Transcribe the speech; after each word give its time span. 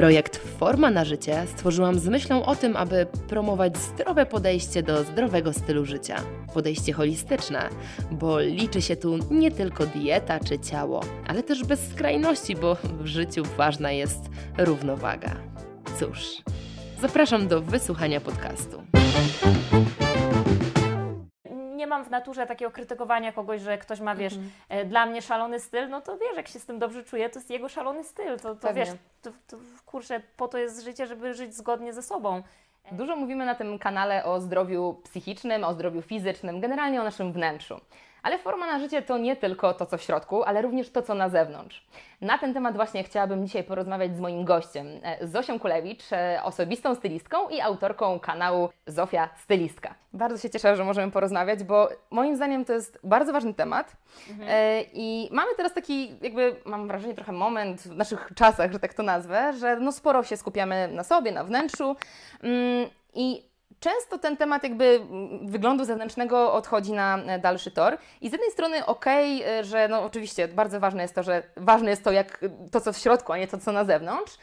Projekt 0.00 0.36
Forma 0.36 0.90
na 0.90 1.04
życie 1.04 1.42
stworzyłam 1.46 1.98
z 1.98 2.08
myślą 2.08 2.44
o 2.44 2.56
tym, 2.56 2.76
aby 2.76 3.06
promować 3.28 3.76
zdrowe 3.76 4.26
podejście 4.26 4.82
do 4.82 5.04
zdrowego 5.04 5.52
stylu 5.52 5.84
życia. 5.84 6.16
Podejście 6.54 6.92
holistyczne, 6.92 7.68
bo 8.10 8.40
liczy 8.40 8.82
się 8.82 8.96
tu 8.96 9.18
nie 9.30 9.50
tylko 9.50 9.86
dieta 9.86 10.40
czy 10.40 10.58
ciało, 10.58 11.00
ale 11.26 11.42
też 11.42 11.64
bez 11.64 11.88
skrajności, 11.88 12.56
bo 12.56 12.76
w 13.00 13.06
życiu 13.06 13.42
ważna 13.56 13.92
jest 13.92 14.20
równowaga. 14.58 15.36
Cóż, 15.98 16.42
zapraszam 17.00 17.48
do 17.48 17.62
wysłuchania 17.62 18.20
podcastu 18.20 18.82
nie 21.80 21.86
mam 21.86 22.04
w 22.04 22.10
naturze 22.10 22.46
takiego 22.46 22.70
krytykowania 22.70 23.32
kogoś, 23.32 23.60
że 23.60 23.78
ktoś 23.78 24.00
ma, 24.00 24.14
wiesz, 24.14 24.32
mhm. 24.32 24.52
E, 24.68 24.84
dla 24.84 25.06
mnie 25.06 25.22
szalony 25.22 25.60
styl, 25.60 25.88
no 25.88 26.00
to 26.00 26.18
wiesz, 26.18 26.36
jak 26.36 26.48
się 26.48 26.58
z 26.58 26.66
tym 26.66 26.78
dobrze 26.78 27.04
czuje, 27.04 27.30
to 27.30 27.38
jest 27.38 27.50
jego 27.50 27.68
szalony 27.68 28.04
styl. 28.04 28.38
To, 28.38 28.54
to 28.54 28.74
wiesz, 28.74 28.88
to, 29.22 29.30
to, 29.46 29.56
kurczę, 29.86 30.20
po 30.36 30.48
to 30.48 30.58
jest 30.58 30.84
życie, 30.84 31.06
żeby 31.06 31.34
żyć 31.34 31.54
zgodnie 31.54 31.92
ze 31.92 32.02
sobą. 32.02 32.42
Dużo 32.92 33.16
mówimy 33.16 33.46
na 33.46 33.54
tym 33.54 33.78
kanale 33.78 34.24
o 34.24 34.40
zdrowiu 34.40 35.00
psychicznym, 35.04 35.64
o 35.64 35.74
zdrowiu 35.74 36.02
fizycznym, 36.02 36.60
generalnie 36.60 37.00
o 37.00 37.04
naszym 37.04 37.32
wnętrzu. 37.32 37.80
Ale 38.22 38.38
forma 38.38 38.66
na 38.66 38.78
życie 38.78 39.02
to 39.02 39.18
nie 39.18 39.36
tylko 39.36 39.74
to, 39.74 39.86
co 39.86 39.98
w 39.98 40.02
środku, 40.02 40.42
ale 40.42 40.62
również 40.62 40.90
to, 40.90 41.02
co 41.02 41.14
na 41.14 41.28
zewnątrz. 41.28 41.86
Na 42.20 42.38
ten 42.38 42.54
temat 42.54 42.76
właśnie 42.76 43.04
chciałabym 43.04 43.46
dzisiaj 43.46 43.64
porozmawiać 43.64 44.16
z 44.16 44.20
moim 44.20 44.44
gościem, 44.44 44.86
e, 45.02 45.26
Zosią 45.26 45.60
Kulewicz, 45.60 46.12
e, 46.12 46.40
osobistą 46.44 46.94
stylistką 46.94 47.48
i 47.48 47.60
autorką 47.60 48.20
kanału 48.20 48.68
Zofia 48.86 49.28
Stylistka. 49.36 49.94
Bardzo 50.12 50.38
się 50.38 50.50
cieszę, 50.50 50.76
że 50.76 50.84
możemy 50.84 51.12
porozmawiać, 51.12 51.64
bo 51.64 51.88
moim 52.10 52.36
zdaniem 52.36 52.64
to 52.64 52.72
jest 52.72 52.98
bardzo 53.04 53.32
ważny 53.32 53.54
temat 53.54 53.96
mhm. 54.30 54.48
E, 54.50 54.82
i 54.92 55.28
mamy 55.32 55.54
teraz 55.56 55.74
taki, 55.74 56.14
jakby 56.22 56.56
mam 56.64 56.88
wrażenie, 56.88 57.14
trochę 57.14 57.32
moment 57.32 57.82
w 57.82 57.96
naszych 57.96 58.30
czasach, 58.34 58.72
że 58.72 58.78
tak 58.78 58.94
to 58.94 59.02
nazwę, 59.02 59.52
że 59.52 59.76
no 59.76 59.92
sporo 59.92 60.22
się 60.22 60.36
skupiamy 60.36 60.88
na 60.88 61.04
sobie, 61.04 61.32
na 61.32 61.44
wnętrzu 61.44 61.96
mm, 62.42 62.90
i 63.14 63.49
często 63.80 64.18
ten 64.18 64.36
temat 64.36 64.62
jakby 64.62 65.00
wyglądu 65.42 65.84
zewnętrznego 65.84 66.52
odchodzi 66.52 66.92
na 66.92 67.18
e, 67.18 67.38
dalszy 67.38 67.70
tor. 67.70 67.98
I 68.20 68.28
z 68.28 68.32
jednej 68.32 68.50
strony 68.50 68.86
okej, 68.86 69.40
okay, 69.40 69.64
że 69.64 69.88
no 69.88 70.02
oczywiście 70.02 70.48
bardzo 70.48 70.80
ważne 70.80 71.02
jest 71.02 71.14
to, 71.14 71.22
że 71.22 71.42
ważne 71.56 71.90
jest 71.90 72.04
to, 72.04 72.12
jak 72.12 72.44
to, 72.72 72.80
co 72.80 72.92
w 72.92 72.98
środku, 72.98 73.32
a 73.32 73.38
nie 73.38 73.48
to, 73.48 73.58
co 73.58 73.72
na 73.72 73.84
zewnątrz, 73.84 74.38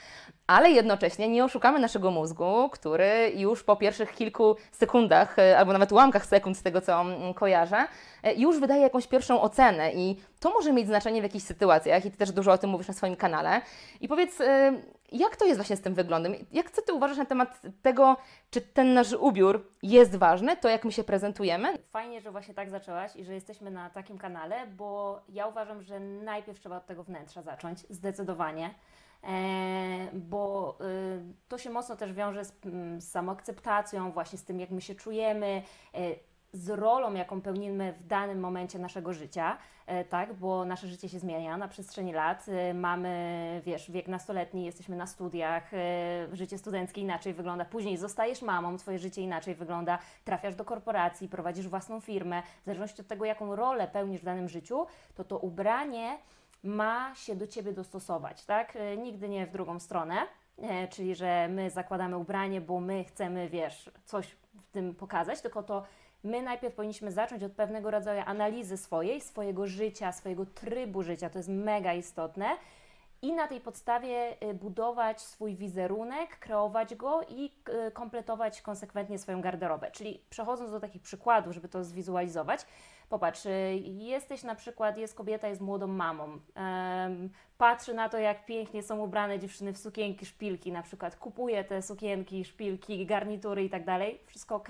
ale 0.47 0.71
jednocześnie 0.71 1.29
nie 1.29 1.45
oszukamy 1.45 1.79
naszego 1.79 2.11
mózgu, 2.11 2.69
który 2.69 3.31
już 3.35 3.63
po 3.63 3.75
pierwszych 3.75 4.15
kilku 4.15 4.55
sekundach, 4.71 5.39
e, 5.39 5.57
albo 5.57 5.73
nawet 5.73 5.91
ułamkach 5.91 6.25
sekund 6.25 6.57
z 6.57 6.63
tego, 6.63 6.81
co 6.81 7.01
mm, 7.01 7.33
kojarzę, 7.33 7.87
e, 8.23 8.33
już 8.33 8.59
wydaje 8.59 8.81
jakąś 8.81 9.07
pierwszą 9.07 9.41
ocenę 9.41 9.93
i 9.93 10.15
to 10.39 10.49
może 10.49 10.73
mieć 10.73 10.87
znaczenie 10.87 11.21
w 11.21 11.23
jakichś 11.23 11.45
sytuacjach 11.45 12.05
i 12.05 12.11
Ty 12.11 12.17
też 12.17 12.31
dużo 12.31 12.51
o 12.51 12.57
tym 12.57 12.69
mówisz 12.69 12.87
na 12.87 12.93
swoim 12.93 13.15
kanale. 13.15 13.61
I 14.01 14.07
powiedz, 14.07 14.39
jak 15.11 15.35
to 15.35 15.45
jest 15.45 15.57
właśnie 15.57 15.75
z 15.75 15.81
tym 15.81 15.93
wyglądem? 15.93 16.35
Jak 16.51 16.71
co 16.71 16.81
Ty 16.81 16.93
uważasz 16.93 17.17
na 17.17 17.25
temat 17.25 17.61
tego, 17.81 18.17
czy 18.49 18.61
ten 18.61 18.93
nasz 18.93 19.13
ubiór 19.13 19.71
jest 19.83 20.15
ważny, 20.15 20.57
to 20.57 20.69
jak 20.69 20.85
my 20.85 20.91
się 20.91 21.03
prezentujemy? 21.03 21.77
Fajnie, 21.91 22.21
że 22.21 22.31
właśnie 22.31 22.53
tak 22.53 22.69
zaczęłaś 22.69 23.15
i 23.15 23.23
że 23.23 23.33
jesteśmy 23.33 23.71
na 23.71 23.89
takim 23.89 24.17
kanale, 24.17 24.67
bo 24.67 25.19
ja 25.29 25.47
uważam, 25.47 25.81
że 25.81 25.99
najpierw 25.99 26.59
trzeba 26.59 26.77
od 26.77 26.85
tego 26.85 27.03
wnętrza 27.03 27.41
zacząć, 27.41 27.79
zdecydowanie. 27.89 28.73
E, 29.23 30.09
bo 30.13 30.77
y, 30.81 31.47
to 31.47 31.57
się 31.57 31.69
mocno 31.69 31.95
też 31.95 32.13
wiąże 32.13 32.45
z, 32.45 32.53
mm, 32.65 33.01
z 33.01 33.11
samoakceptacją, 33.11 34.11
właśnie 34.11 34.39
z 34.39 34.43
tym, 34.43 34.59
jak 34.59 34.71
my 34.71 34.81
się 34.81 34.95
czujemy, 34.95 35.61
e, 35.93 35.99
z 36.53 36.69
rolą, 36.69 37.13
jaką 37.13 37.41
pełnimy 37.41 37.93
w 37.93 38.03
danym 38.03 38.39
momencie 38.39 38.79
naszego 38.79 39.13
życia, 39.13 39.57
e, 39.85 40.05
tak, 40.05 40.33
bo 40.33 40.65
nasze 40.65 40.87
życie 40.87 41.09
się 41.09 41.19
zmienia 41.19 41.57
na 41.57 41.67
przestrzeni 41.67 42.13
lat. 42.13 42.45
Mamy, 42.73 43.61
wiesz, 43.65 43.91
wiek 43.91 44.07
nastoletni, 44.07 44.65
jesteśmy 44.65 44.95
na 44.95 45.07
studiach, 45.07 45.71
życie 46.33 46.57
studenckie 46.57 47.01
inaczej 47.01 47.33
wygląda. 47.33 47.65
Później 47.65 47.97
zostajesz 47.97 48.41
mamą, 48.41 48.77
twoje 48.77 48.99
życie 48.99 49.21
inaczej 49.21 49.55
wygląda, 49.55 49.99
trafiasz 50.23 50.55
do 50.55 50.65
korporacji, 50.65 51.29
prowadzisz 51.29 51.67
własną 51.67 51.99
firmę. 51.99 52.43
W 52.61 52.65
zależności 52.65 53.01
od 53.01 53.07
tego, 53.07 53.25
jaką 53.25 53.55
rolę 53.55 53.87
pełnisz 53.87 54.21
w 54.21 54.25
danym 54.25 54.49
życiu, 54.49 54.85
to 55.15 55.23
to 55.23 55.37
ubranie 55.37 56.17
ma 56.63 57.15
się 57.15 57.35
do 57.35 57.47
ciebie 57.47 57.73
dostosować, 57.73 58.45
tak? 58.45 58.77
Nigdy 58.97 59.29
nie 59.29 59.47
w 59.47 59.51
drugą 59.51 59.79
stronę. 59.79 60.15
Czyli, 60.89 61.15
że 61.15 61.47
my 61.47 61.69
zakładamy 61.69 62.17
ubranie, 62.17 62.61
bo 62.61 62.79
my 62.79 63.03
chcemy, 63.03 63.49
wiesz, 63.49 63.91
coś 64.05 64.27
w 64.59 64.71
tym 64.71 64.95
pokazać, 64.95 65.41
tylko 65.41 65.63
to 65.63 65.83
my 66.23 66.41
najpierw 66.41 66.75
powinniśmy 66.75 67.11
zacząć 67.11 67.43
od 67.43 67.51
pewnego 67.51 67.91
rodzaju 67.91 68.21
analizy 68.25 68.77
swojej, 68.77 69.21
swojego 69.21 69.67
życia, 69.67 70.11
swojego 70.11 70.45
trybu 70.45 71.03
życia. 71.03 71.29
To 71.29 71.39
jest 71.39 71.49
mega 71.49 71.93
istotne. 71.93 72.57
I 73.21 73.33
na 73.33 73.47
tej 73.47 73.61
podstawie 73.61 74.37
y, 74.43 74.53
budować 74.53 75.21
swój 75.21 75.55
wizerunek, 75.55 76.39
kreować 76.39 76.95
go 76.95 77.21
i 77.29 77.51
kompletować 77.93 78.61
konsekwentnie 78.61 79.19
swoją 79.19 79.41
garderobę. 79.41 79.91
Czyli 79.91 80.23
przechodząc 80.29 80.71
do 80.71 80.79
takich 80.79 81.01
przykładów, 81.01 81.53
żeby 81.53 81.69
to 81.69 81.83
zwizualizować, 81.83 82.65
popatrz, 83.09 83.45
y, 83.45 83.49
jesteś 83.83 84.43
na 84.43 84.55
przykład, 84.55 84.97
jest 84.97 85.15
kobieta, 85.15 85.47
jest 85.47 85.61
młodą 85.61 85.87
mamą, 85.87 86.39
patrzy 87.57 87.93
na 87.93 88.09
to, 88.09 88.17
jak 88.17 88.45
pięknie 88.45 88.83
są 88.83 88.99
ubrane 88.99 89.39
dziewczyny 89.39 89.73
w 89.73 89.77
sukienki, 89.77 90.25
szpilki, 90.25 90.71
na 90.71 90.83
przykład 90.83 91.15
kupuje 91.15 91.63
te 91.63 91.81
sukienki, 91.81 92.45
szpilki, 92.45 93.05
garnitury 93.05 93.63
i 93.63 93.69
tak 93.69 93.85
dalej, 93.85 94.19
wszystko 94.27 94.55
ok, 94.55 94.69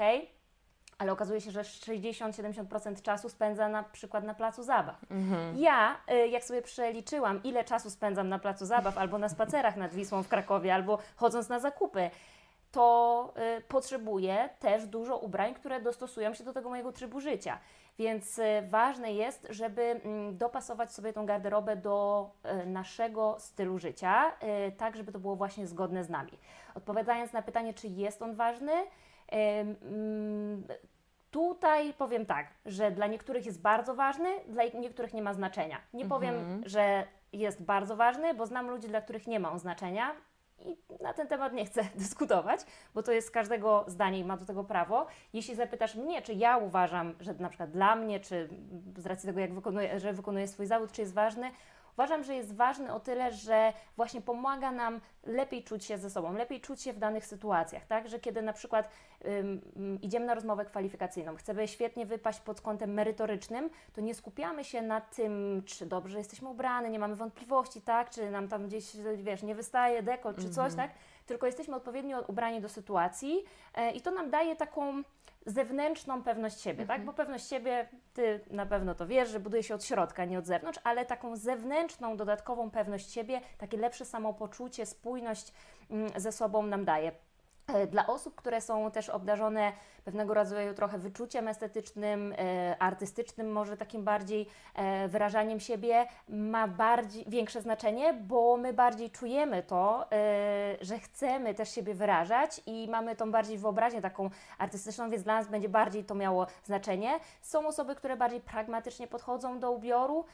ale 0.97 1.11
okazuje 1.11 1.41
się, 1.41 1.51
że 1.51 1.61
60-70% 1.61 3.01
czasu 3.01 3.29
spędza 3.29 3.69
na 3.69 3.83
przykład 3.83 4.23
na 4.23 4.33
placu 4.33 4.63
zabaw. 4.63 5.11
Mhm. 5.11 5.57
Ja, 5.57 5.97
y, 6.11 6.27
jak 6.27 6.43
sobie 6.43 6.61
przeliczyłam, 6.61 7.43
ile 7.43 7.63
czasu 7.63 7.89
spędzam 7.89 8.29
na 8.29 8.39
placu 8.39 8.65
zabaw, 8.65 8.97
albo 8.97 9.17
na 9.17 9.29
spacerach 9.29 9.75
nad 9.75 9.93
Wisłą 9.93 10.23
w 10.23 10.27
Krakowie, 10.27 10.73
albo 10.73 10.99
chodząc 11.15 11.49
na 11.49 11.59
zakupy, 11.59 12.09
to 12.71 13.33
y, 13.57 13.61
potrzebuję 13.61 14.49
też 14.59 14.85
dużo 14.85 15.17
ubrań, 15.17 15.53
które 15.53 15.81
dostosują 15.81 16.33
się 16.33 16.43
do 16.43 16.53
tego 16.53 16.69
mojego 16.69 16.91
trybu 16.91 17.19
życia. 17.21 17.59
Więc 17.99 18.39
y, 18.39 18.43
ważne 18.69 19.13
jest, 19.13 19.47
żeby 19.49 19.81
mm, 19.81 20.37
dopasować 20.37 20.91
sobie 20.91 21.13
tą 21.13 21.25
garderobę 21.25 21.75
do 21.75 22.29
naszego 22.65 23.35
stylu 23.39 23.79
życia, 23.79 24.31
tak 24.77 24.95
żeby 24.95 25.11
to 25.11 25.19
było 25.19 25.35
właśnie 25.35 25.67
zgodne 25.67 26.03
z 26.03 26.09
nami. 26.09 26.31
Odpowiadając 26.75 27.33
na 27.33 27.41
pytanie, 27.41 27.73
czy 27.73 27.87
jest 27.87 28.21
on 28.21 28.35
ważny, 28.35 28.71
Mm, 29.31 30.63
tutaj 31.31 31.93
powiem 31.93 32.25
tak, 32.25 32.47
że 32.65 32.91
dla 32.91 33.07
niektórych 33.07 33.45
jest 33.45 33.61
bardzo 33.61 33.95
ważny, 33.95 34.29
dla 34.47 34.63
niektórych 34.63 35.13
nie 35.13 35.21
ma 35.21 35.33
znaczenia. 35.33 35.77
Nie 35.93 36.03
mhm. 36.03 36.21
powiem, 36.21 36.61
że 36.65 37.07
jest 37.33 37.63
bardzo 37.63 37.95
ważny, 37.95 38.33
bo 38.33 38.45
znam 38.45 38.69
ludzi, 38.69 38.87
dla 38.87 39.01
których 39.01 39.27
nie 39.27 39.39
ma 39.39 39.51
on 39.51 39.59
znaczenia 39.59 40.11
i 40.65 40.77
na 41.01 41.13
ten 41.13 41.27
temat 41.27 41.53
nie 41.53 41.65
chcę 41.65 41.81
dyskutować, 41.95 42.59
bo 42.93 43.03
to 43.03 43.11
jest 43.11 43.31
każdego 43.31 43.85
zdanie 43.87 44.19
i 44.19 44.23
ma 44.23 44.37
do 44.37 44.45
tego 44.45 44.63
prawo. 44.63 45.07
Jeśli 45.33 45.55
zapytasz 45.55 45.95
mnie, 45.95 46.21
czy 46.21 46.33
ja 46.33 46.57
uważam, 46.57 47.13
że 47.19 47.33
na 47.33 47.49
przykład 47.49 47.71
dla 47.71 47.95
mnie, 47.95 48.19
czy 48.19 48.49
z 48.97 49.05
racji 49.05 49.27
tego, 49.27 49.39
jak 49.39 49.53
wykonuję, 49.53 49.99
że 49.99 50.13
wykonuję 50.13 50.47
swój 50.47 50.65
zawód, 50.65 50.91
czy 50.91 51.01
jest 51.01 51.13
ważny, 51.13 51.51
uważam, 51.97 52.23
że 52.23 52.35
jest 52.35 52.55
ważny 52.55 52.93
o 52.93 52.99
tyle, 52.99 53.31
że 53.31 53.73
właśnie 53.95 54.21
pomaga 54.21 54.71
nam 54.71 55.01
lepiej 55.23 55.63
czuć 55.63 55.85
się 55.85 55.97
ze 55.97 56.09
sobą, 56.09 56.33
lepiej 56.33 56.61
czuć 56.61 56.81
się 56.81 56.93
w 56.93 56.97
danych 56.97 57.25
sytuacjach, 57.25 57.85
tak? 57.85 58.07
Że 58.07 58.19
kiedy 58.19 58.41
na 58.41 58.53
przykład 58.53 58.89
idziemy 60.01 60.25
na 60.25 60.33
rozmowę 60.33 60.65
kwalifikacyjną, 60.65 61.35
chcemy 61.35 61.67
świetnie 61.67 62.05
wypaść 62.05 62.39
pod 62.39 62.61
kątem 62.61 62.93
merytorycznym, 62.93 63.69
to 63.93 64.01
nie 64.01 64.15
skupiamy 64.15 64.63
się 64.63 64.81
na 64.81 65.01
tym, 65.01 65.63
czy 65.65 65.85
dobrze 65.85 66.17
jesteśmy 66.17 66.49
ubrane, 66.49 66.89
nie 66.89 66.99
mamy 66.99 67.15
wątpliwości, 67.15 67.81
tak? 67.81 68.09
Czy 68.09 68.31
nam 68.31 68.47
tam 68.47 68.67
gdzieś, 68.67 68.97
wiesz, 69.15 69.43
nie 69.43 69.55
wystaje 69.55 70.03
dekol, 70.03 70.35
czy 70.35 70.49
coś, 70.49 70.71
mhm. 70.71 70.75
tak? 70.75 70.97
Tylko 71.25 71.45
jesteśmy 71.45 71.75
odpowiednio 71.75 72.21
ubrani 72.27 72.61
do 72.61 72.69
sytuacji 72.69 73.43
e, 73.73 73.91
i 73.91 74.01
to 74.01 74.11
nam 74.11 74.29
daje 74.29 74.55
taką 74.55 75.03
zewnętrzną 75.47 76.23
pewność 76.23 76.61
siebie, 76.61 76.77
tak? 76.77 76.81
mhm. 76.81 76.99
tak? 76.99 77.05
Bo 77.05 77.13
pewność 77.13 77.47
siebie, 77.47 77.89
ty 78.13 78.39
na 78.51 78.65
pewno 78.65 78.95
to 78.95 79.07
wiesz, 79.07 79.29
że 79.29 79.39
buduje 79.39 79.63
się 79.63 79.75
od 79.75 79.83
środka, 79.83 80.25
nie 80.25 80.39
od 80.39 80.45
zewnątrz, 80.45 80.79
ale 80.83 81.05
taką 81.05 81.35
zewnętrzną, 81.35 82.17
dodatkową 82.17 82.71
pewność 82.71 83.11
siebie, 83.11 83.41
takie 83.57 83.77
lepsze 83.77 84.05
samopoczucie, 84.05 84.85
spójność 84.85 85.53
mm, 85.89 86.09
ze 86.15 86.31
sobą 86.31 86.63
nam 86.63 86.85
daje. 86.85 87.11
E, 87.73 87.87
Dla 87.87 88.07
osób, 88.07 88.35
które 88.35 88.61
są 88.61 88.91
też 88.91 89.09
obdarzone 89.09 89.71
pewnego 90.05 90.33
rodzaju 90.33 90.73
trochę 90.73 90.97
wyczuciem 90.97 91.47
estetycznym, 91.47 92.33
e, 92.37 92.75
artystycznym, 92.79 93.51
może 93.51 93.77
takim 93.77 94.03
bardziej 94.03 94.47
e, 94.75 95.07
wyrażaniem 95.07 95.59
siebie, 95.59 96.07
ma 96.29 96.67
bardziej, 96.67 97.25
większe 97.27 97.61
znaczenie, 97.61 98.13
bo 98.13 98.57
my 98.57 98.73
bardziej 98.73 99.11
czujemy 99.11 99.63
to, 99.63 100.05
że 100.81 100.99
chcemy 100.99 101.53
też 101.53 101.69
siebie 101.69 101.93
wyrażać 101.93 102.61
i 102.65 102.87
mamy 102.89 103.15
tą 103.15 103.31
bardziej 103.31 103.57
wyobraźnię 103.57 104.01
taką 104.01 104.29
artystyczną, 104.57 105.09
więc 105.09 105.23
dla 105.23 105.35
nas 105.35 105.47
będzie 105.47 105.69
bardziej 105.69 106.03
to 106.03 106.15
miało 106.15 106.47
znaczenie. 106.63 107.19
Są 107.41 107.67
osoby, 107.67 107.95
które 107.95 108.17
bardziej 108.17 108.41
pragmatycznie 108.41 109.07
podchodzą 109.07 109.59
do 109.59 109.71
ubioru, 109.71 110.25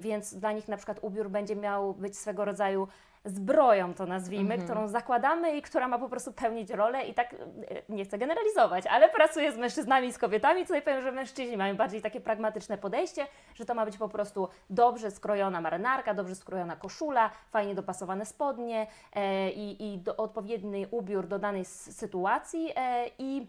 więc 0.00 0.34
dla 0.34 0.52
nich 0.52 0.68
na 0.68 0.76
przykład 0.76 0.98
ubiór 1.02 1.30
będzie 1.30 1.56
miał 1.56 1.94
być 1.94 2.18
swego 2.18 2.44
rodzaju 2.44 2.88
zbroją, 3.26 3.94
to 3.94 4.06
nazwijmy, 4.06 4.58
którą 4.58 4.88
zakładamy 4.88 5.56
i 5.56 5.62
która 5.62 5.88
ma 5.88 5.98
po 5.98 6.08
prostu 6.08 6.32
pełnić 6.32 6.70
rolę 6.70 7.06
i 7.06 7.14
tak, 7.14 7.34
e, 7.34 7.36
nie 7.88 8.04
chcę 8.04 8.18
generalizować, 8.18 8.86
ale 8.86 9.08
pracuję 9.08 9.52
z 9.52 9.56
mężczyznami 9.56 10.08
i 10.08 10.12
z 10.12 10.18
kobietami, 10.18 10.62
tutaj 10.62 10.82
powiem, 10.82 11.02
że 11.02 11.12
mężczyźni 11.12 11.56
mają 11.56 11.76
bardziej 11.76 12.02
takie 12.02 12.20
pragmatyczne 12.20 12.78
podejście, 12.78 13.26
że 13.54 13.64
to 13.64 13.74
ma 13.74 13.84
być 13.84 13.96
po 13.96 14.08
prostu 14.08 14.48
dobrze 14.70 15.10
skrojona 15.10 15.60
marynarka, 15.60 16.14
dobrze 16.14 16.34
skrojona 16.34 16.76
koszula, 16.76 17.30
fajnie 17.50 17.74
dopasowane 17.74 18.26
spodnie 18.26 18.86
e, 19.12 19.50
i, 19.50 19.94
i 19.94 19.98
do, 19.98 20.16
odpowiedni 20.16 20.86
ubiór 20.90 21.26
do 21.26 21.38
danej 21.38 21.64
sytuacji 21.64 22.72
e, 22.76 23.06
i 23.18 23.46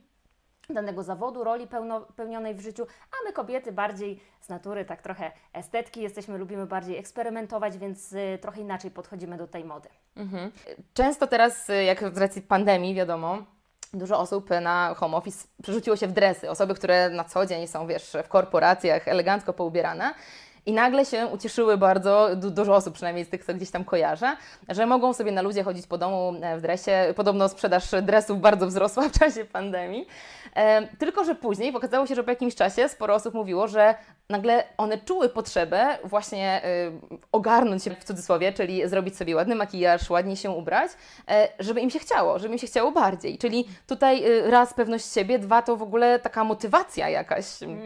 danego 0.73 1.03
zawodu, 1.03 1.43
roli 1.43 1.67
pełno, 1.67 2.01
pełnionej 2.01 2.55
w 2.55 2.61
życiu, 2.61 2.87
a 3.11 3.15
my 3.25 3.33
kobiety 3.33 3.71
bardziej 3.71 4.19
z 4.41 4.49
natury, 4.49 4.85
tak 4.85 5.01
trochę 5.01 5.31
estetki 5.53 6.01
jesteśmy, 6.01 6.37
lubimy 6.37 6.65
bardziej 6.65 6.97
eksperymentować, 6.97 7.77
więc 7.77 8.13
y, 8.13 8.39
trochę 8.41 8.61
inaczej 8.61 8.91
podchodzimy 8.91 9.37
do 9.37 9.47
tej 9.47 9.65
mody. 9.65 9.89
Mhm. 10.15 10.51
Często 10.93 11.27
teraz, 11.27 11.69
y, 11.69 11.83
jak 11.83 12.15
z 12.15 12.17
racji 12.17 12.41
pandemii, 12.41 12.95
wiadomo, 12.95 13.37
dużo 13.93 14.19
osób 14.19 14.49
na 14.61 14.93
home 14.97 15.17
office 15.17 15.47
przerzuciło 15.63 15.95
się 15.95 16.07
w 16.07 16.11
dresy. 16.11 16.49
Osoby, 16.49 16.75
które 16.75 17.09
na 17.09 17.23
co 17.23 17.45
dzień 17.45 17.67
są, 17.67 17.87
wiesz, 17.87 18.17
w 18.23 18.27
korporacjach 18.27 19.07
elegancko 19.07 19.53
poubierane. 19.53 20.13
I 20.67 20.73
nagle 20.73 21.05
się 21.05 21.27
ucieszyły 21.27 21.77
bardzo, 21.77 22.29
du- 22.35 22.51
dużo 22.51 22.75
osób 22.75 22.93
przynajmniej 22.93 23.25
z 23.25 23.29
tych, 23.29 23.45
co 23.45 23.53
gdzieś 23.53 23.71
tam 23.71 23.83
kojarzę, 23.83 24.37
że 24.69 24.85
mogą 24.85 25.13
sobie 25.13 25.31
na 25.31 25.41
luzie 25.41 25.63
chodzić 25.63 25.87
po 25.87 25.97
domu 25.97 26.33
e, 26.41 26.57
w 26.57 26.61
dresie. 26.61 27.13
Podobno 27.15 27.49
sprzedaż 27.49 27.83
dresów 28.01 28.41
bardzo 28.41 28.67
wzrosła 28.67 29.09
w 29.09 29.19
czasie 29.19 29.45
pandemii. 29.45 30.07
E, 30.55 30.87
tylko, 30.97 31.23
że 31.23 31.35
później 31.35 31.75
okazało 31.75 32.07
się, 32.07 32.15
że 32.15 32.23
po 32.23 32.29
jakimś 32.29 32.55
czasie 32.55 32.89
sporo 32.89 33.15
osób 33.15 33.33
mówiło, 33.33 33.67
że 33.67 33.95
nagle 34.29 34.63
one 34.77 34.97
czuły 34.97 35.29
potrzebę 35.29 35.97
właśnie 36.03 36.61
y, 36.65 37.17
ogarnąć 37.31 37.83
się 37.83 37.91
w 37.91 38.03
cudzysłowie, 38.03 38.53
czyli 38.53 38.89
zrobić 38.89 39.17
sobie 39.17 39.35
ładny 39.35 39.55
makijaż, 39.55 40.09
ładnie 40.09 40.35
się 40.35 40.51
ubrać, 40.51 40.91
e, 41.29 41.47
żeby 41.59 41.81
im 41.81 41.89
się 41.89 41.99
chciało, 41.99 42.39
żeby 42.39 42.53
im 42.53 42.59
się 42.59 42.67
chciało 42.67 42.91
bardziej. 42.91 43.37
Czyli 43.37 43.67
tutaj 43.87 44.25
y, 44.25 44.51
raz 44.51 44.73
pewność 44.73 45.13
siebie, 45.13 45.39
dwa 45.39 45.61
to 45.61 45.77
w 45.77 45.81
ogóle 45.81 46.19
taka 46.19 46.43
motywacja 46.43 47.09
jakaś. 47.09 47.45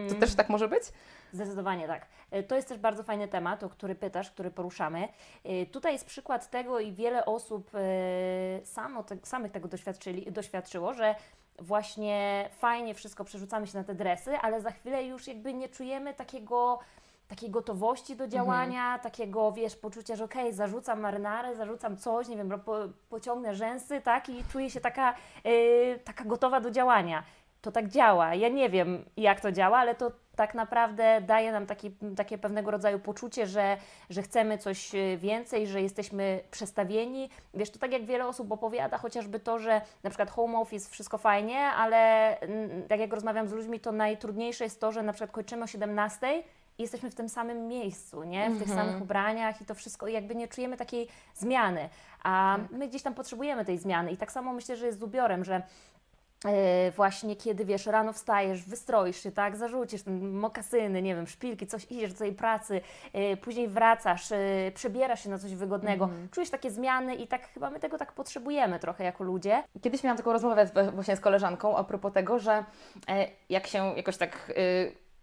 To 0.09 0.15
też 0.15 0.35
tak 0.35 0.49
może 0.49 0.67
być? 0.67 0.83
Zdecydowanie 1.31 1.87
tak. 1.87 2.05
Y, 2.33 2.43
To 2.43 2.55
jest 2.55 2.67
też 2.67 2.77
bardzo 2.77 3.03
fajny 3.03 3.27
temat, 3.27 3.63
o 3.63 3.69
który 3.69 3.95
pytasz, 3.95 4.31
który 4.31 4.51
poruszamy. 4.51 5.07
Y, 5.45 5.65
Tutaj 5.71 5.93
jest 5.93 6.05
przykład 6.05 6.49
tego 6.49 6.79
i 6.79 6.91
wiele 6.91 7.25
osób 7.25 7.71
y, 7.75 8.65
samo 8.65 9.03
te, 9.03 9.17
samych 9.23 9.51
tego 9.51 9.67
doświadczyli, 9.67 10.31
doświadczyło, 10.31 10.93
że 10.93 11.15
właśnie 11.59 12.49
fajnie 12.57 12.93
wszystko 12.93 13.23
przerzucamy 13.23 13.67
się 13.67 13.77
na 13.77 13.83
te 13.83 13.95
dresy, 13.95 14.37
ale 14.37 14.61
za 14.61 14.71
chwilę 14.71 15.03
już 15.03 15.27
jakby 15.27 15.53
nie 15.53 15.69
czujemy 15.69 16.13
takiego 16.13 16.79
takiej 17.27 17.49
gotowości 17.49 18.15
do 18.15 18.27
działania, 18.27 18.99
takiego, 18.99 19.51
wiesz, 19.51 19.75
poczucia, 19.75 20.15
że 20.15 20.23
okej, 20.23 20.53
zarzucam 20.53 20.99
marynarę, 20.99 21.55
zarzucam 21.55 21.97
coś, 21.97 22.27
nie 22.27 22.37
wiem, 22.37 22.59
po, 22.65 22.75
pociągnę 23.09 23.55
rzęsy, 23.55 24.01
tak, 24.01 24.29
i 24.29 24.43
czuję 24.51 24.69
się 24.69 24.81
taka, 24.81 25.13
y, 25.45 25.99
taka 26.03 26.25
gotowa 26.25 26.59
do 26.61 26.71
działania. 26.71 27.23
To 27.61 27.71
tak 27.71 27.87
działa. 27.87 28.35
Ja 28.35 28.49
nie 28.49 28.69
wiem, 28.69 29.05
jak 29.17 29.41
to 29.41 29.51
działa, 29.51 29.77
ale 29.77 29.95
to 29.95 30.11
tak 30.35 30.55
naprawdę 30.55 31.21
daje 31.21 31.51
nam 31.51 31.65
taki, 31.65 31.91
takie 32.15 32.37
pewnego 32.37 32.71
rodzaju 32.71 32.99
poczucie, 32.99 33.47
że, 33.47 33.77
że 34.09 34.21
chcemy 34.21 34.57
coś 34.57 34.95
y, 34.95 35.17
więcej, 35.17 35.67
że 35.67 35.81
jesteśmy 35.81 36.39
przestawieni. 36.51 37.29
Wiesz, 37.53 37.69
to 37.69 37.79
tak 37.79 37.91
jak 37.91 38.05
wiele 38.05 38.27
osób 38.27 38.51
opowiada, 38.51 38.97
chociażby 38.97 39.39
to, 39.39 39.59
że 39.59 39.81
na 40.03 40.09
przykład 40.09 40.31
home 40.31 40.57
office, 40.57 40.89
wszystko 40.89 41.17
fajnie, 41.17 41.59
ale 41.59 42.39
mm, 42.39 42.87
tak 42.87 42.99
jak 42.99 43.13
rozmawiam 43.13 43.47
z 43.47 43.53
ludźmi, 43.53 43.79
to 43.79 43.91
najtrudniejsze 43.91 44.63
jest 44.63 44.81
to, 44.81 44.91
że 44.91 45.03
na 45.03 45.13
przykład 45.13 45.31
kończymy 45.31 45.63
o 45.63 45.67
17 45.67 46.43
i 46.77 46.81
jesteśmy 46.81 47.09
w 47.09 47.15
tym 47.15 47.29
samym 47.29 47.67
miejscu, 47.67 48.23
nie? 48.23 48.49
W 48.49 48.59
tych 48.59 48.69
samych 48.69 49.01
ubraniach 49.01 49.61
i 49.61 49.65
to 49.65 49.75
wszystko, 49.75 50.07
i 50.07 50.13
jakby 50.13 50.35
nie 50.35 50.47
czujemy 50.47 50.77
takiej 50.77 51.07
zmiany. 51.35 51.89
A 52.23 52.57
my 52.71 52.87
gdzieś 52.87 53.01
tam 53.01 53.13
potrzebujemy 53.13 53.65
tej 53.65 53.77
zmiany. 53.77 54.11
I 54.11 54.17
tak 54.17 54.31
samo 54.31 54.53
myślę, 54.53 54.77
że 54.77 54.85
jest 54.85 54.99
z 54.99 55.03
ubiorem, 55.03 55.43
że 55.43 55.55
e, 55.55 55.61
właśnie 56.95 57.35
kiedy 57.35 57.65
wiesz, 57.65 57.85
rano 57.85 58.13
wstajesz, 58.13 58.63
wystroisz 58.63 59.23
się, 59.23 59.31
tak, 59.31 59.57
zarzucisz 59.57 60.03
ten 60.03 60.33
mokasyny, 60.33 61.01
nie 61.01 61.15
wiem, 61.15 61.27
szpilki, 61.27 61.67
coś, 61.67 61.87
idziesz 61.89 62.13
do 62.13 62.19
tej 62.19 62.33
pracy, 62.33 62.81
e, 63.13 63.37
później 63.37 63.67
wracasz, 63.67 64.31
e, 64.31 64.37
przebierasz 64.73 65.23
się 65.23 65.29
na 65.29 65.37
coś 65.37 65.55
wygodnego, 65.55 66.09
czujesz 66.31 66.49
takie 66.49 66.71
zmiany 66.71 67.15
i 67.15 67.27
tak 67.27 67.47
chyba 67.47 67.69
my 67.69 67.79
tego 67.79 67.97
tak 67.97 68.11
potrzebujemy 68.11 68.79
trochę 68.79 69.03
jako 69.03 69.23
ludzie. 69.23 69.63
Kiedyś 69.81 70.03
miałam 70.03 70.17
taką 70.17 70.33
rozmowę 70.33 70.69
właśnie 70.93 71.15
z 71.15 71.19
koleżanką 71.19 71.77
a 71.77 71.83
propos 71.83 72.13
tego, 72.13 72.39
że 72.39 72.65
e, 73.07 73.27
jak 73.49 73.67
się 73.67 73.93
jakoś 73.95 74.17
tak 74.17 74.53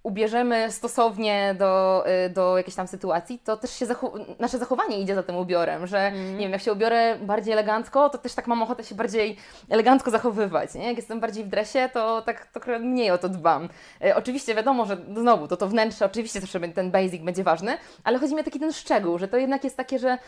ubierzemy 0.03 0.73
stosownie 0.73 1.55
do, 1.59 2.05
y, 2.27 2.31
do 2.31 2.57
jakiejś 2.57 2.75
tam 2.77 2.87
sytuacji, 2.89 3.39
to 3.39 3.57
też 3.57 3.71
się 3.71 3.87
zachu- 3.87 4.25
nasze 4.39 4.59
zachowanie 4.59 5.01
idzie 5.01 5.15
za 5.15 5.23
tym 5.23 5.37
ubiorem, 5.37 5.87
że 5.87 6.13
nie 6.13 6.39
wiem, 6.39 6.53
jak 6.53 6.61
się 6.63 6.73
ubiorę 6.73 7.19
bardziej 7.21 7.53
elegancko, 7.53 8.11
to 8.11 8.19
też 8.19 8.35
tak 8.35 8.47
mam 8.47 8.63
ochotę 8.63 8.85
się 8.85 8.95
bardziej 8.95 9.37
elegancko 9.71 10.11
zachowywać, 10.11 10.75
nie? 10.75 10.87
Jak 10.87 10.97
jestem 10.97 11.21
bardziej 11.21 11.45
w 11.45 11.49
dresie, 11.49 11.89
to 11.93 12.23
tak 12.23 12.47
trochę 12.47 12.79
mniej 12.79 13.11
o 13.11 13.19
to 13.19 13.29
dbam. 13.29 13.69
E, 14.05 14.17
oczywiście 14.17 14.55
wiadomo, 14.55 14.87
że 14.87 14.97
znowu 15.17 15.49
to 15.49 15.57
to 15.57 15.69
wnętrze, 15.69 16.07
oczywiście 16.07 16.41
zawsze 16.41 16.61
ten 16.61 16.91
basic 16.91 17.23
będzie 17.23 17.45
ważny, 17.45 17.79
ale 18.05 18.19
chodzi 18.19 18.35
mi 18.35 18.41
o 18.41 18.45
taki 18.45 18.61
ten 18.61 18.73
szczegół, 18.73 19.19
że 19.19 19.29
to 19.29 19.37
jednak 19.37 19.65
jest 19.65 19.77
takie, 19.77 19.99
że 19.99 20.19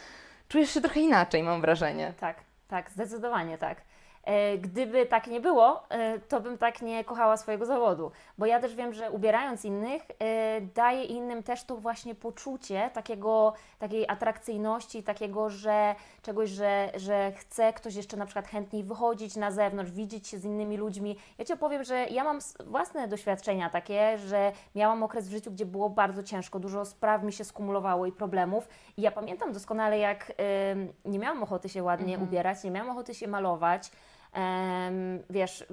czujesz 0.48 0.70
się 0.70 0.80
trochę 0.80 1.00
inaczej, 1.00 1.42
mam 1.42 1.60
wrażenie. 1.60 2.12
Tak, 2.20 2.36
tak, 2.68 2.90
zdecydowanie 2.90 3.58
tak. 3.58 3.89
E, 4.24 4.58
Gdyby 4.58 5.06
tak 5.06 5.26
nie 5.26 5.40
było, 5.40 5.82
e, 5.88 6.18
to 6.18 6.40
bym 6.40 6.58
tak 6.58 6.82
nie 6.82 7.04
kochała 7.04 7.36
swojego 7.36 7.66
zawodu, 7.66 8.10
bo 8.38 8.46
ja 8.46 8.60
też 8.60 8.74
wiem, 8.74 8.92
że 8.92 9.10
ubierając 9.10 9.64
innych, 9.64 10.02
e, 10.18 10.60
daje 10.60 11.04
innym 11.04 11.42
też 11.42 11.64
to 11.64 11.76
właśnie 11.76 12.14
poczucie 12.14 12.90
takiego, 12.94 13.52
takiej 13.78 14.08
atrakcyjności, 14.08 15.02
takiego, 15.02 15.50
że 15.50 15.94
czegoś, 16.22 16.50
że, 16.50 16.90
że 16.94 17.32
chce 17.32 17.72
ktoś 17.72 17.94
jeszcze 17.94 18.16
na 18.16 18.26
przykład 18.26 18.48
chętniej 18.48 18.84
wychodzić 18.84 19.36
na 19.36 19.50
zewnątrz, 19.50 19.90
widzieć 19.90 20.28
się 20.28 20.38
z 20.38 20.44
innymi 20.44 20.76
ludźmi. 20.76 21.16
Ja 21.38 21.44
Ci 21.44 21.52
opowiem, 21.52 21.84
że 21.84 22.06
ja 22.10 22.24
mam 22.24 22.38
własne 22.66 23.08
doświadczenia 23.08 23.70
takie, 23.70 24.18
że 24.18 24.52
miałam 24.74 25.02
okres 25.02 25.28
w 25.28 25.30
życiu, 25.30 25.50
gdzie 25.50 25.66
było 25.66 25.90
bardzo 25.90 26.22
ciężko, 26.22 26.58
dużo 26.58 26.84
spraw 26.84 27.22
mi 27.22 27.32
się 27.32 27.44
skumulowało 27.44 28.06
i 28.06 28.12
problemów. 28.12 28.68
I 28.96 29.02
ja 29.02 29.10
pamiętam 29.10 29.52
doskonale, 29.52 29.98
jak 29.98 30.32
nie 31.04 31.18
miałam 31.18 31.42
ochoty 31.42 31.68
się 31.68 31.82
ładnie 31.82 32.18
ubierać, 32.18 32.64
nie 32.64 32.70
miałam 32.70 32.90
ochoty 32.90 33.14
się 33.14 33.28
malować, 33.28 33.90
wiesz, 35.30 35.64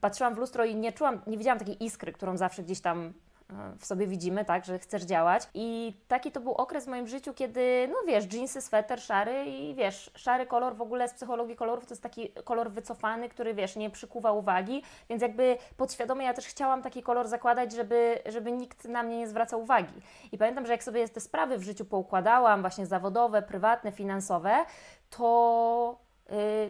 patrzyłam 0.00 0.34
w 0.34 0.38
lustro 0.38 0.64
i 0.64 0.76
nie 0.76 0.92
czułam, 0.92 1.20
nie 1.26 1.38
widziałam 1.38 1.58
takiej 1.58 1.84
iskry, 1.84 2.12
którą 2.12 2.36
zawsze 2.36 2.62
gdzieś 2.62 2.80
tam 2.80 3.12
e, 3.50 3.76
w 3.78 3.86
sobie 3.86 4.06
widzimy, 4.06 4.44
tak, 4.44 4.64
że 4.64 4.78
chcesz 4.78 5.02
działać. 5.02 5.48
I 5.54 5.96
taki 6.08 6.32
to 6.32 6.40
był 6.40 6.52
okres 6.52 6.84
w 6.84 6.88
moim 6.88 7.06
życiu, 7.06 7.34
kiedy, 7.34 7.88
no 7.92 7.96
wiesz, 8.06 8.24
dżinsy, 8.24 8.60
sweter 8.60 9.00
szary 9.00 9.44
i 9.44 9.74
wiesz, 9.74 10.10
szary 10.14 10.46
kolor 10.46 10.76
w 10.76 10.82
ogóle 10.82 11.08
z 11.08 11.14
psychologii 11.14 11.56
kolorów 11.56 11.86
to 11.86 11.94
jest 11.94 12.02
taki 12.02 12.28
kolor 12.44 12.70
wycofany, 12.70 13.28
który 13.28 13.54
wiesz, 13.54 13.76
nie 13.76 13.90
przykuwa 13.90 14.32
uwagi, 14.32 14.82
więc 15.08 15.22
jakby 15.22 15.56
podświadomie 15.76 16.24
ja 16.24 16.34
też 16.34 16.46
chciałam 16.46 16.82
taki 16.82 17.02
kolor 17.02 17.28
zakładać, 17.28 17.72
żeby, 17.72 18.18
żeby 18.26 18.52
nikt 18.52 18.84
na 18.84 19.02
mnie 19.02 19.18
nie 19.18 19.28
zwracał 19.28 19.62
uwagi. 19.62 20.02
I 20.32 20.38
pamiętam, 20.38 20.66
że 20.66 20.72
jak 20.72 20.84
sobie 20.84 21.08
te 21.08 21.20
sprawy 21.20 21.58
w 21.58 21.62
życiu 21.62 21.84
poukładałam, 21.84 22.60
właśnie 22.60 22.86
zawodowe, 22.86 23.42
prywatne, 23.42 23.92
finansowe, 23.92 24.64
to 25.10 25.98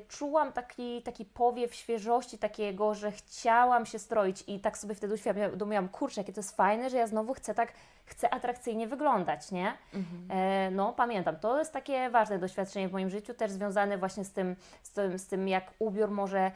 czułam 0.09 0.53
taki, 0.53 1.03
taki 1.03 1.25
powiew 1.25 1.75
świeżości, 1.75 2.39
takiego, 2.39 2.95
że 2.95 3.13
chciałam 3.13 3.87
się 3.87 3.99
stroić 3.99 4.45
i 4.47 4.61
tak 4.61 4.79
sobie 4.79 4.95
wtedy 4.95 5.15
uświadomiłam, 5.15 5.89
kurczę, 5.89 6.21
jakie 6.21 6.33
to 6.33 6.41
jest 6.41 6.57
fajne, 6.57 6.91
że 6.91 6.97
ja 6.97 7.07
znowu 7.07 7.35
chcę 7.35 7.55
tak, 7.55 7.73
chcę 8.05 8.35
atrakcyjnie 8.35 8.87
wyglądać, 8.87 9.51
nie? 9.53 9.73
E, 10.31 10.71
no, 10.71 10.93
pamiętam, 10.93 11.37
to 11.37 11.59
jest 11.59 11.73
takie 11.73 12.11
ważne 12.11 12.39
doświadczenie 12.39 12.89
w 12.89 12.93
moim 12.93 13.11
życiu, 13.11 13.35
też 13.35 13.51
związane 13.51 13.99
właśnie 13.99 14.25
z 14.25 14.33
tym, 14.33 14.57
z 14.83 14.91
tym, 14.91 15.19
z 15.19 15.27
tym 15.27 15.49
jak 15.49 15.71
ubiór 15.79 16.11
może 16.11 16.51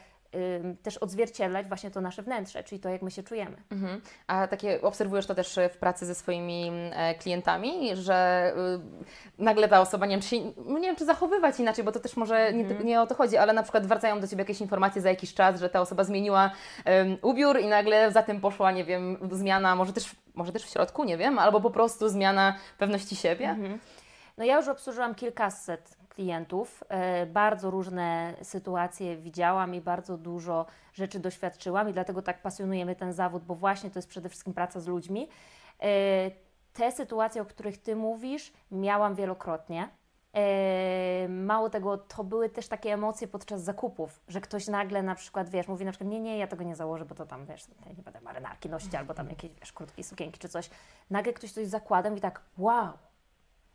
też 0.82 0.98
odzwierciedlać 0.98 1.66
właśnie 1.66 1.90
to 1.90 2.00
nasze 2.00 2.22
wnętrze, 2.22 2.64
czyli 2.64 2.80
to, 2.80 2.88
jak 2.88 3.02
my 3.02 3.10
się 3.10 3.22
czujemy. 3.22 3.56
Mhm. 3.70 4.00
A 4.26 4.46
takie 4.48 4.82
obserwujesz 4.82 5.26
to 5.26 5.34
też 5.34 5.58
w 5.74 5.76
pracy 5.76 6.06
ze 6.06 6.14
swoimi 6.14 6.70
e, 6.92 7.14
klientami, 7.14 7.96
że 7.96 8.52
y, 9.38 9.42
nagle 9.42 9.68
ta 9.68 9.80
osoba, 9.80 10.06
nie 10.06 10.10
wiem, 10.10 10.20
czy, 10.20 10.28
się, 10.28 10.36
no 10.66 10.78
nie 10.78 10.88
wiem, 10.88 10.96
czy 10.96 11.04
zachowywać 11.04 11.60
inaczej, 11.60 11.84
bo 11.84 11.92
to 11.92 12.00
też 12.00 12.16
może 12.16 12.52
nie, 12.52 12.64
nie 12.64 13.00
o 13.00 13.06
to 13.06 13.14
chodzi, 13.14 13.36
ale 13.36 13.52
na 13.52 13.62
przykład 13.62 13.86
wracają 13.86 14.20
do 14.20 14.28
Ciebie 14.28 14.42
jakieś 14.42 14.60
informacje 14.60 15.02
za 15.02 15.08
jakiś 15.08 15.34
czas, 15.34 15.60
że 15.60 15.68
ta 15.68 15.80
osoba 15.80 16.04
zmieniła 16.04 16.50
ubiór 17.22 17.60
i 17.60 17.66
nagle 17.66 18.12
za 18.12 18.22
tym 18.22 18.40
poszła, 18.40 18.72
nie 18.72 18.84
wiem, 18.84 19.18
zmiana, 19.32 19.76
może 19.76 19.92
też, 19.92 20.16
może 20.34 20.52
też 20.52 20.64
w 20.64 20.70
środku, 20.70 21.04
nie 21.04 21.16
wiem, 21.16 21.38
albo 21.38 21.60
po 21.60 21.70
prostu 21.70 22.08
zmiana 22.08 22.56
pewności 22.78 23.16
siebie. 23.16 23.56
No 24.38 24.44
ja 24.44 24.56
już 24.56 24.68
obsłużyłam 24.68 25.14
kilkaset 25.14 25.96
klientów, 26.16 26.84
e, 26.88 27.26
bardzo 27.26 27.70
różne 27.70 28.34
sytuacje 28.42 29.16
widziałam 29.16 29.74
i 29.74 29.80
bardzo 29.80 30.18
dużo 30.18 30.66
rzeczy 30.94 31.20
doświadczyłam 31.20 31.88
i 31.88 31.92
dlatego 31.92 32.22
tak 32.22 32.42
pasjonujemy 32.42 32.96
ten 32.96 33.12
zawód, 33.12 33.44
bo 33.44 33.54
właśnie 33.54 33.90
to 33.90 33.98
jest 33.98 34.08
przede 34.08 34.28
wszystkim 34.28 34.54
praca 34.54 34.80
z 34.80 34.86
ludźmi. 34.86 35.28
E, 35.82 36.30
te 36.72 36.92
sytuacje, 36.92 37.42
o 37.42 37.44
których 37.44 37.78
Ty 37.82 37.96
mówisz, 37.96 38.52
miałam 38.70 39.14
wielokrotnie. 39.14 39.88
E, 40.34 41.28
mało 41.28 41.70
tego, 41.70 41.98
to 41.98 42.24
były 42.24 42.48
też 42.48 42.68
takie 42.68 42.92
emocje 42.92 43.28
podczas 43.28 43.62
zakupów, 43.62 44.20
że 44.28 44.40
ktoś 44.40 44.66
nagle 44.66 45.02
na 45.02 45.14
przykład, 45.14 45.50
wiesz, 45.50 45.68
mówi 45.68 45.84
na 45.84 45.90
przykład, 45.90 46.10
nie, 46.10 46.20
nie, 46.20 46.38
ja 46.38 46.46
tego 46.46 46.64
nie 46.64 46.76
założę, 46.76 47.04
bo 47.04 47.14
to 47.14 47.26
tam, 47.26 47.46
wiesz, 47.46 47.64
nie 47.96 48.02
będę 48.02 48.20
marynarki 48.20 48.68
nosić, 48.68 48.94
albo 48.94 49.14
tam 49.14 49.28
jakieś, 49.28 49.50
wiesz, 49.60 49.72
krótkie 49.72 50.04
sukienki 50.04 50.38
czy 50.38 50.48
coś. 50.48 50.70
Nagle 51.10 51.32
ktoś 51.32 51.52
coś 51.52 51.66
zakłada 51.66 52.10
i 52.10 52.20
tak, 52.20 52.40
wow, 52.58 52.92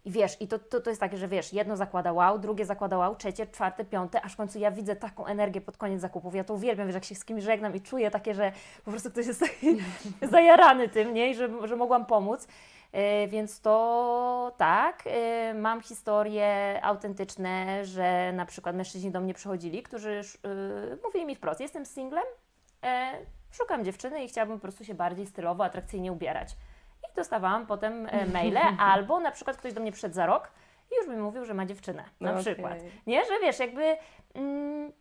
i 0.05 0.11
wiesz, 0.11 0.41
i 0.41 0.47
to, 0.47 0.59
to, 0.59 0.81
to 0.81 0.89
jest 0.89 0.99
takie, 0.99 1.17
że 1.17 1.27
wiesz, 1.27 1.53
jedno 1.53 1.77
zakłada 1.77 2.13
wow, 2.13 2.39
drugie 2.39 2.65
zakłada 2.65 2.97
wow, 2.97 3.15
trzecie, 3.15 3.47
czwarte, 3.47 3.85
piąte, 3.85 4.21
aż 4.21 4.33
w 4.33 4.35
końcu 4.35 4.59
ja 4.59 4.71
widzę 4.71 4.95
taką 4.95 5.25
energię 5.25 5.61
pod 5.61 5.77
koniec 5.77 6.01
zakupów. 6.01 6.35
Ja 6.35 6.43
to 6.43 6.53
uwielbiam, 6.53 6.87
wiesz, 6.87 6.95
jak 6.95 7.05
się 7.05 7.15
z 7.15 7.25
kimś 7.25 7.43
żegnam 7.43 7.75
i 7.75 7.81
czuję 7.81 8.11
takie, 8.11 8.33
że 8.33 8.51
po 8.85 8.91
prostu 8.91 9.11
ktoś 9.11 9.27
jest 9.27 9.39
taki 9.39 9.77
zajarany 10.31 10.89
tym, 10.89 11.13
nie? 11.13 11.29
I 11.31 11.35
że, 11.35 11.67
że 11.67 11.75
mogłam 11.75 12.05
pomóc. 12.05 12.47
Yy, 12.93 13.27
więc 13.27 13.61
to 13.61 14.53
tak, 14.57 15.05
yy, 15.05 15.53
mam 15.53 15.81
historie 15.81 16.79
autentyczne, 16.83 17.85
że 17.85 18.31
na 18.33 18.45
przykład 18.45 18.75
mężczyźni 18.75 19.11
do 19.11 19.21
mnie 19.21 19.33
przychodzili, 19.33 19.83
którzy 19.83 20.21
yy, 20.43 20.97
mówili 21.03 21.25
mi 21.25 21.35
wprost, 21.35 21.59
jestem 21.59 21.85
singlem, 21.85 22.23
szukam 23.51 23.85
dziewczyny 23.85 24.23
i 24.23 24.27
chciałabym 24.27 24.57
po 24.57 24.61
prostu 24.61 24.85
się 24.85 24.93
bardziej 24.93 25.25
stylowo, 25.25 25.63
atrakcyjnie 25.63 26.11
ubierać 26.11 26.55
i 27.03 27.15
dostawałam 27.15 27.65
potem 27.65 28.07
e, 28.11 28.25
maile, 28.33 28.59
albo 28.79 29.19
na 29.19 29.31
przykład 29.31 29.57
ktoś 29.57 29.73
do 29.73 29.81
mnie 29.81 29.91
przyszedł 29.91 30.15
za 30.15 30.25
rok 30.25 30.51
i 30.91 30.95
już 30.95 31.07
mi 31.07 31.17
mówił, 31.17 31.45
że 31.45 31.53
ma 31.53 31.65
dziewczynę, 31.65 32.03
na 32.19 32.31
okay. 32.31 32.41
przykład. 32.41 32.77
Nie, 33.07 33.25
że 33.25 33.39
wiesz, 33.41 33.59
jakby 33.59 33.97
mm, 34.33 34.91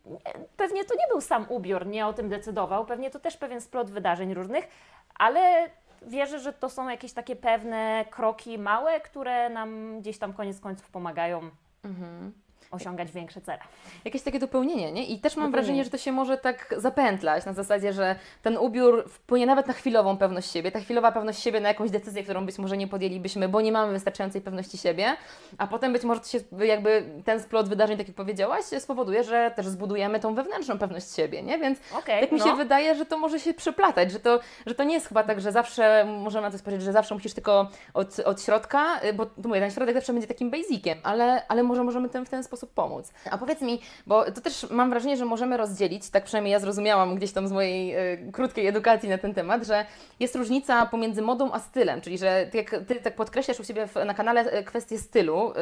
pewnie 0.57 0.85
to 0.85 0.95
nie 0.95 1.07
był 1.09 1.21
sam 1.21 1.45
ubiór, 1.49 1.87
nie 1.87 2.07
o 2.07 2.13
tym 2.13 2.29
decydował, 2.29 2.85
pewnie 2.85 3.09
to 3.09 3.19
też 3.19 3.37
pewien 3.37 3.61
splot 3.61 3.91
wydarzeń 3.91 4.33
różnych, 4.33 4.67
ale 5.15 5.69
wierzę, 6.01 6.39
że 6.39 6.53
to 6.53 6.69
są 6.69 6.89
jakieś 6.89 7.13
takie 7.13 7.35
pewne 7.35 8.05
kroki 8.09 8.57
małe, 8.57 8.99
które 8.99 9.49
nam 9.49 9.99
gdzieś 9.99 10.17
tam 10.17 10.33
koniec 10.33 10.59
końców 10.59 10.89
pomagają. 10.89 11.49
Mhm 11.83 12.31
osiągać 12.71 13.11
większe 13.11 13.41
cele. 13.41 13.59
Jakieś 14.05 14.21
takie 14.21 14.39
dopełnienie, 14.39 14.91
nie? 14.91 15.05
I 15.05 15.19
też 15.19 15.35
mam 15.35 15.51
wrażenie, 15.51 15.83
że 15.83 15.89
to 15.89 15.97
się 15.97 16.11
może 16.11 16.37
tak 16.37 16.75
zapętlać 16.77 17.45
na 17.45 17.53
zasadzie, 17.53 17.93
że 17.93 18.15
ten 18.41 18.57
ubiór 18.57 19.09
wpłynie 19.09 19.45
nawet 19.45 19.67
na 19.67 19.73
chwilową 19.73 20.17
pewność 20.17 20.51
siebie, 20.51 20.71
ta 20.71 20.79
chwilowa 20.79 21.11
pewność 21.11 21.39
siebie 21.39 21.59
na 21.59 21.67
jakąś 21.67 21.91
decyzję, 21.91 22.23
którą 22.23 22.45
być 22.45 22.57
może 22.57 22.77
nie 22.77 22.87
podjęlibyśmy, 22.87 23.49
bo 23.49 23.61
nie 23.61 23.71
mamy 23.71 23.93
wystarczającej 23.93 24.41
pewności 24.41 24.77
siebie, 24.77 25.15
a 25.57 25.67
potem 25.67 25.93
być 25.93 26.03
może 26.03 26.21
to 26.21 26.27
się 26.27 26.39
jakby 26.65 27.03
ten 27.25 27.39
splot 27.39 27.69
wydarzeń, 27.69 27.97
tak 27.97 28.07
jak 28.07 28.15
powiedziałaś, 28.15 28.65
spowoduje, 28.79 29.23
że 29.23 29.51
też 29.55 29.67
zbudujemy 29.67 30.19
tą 30.19 30.35
wewnętrzną 30.35 30.79
pewność 30.79 31.15
siebie, 31.15 31.43
nie? 31.43 31.59
Więc 31.59 31.79
okay, 31.97 32.21
tak 32.21 32.31
mi 32.31 32.39
się 32.39 32.45
no. 32.45 32.55
wydaje, 32.55 32.95
że 32.95 33.05
to 33.05 33.17
może 33.17 33.39
się 33.39 33.53
przyplatać, 33.53 34.11
że 34.11 34.19
to, 34.19 34.39
że 34.65 34.75
to 34.75 34.83
nie 34.83 34.93
jest 34.93 35.07
chyba 35.07 35.23
tak, 35.23 35.41
że 35.41 35.51
zawsze, 35.51 36.05
możemy 36.05 36.47
na 36.47 36.51
to 36.51 36.57
spojrzeć, 36.57 36.81
że 36.81 36.91
zawsze 36.91 37.15
musisz 37.15 37.33
tylko 37.33 37.69
od, 37.93 38.19
od 38.19 38.41
środka, 38.41 38.99
bo 39.13 39.25
tu 39.25 39.47
mówię, 39.47 39.59
ten 39.59 39.71
środek 39.71 39.95
zawsze 39.95 40.13
będzie 40.13 40.27
takim 40.27 40.51
basiciem, 40.51 40.97
ale, 41.03 41.47
ale 41.47 41.63
może 41.63 41.83
możemy 41.83 42.09
ten, 42.09 42.25
w 42.25 42.29
ten 42.29 42.43
sposób 42.43 42.60
sposób 42.61 42.73
pomóc. 42.73 43.13
A 43.31 43.37
powiedz 43.37 43.61
mi, 43.61 43.79
bo 44.07 44.31
to 44.31 44.41
też 44.41 44.69
mam 44.69 44.89
wrażenie, 44.89 45.17
że 45.17 45.25
możemy 45.25 45.57
rozdzielić, 45.57 46.09
tak 46.09 46.23
przynajmniej 46.23 46.51
ja 46.51 46.59
zrozumiałam 46.59 47.15
gdzieś 47.15 47.31
tam 47.31 47.47
z 47.47 47.51
mojej 47.51 47.95
y, 48.13 48.31
krótkiej 48.31 48.67
edukacji 48.67 49.09
na 49.09 49.17
ten 49.17 49.33
temat, 49.33 49.65
że 49.65 49.85
jest 50.19 50.35
różnica 50.35 50.85
pomiędzy 50.85 51.21
modą 51.21 51.51
a 51.51 51.59
stylem, 51.59 52.01
czyli 52.01 52.17
że 52.17 52.47
ty, 52.51 52.57
jak, 52.57 52.69
ty 52.87 52.95
tak 52.95 53.15
podkreślasz 53.15 53.59
u 53.59 53.63
siebie 53.63 53.87
w, 53.87 53.95
na 54.05 54.13
kanale 54.13 54.41
e, 54.41 54.63
kwestię 54.63 54.97
stylu, 54.97 55.53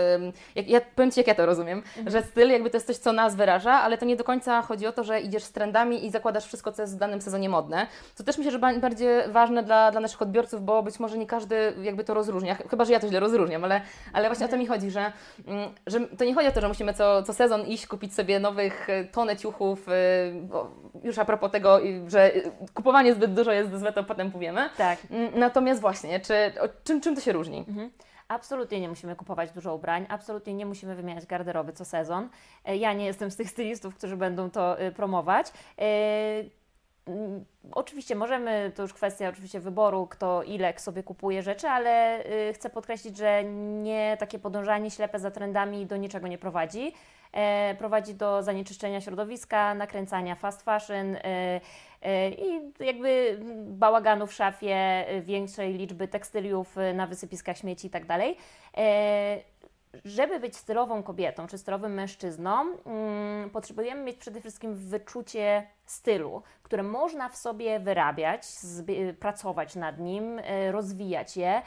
jak, 0.56 0.70
ja 0.70 0.82
powiem 0.96 1.12
Ci, 1.12 1.20
jak 1.20 1.28
ja 1.28 1.36
to 1.36 1.46
rozumiem, 1.46 1.78
mhm. 1.78 2.10
że 2.10 2.24
styl 2.24 2.50
jakby 2.50 2.70
to 2.70 2.78
jest 2.78 2.88
coś, 2.88 2.98
co 2.98 3.14
nas 3.14 3.36
wyraża, 3.36 3.74
ale 3.74 3.98
to 3.98 4.06
nie 4.06 4.16
do 4.16 4.24
końca 4.24 4.62
chodzi 4.62 4.88
o 4.88 4.92
to, 4.92 5.04
że 5.04 5.22
idziesz 5.22 5.44
z 5.44 5.52
trendami 5.52 6.06
i 6.06 6.12
zakładasz 6.12 6.46
wszystko, 6.46 6.72
co 6.72 6.82
jest 6.82 6.96
w 6.96 6.98
danym 6.98 7.22
sezonie 7.22 7.50
modne. 7.50 7.88
To 8.18 8.24
też 8.24 8.38
myślę, 8.38 8.52
że 8.52 8.60
bardziej 8.60 9.10
ważne 9.28 9.64
dla, 9.64 9.92
dla 9.92 10.02
naszych 10.02 10.22
odbiorców, 10.22 10.66
bo 10.66 10.84
być 10.84 11.00
może 11.00 11.18
nie 11.18 11.28
każdy 11.28 11.74
jakby 11.82 12.04
to 12.04 12.14
rozróżnia, 12.14 12.56
chyba, 12.56 12.86
że 12.86 12.94
ja 12.94 13.00
to 13.00 13.08
źle 13.08 13.20
rozróżniam, 13.20 13.64
ale, 13.64 13.82
ale 14.14 14.28
właśnie 14.28 14.46
o 14.46 14.50
to 14.50 14.58
mi 14.58 14.68
chodzi, 14.68 14.92
że, 14.92 15.12
mm, 15.48 15.70
że 15.88 16.00
to 16.00 16.26
nie 16.26 16.36
chodzi 16.36 16.48
o 16.48 16.52
to, 16.52 16.62
że 16.62 16.68
musimy 16.68 16.89
co, 16.94 17.24
co 17.24 17.34
sezon 17.34 17.66
iść 17.66 17.88
kupić 17.88 18.16
sobie 18.16 18.40
nowych 18.40 18.90
e, 18.90 19.04
tonę 19.04 19.38
ciuchów. 19.38 19.90
E, 19.90 19.94
już 21.04 21.20
a 21.20 21.26
propos 21.26 21.52
tego, 21.52 21.80
że 22.08 22.32
kupowanie 22.74 23.14
zbyt 23.14 23.34
dużo 23.34 23.52
jest 23.52 23.80
złe, 23.80 23.94
to 23.94 24.04
potem 24.04 24.32
powiemy. 24.32 24.70
Tak. 24.78 25.00
Mm, 25.12 25.40
natomiast 25.40 25.82
właśnie, 25.82 26.20
czy, 26.20 26.34
czym, 26.84 27.02
czym 27.02 27.16
to 27.16 27.22
się 27.22 27.32
różni? 27.32 27.66
Mhm. 27.68 27.92
Absolutnie 28.28 28.82
nie 28.82 28.90
musimy 28.90 29.16
kupować 29.16 29.52
dużo 29.52 29.76
ubrań, 29.76 30.06
absolutnie 30.10 30.54
nie 30.54 30.66
musimy 30.66 30.96
wymieniać 30.96 31.26
garderoby 31.26 31.74
co 31.74 31.86
sezon. 31.86 32.30
E, 32.66 32.78
ja 32.78 32.94
nie 32.94 33.06
jestem 33.06 33.32
z 33.32 33.36
tych 33.36 33.50
stylistów, 33.50 33.96
którzy 33.96 34.18
będą 34.18 34.50
to 34.50 34.78
promować. 34.96 35.48
Oczywiście 37.72 38.16
możemy, 38.16 38.72
to 38.76 38.82
już 38.82 38.94
kwestia 38.94 39.30
oczywiście 39.30 39.60
wyboru, 39.60 40.08
kto 40.08 40.44
ile 40.44 40.74
sobie 40.78 41.04
kupuje 41.04 41.44
rzeczy, 41.44 41.68
ale 41.68 42.26
y, 42.50 42.54
chcę 42.54 42.70
podkreślić, 42.70 43.18
że 43.18 43.44
nie 43.84 44.18
takie 44.20 44.40
podążanie 44.40 44.92
ślepe 44.92 45.20
za 45.20 45.32
trendami 45.32 45.86
do 45.86 45.98
niczego 45.98 46.28
nie 46.28 46.38
prowadzi. 46.38 46.94
E, 47.32 47.76
prowadzi 47.76 48.16
do 48.16 48.44
zanieczyszczenia 48.44 49.02
środowiska, 49.02 49.74
nakręcania 49.74 50.36
fast 50.36 50.62
fashion 50.62 51.16
e, 51.16 51.22
e, 52.02 52.30
i 52.30 52.62
jakby 52.80 53.40
bałaganu 53.68 54.28
w 54.28 54.34
szafie, 54.34 55.06
większej 55.22 55.74
liczby 55.74 56.08
tekstyliów 56.08 56.76
na 56.94 57.08
wysypiskach 57.08 57.58
śmieci 57.58 57.88
itd. 57.88 58.06
Tak 58.08 58.22
żeby 60.06 60.40
być 60.40 60.58
stylową 60.58 61.04
kobietą 61.04 61.48
czy 61.48 61.58
stylowym 61.58 61.94
mężczyzną, 61.94 62.78
mm, 62.86 63.50
potrzebujemy 63.50 64.04
mieć 64.04 64.18
przede 64.18 64.40
wszystkim 64.42 64.76
wyczucie 64.76 65.68
stylu, 65.86 66.44
które 66.64 66.84
można 66.84 67.30
w 67.30 67.38
sobie 67.38 67.80
wyrabiać, 67.80 68.44
pracować 69.20 69.76
nad 69.76 70.00
nim, 70.00 70.42
rozwijać 70.72 71.38
je. 71.38 71.62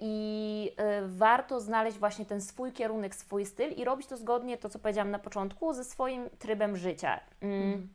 I 0.00 0.72
warto 1.06 1.60
znaleźć 1.60 1.98
właśnie 1.98 2.26
ten 2.26 2.40
swój 2.40 2.72
kierunek, 2.72 3.14
swój 3.14 3.46
styl 3.46 3.70
i 3.72 3.84
robić 3.84 4.06
to 4.06 4.16
zgodnie, 4.16 4.58
to 4.58 4.68
co 4.68 4.78
powiedziałam 4.78 5.10
na 5.10 5.18
początku, 5.18 5.72
ze 5.72 5.84
swoim 5.84 6.30
trybem 6.38 6.76
życia. 6.76 7.20
Mm. 7.40 7.88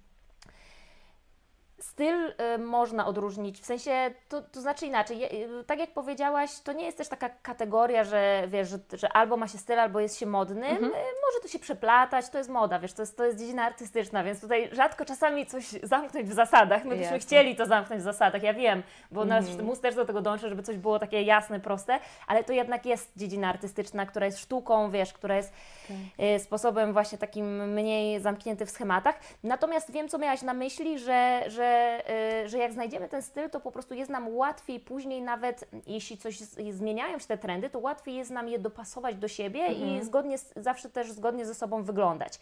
Styl 1.79 2.33
y, 2.55 2.57
można 2.57 3.05
odróżnić, 3.05 3.61
w 3.61 3.65
sensie, 3.65 4.11
to, 4.29 4.41
to 4.41 4.61
znaczy 4.61 4.85
inaczej, 4.85 5.43
y, 5.43 5.63
tak 5.63 5.79
jak 5.79 5.93
powiedziałaś, 5.93 6.59
to 6.63 6.73
nie 6.73 6.85
jest 6.85 6.97
też 6.97 7.07
taka 7.07 7.29
kategoria, 7.29 8.03
że 8.03 8.43
wiesz, 8.47 8.69
że, 8.69 8.77
że 8.93 9.13
albo 9.13 9.37
ma 9.37 9.47
się 9.47 9.57
styl, 9.57 9.79
albo 9.79 9.99
jest 9.99 10.19
się 10.19 10.25
modnym, 10.25 10.63
mhm. 10.63 10.85
y, 10.85 10.95
może 10.95 11.39
to 11.41 11.47
się 11.47 11.59
przeplatać, 11.59 12.29
to 12.29 12.37
jest 12.37 12.49
moda, 12.49 12.79
wiesz, 12.79 12.93
to 12.93 13.01
jest, 13.01 13.17
to 13.17 13.25
jest 13.25 13.39
dziedzina 13.39 13.63
artystyczna, 13.63 14.23
więc 14.23 14.41
tutaj 14.41 14.69
rzadko 14.71 15.05
czasami 15.05 15.45
coś 15.45 15.65
zamknąć 15.83 16.29
w 16.29 16.33
zasadach, 16.33 16.85
my 16.85 16.95
byśmy 16.95 17.19
chcieli 17.19 17.55
to 17.55 17.65
zamknąć 17.65 18.01
w 18.01 18.05
zasadach, 18.05 18.43
ja 18.43 18.53
wiem, 18.53 18.83
bo 19.11 19.23
mhm. 19.23 19.43
nasz 19.43 19.55
mus 19.57 19.79
też 19.79 19.95
do 19.95 20.05
tego 20.05 20.21
dąży, 20.21 20.49
żeby 20.49 20.63
coś 20.63 20.77
było 20.77 20.99
takie 20.99 21.21
jasne, 21.21 21.59
proste, 21.59 21.99
ale 22.27 22.43
to 22.43 22.53
jednak 22.53 22.85
jest 22.85 23.11
dziedzina 23.17 23.49
artystyczna, 23.49 24.05
która 24.05 24.25
jest 24.25 24.39
sztuką, 24.39 24.91
wiesz, 24.91 25.13
która 25.13 25.35
jest 25.35 25.53
tak. 25.87 26.41
sposobem 26.41 26.93
właśnie 26.93 27.17
takim 27.17 27.73
mniej 27.73 28.19
zamknięty 28.19 28.65
w 28.65 28.69
schematach, 28.69 29.19
natomiast 29.43 29.91
wiem, 29.91 30.09
co 30.09 30.17
miałaś 30.17 30.41
na 30.41 30.53
myśli, 30.53 30.99
że, 30.99 31.43
że 31.47 31.64
że, 31.65 32.03
y, 32.43 32.49
że 32.49 32.57
jak 32.57 32.73
znajdziemy 32.73 33.09
ten 33.09 33.21
styl, 33.21 33.49
to 33.49 33.59
po 33.59 33.71
prostu 33.71 33.93
jest 33.93 34.11
nam 34.11 34.35
łatwiej 34.35 34.79
później 34.79 35.21
nawet, 35.21 35.69
jeśli 35.87 36.17
coś 36.17 36.37
zmieniają 36.71 37.19
się 37.19 37.27
te 37.27 37.37
trendy, 37.37 37.69
to 37.69 37.79
łatwiej 37.79 38.15
jest 38.15 38.31
nam 38.31 38.47
je 38.47 38.59
dopasować 38.59 39.15
do 39.15 39.27
siebie 39.27 39.61
mhm. 39.61 39.89
i 39.89 40.03
zgodnie, 40.03 40.37
zawsze 40.55 40.89
też 40.89 41.11
zgodnie 41.11 41.45
ze 41.45 41.55
sobą 41.55 41.83
wyglądać. 41.83 42.39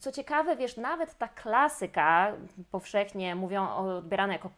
Co 0.00 0.12
ciekawe, 0.12 0.56
wiesz, 0.56 0.76
nawet 0.76 1.18
ta 1.18 1.28
klasyka, 1.28 2.32
powszechnie 2.70 3.34
mówią 3.34 3.68
odbierana 3.68 4.32
jako 4.32 4.50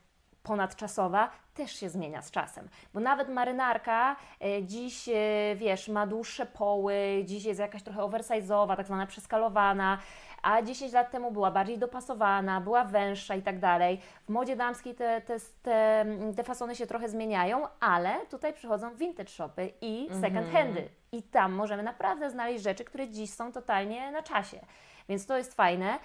ponadczasowa, 0.43 1.31
też 1.55 1.73
się 1.81 1.91
zmienia 1.91 2.23
z 2.23 2.31
czasem. 2.31 2.69
Bo 2.95 3.01
nawet 3.01 3.29
marynarka 3.29 4.17
e, 4.41 4.63
dziś, 4.63 5.09
e, 5.09 5.13
wiesz, 5.57 5.89
ma 5.89 6.07
dłuższe 6.07 6.47
poły, 6.47 6.95
dziś 7.25 7.45
jest 7.45 7.61
jakaś 7.61 7.83
trochę 7.83 8.01
oversize'owa, 8.01 8.77
tak 8.77 8.87
zwana 8.87 9.07
przeskalowana, 9.07 9.99
a 10.45 10.63
10 10.63 10.93
lat 10.93 11.11
temu 11.11 11.31
była 11.31 11.51
bardziej 11.51 11.79
dopasowana, 11.79 12.61
była 12.61 12.85
węższa 12.85 13.35
i 13.35 13.43
tak 13.43 13.59
dalej. 13.59 14.01
W 14.27 14.29
modzie 14.29 14.57
damskiej 14.57 14.95
te, 14.95 15.21
te, 15.21 15.37
te, 15.63 16.07
te 16.37 16.45
fasony 16.45 16.77
się 16.77 16.87
trochę 16.87 17.09
zmieniają, 17.09 17.67
ale 17.81 18.27
tutaj 18.31 18.53
przychodzą 18.53 18.95
vintage 18.95 19.29
shopy 19.29 19.73
i 19.81 20.09
second 20.09 20.47
mhm. 20.47 20.53
handy. 20.53 20.89
I 21.13 21.23
tam 21.23 21.53
możemy 21.53 21.83
naprawdę 21.83 22.31
znaleźć 22.31 22.65
rzeczy, 22.65 22.85
które 22.85 23.09
dziś 23.09 23.31
są 23.31 23.53
totalnie 23.53 24.13
na 24.13 24.23
czasie. 24.23 24.61
Więc 25.09 25.27
to 25.27 25.37
jest 25.37 25.55
fajne. 25.55 25.99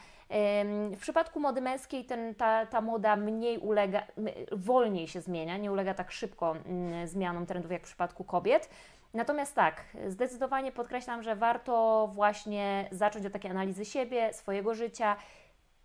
W 0.91 0.97
przypadku 0.99 1.39
mody 1.39 1.61
męskiej 1.61 2.05
ten, 2.05 2.35
ta, 2.35 2.65
ta 2.65 2.81
moda 2.81 3.15
mniej 3.15 3.57
ulega, 3.57 4.03
wolniej 4.51 5.07
się 5.07 5.21
zmienia, 5.21 5.57
nie 5.57 5.71
ulega 5.71 5.93
tak 5.93 6.11
szybko 6.11 6.55
mm, 6.65 7.07
zmianom 7.07 7.45
trendów 7.45 7.71
jak 7.71 7.81
w 7.81 7.85
przypadku 7.85 8.23
kobiet. 8.23 8.69
Natomiast 9.13 9.55
tak, 9.55 9.83
zdecydowanie 10.07 10.71
podkreślam, 10.71 11.23
że 11.23 11.35
warto 11.35 12.07
właśnie 12.13 12.89
zacząć 12.91 13.25
od 13.25 13.33
takiej 13.33 13.51
analizy 13.51 13.85
siebie, 13.85 14.33
swojego 14.33 14.75
życia, 14.75 15.15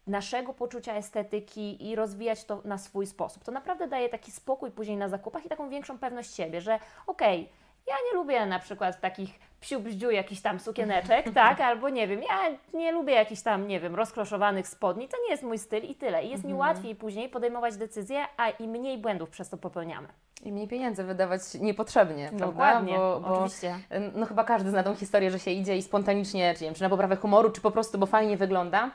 naszego 0.07 0.55
poczucia 0.55 0.95
estetyki 0.95 1.89
i 1.91 1.97
rozwijać 1.97 2.45
to 2.45 2.63
na 2.65 2.79
swój 2.79 3.07
sposób. 3.07 3.45
To 3.45 3.53
naprawdę 3.53 3.89
daje 3.89 4.09
taki 4.09 4.33
spokój 4.33 4.71
później 4.71 4.97
na 4.97 5.09
zakupach 5.09 5.47
i 5.47 5.49
taką 5.49 5.69
większą 5.69 5.99
pewność 5.99 6.35
siebie, 6.35 6.61
że 6.61 6.79
okej, 7.07 7.41
okay, 7.41 7.65
Ja 7.87 7.95
nie 8.11 8.19
lubię 8.19 8.47
na 8.47 8.59
przykład 8.59 9.01
takich 9.01 9.39
psiu 9.61 9.81
bździu 9.81 10.11
jakichś 10.11 10.41
tam 10.41 10.61
sukieneczek, 10.61 11.33
tak, 11.35 11.61
albo 11.61 11.89
nie 11.89 12.09
wiem, 12.09 12.23
ja 12.23 12.59
nie 12.75 12.93
lubię 12.93 13.15
jakichś 13.15 13.43
tam, 13.43 13.69
nie 13.69 13.81
wiem, 13.81 13.95
rozkroszowanych 13.95 14.69
spodni, 14.69 15.09
to 15.09 15.17
nie 15.25 15.31
jest 15.31 15.43
mój 15.43 15.59
styl 15.59 15.85
i 15.85 15.95
tyle. 15.95 16.25
I 16.25 16.31
jest 16.31 16.45
mi 16.45 16.55
łatwiej 16.55 16.95
później 16.95 17.29
podejmować 17.29 17.77
decyzje, 17.77 18.27
a 18.37 18.51
i 18.51 18.69
mniej 18.69 18.99
błędów 18.99 19.31
przez 19.31 19.51
to 19.51 19.57
popełniamy. 19.57 20.09
I 20.45 20.53
mniej 20.53 20.69
pieniędzy 20.69 21.05
wydawać 21.05 21.41
niepotrzebnie, 21.61 22.29
prawda? 22.29 22.47
Dokładnie, 22.47 22.97
Bo, 22.97 23.21
bo 23.21 23.29
oczywiście. 23.29 23.79
no 24.15 24.27
chyba 24.27 24.45
każdy 24.45 24.71
zna 24.71 24.83
tą 24.83 24.95
historię, 24.95 25.31
że 25.31 25.39
się 25.39 25.51
idzie 25.51 25.77
i 25.77 25.83
spontanicznie, 25.83 26.55
czy, 26.55 26.65
nie 26.65 26.69
wiem, 26.69 26.75
czy 26.75 26.83
na 26.83 26.89
poprawę 26.89 27.17
humoru, 27.17 27.51
czy 27.51 27.61
po 27.61 27.71
prostu, 27.71 27.99
bo 27.99 28.07
fajnie 28.07 28.37
wygląda. 28.37 28.91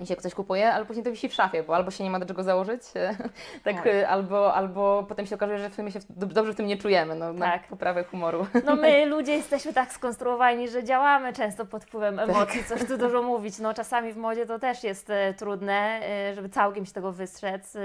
I 0.00 0.06
się 0.06 0.16
ktoś 0.16 0.34
kupuje, 0.34 0.72
ale 0.72 0.84
później 0.84 1.04
to 1.04 1.10
wisi 1.10 1.28
w 1.28 1.34
szafie, 1.34 1.62
bo 1.62 1.74
albo 1.76 1.90
się 1.90 2.04
nie 2.04 2.10
ma 2.10 2.18
do 2.18 2.26
czego 2.26 2.42
założyć, 2.42 2.82
tak, 3.64 3.76
Tak. 3.76 3.86
albo, 4.08 4.54
albo 4.54 5.04
potem 5.08 5.26
się 5.26 5.34
okazuje, 5.34 5.58
że 5.58 5.70
w 5.70 5.74
sumie 5.74 5.90
się 5.92 5.98
dobrze 6.10 6.52
w 6.52 6.56
tym 6.56 6.66
nie 6.66 6.76
czujemy, 6.76 7.14
no, 7.14 7.32
na 7.32 7.46
Tak. 7.50 7.68
poprawę 7.68 8.04
humoru. 8.04 8.46
No 8.64 8.76
my 8.76 9.06
ludzie 9.16 9.32
jesteśmy 9.32 9.72
tak 9.72 9.92
skonstruowani, 9.92 10.68
że 10.68 10.84
działamy 10.84 11.32
często 11.32 11.66
pod 11.66 11.84
wpływem 11.84 12.18
emocji, 12.18 12.64
coś 12.64 12.84
tu 12.84 12.98
dużo 12.98 13.22
mówić. 13.22 13.58
No 13.58 13.74
czasami 13.74 14.12
w 14.12 14.16
modzie 14.16 14.46
to 14.46 14.58
też 14.58 14.84
jest 14.84 15.10
e, 15.10 15.34
trudne, 15.34 16.00
e, 16.02 16.34
żeby 16.34 16.48
całkiem 16.48 16.86
się 16.86 16.92
tego 16.92 17.12
wystrzec, 17.12 17.76
e, 17.76 17.80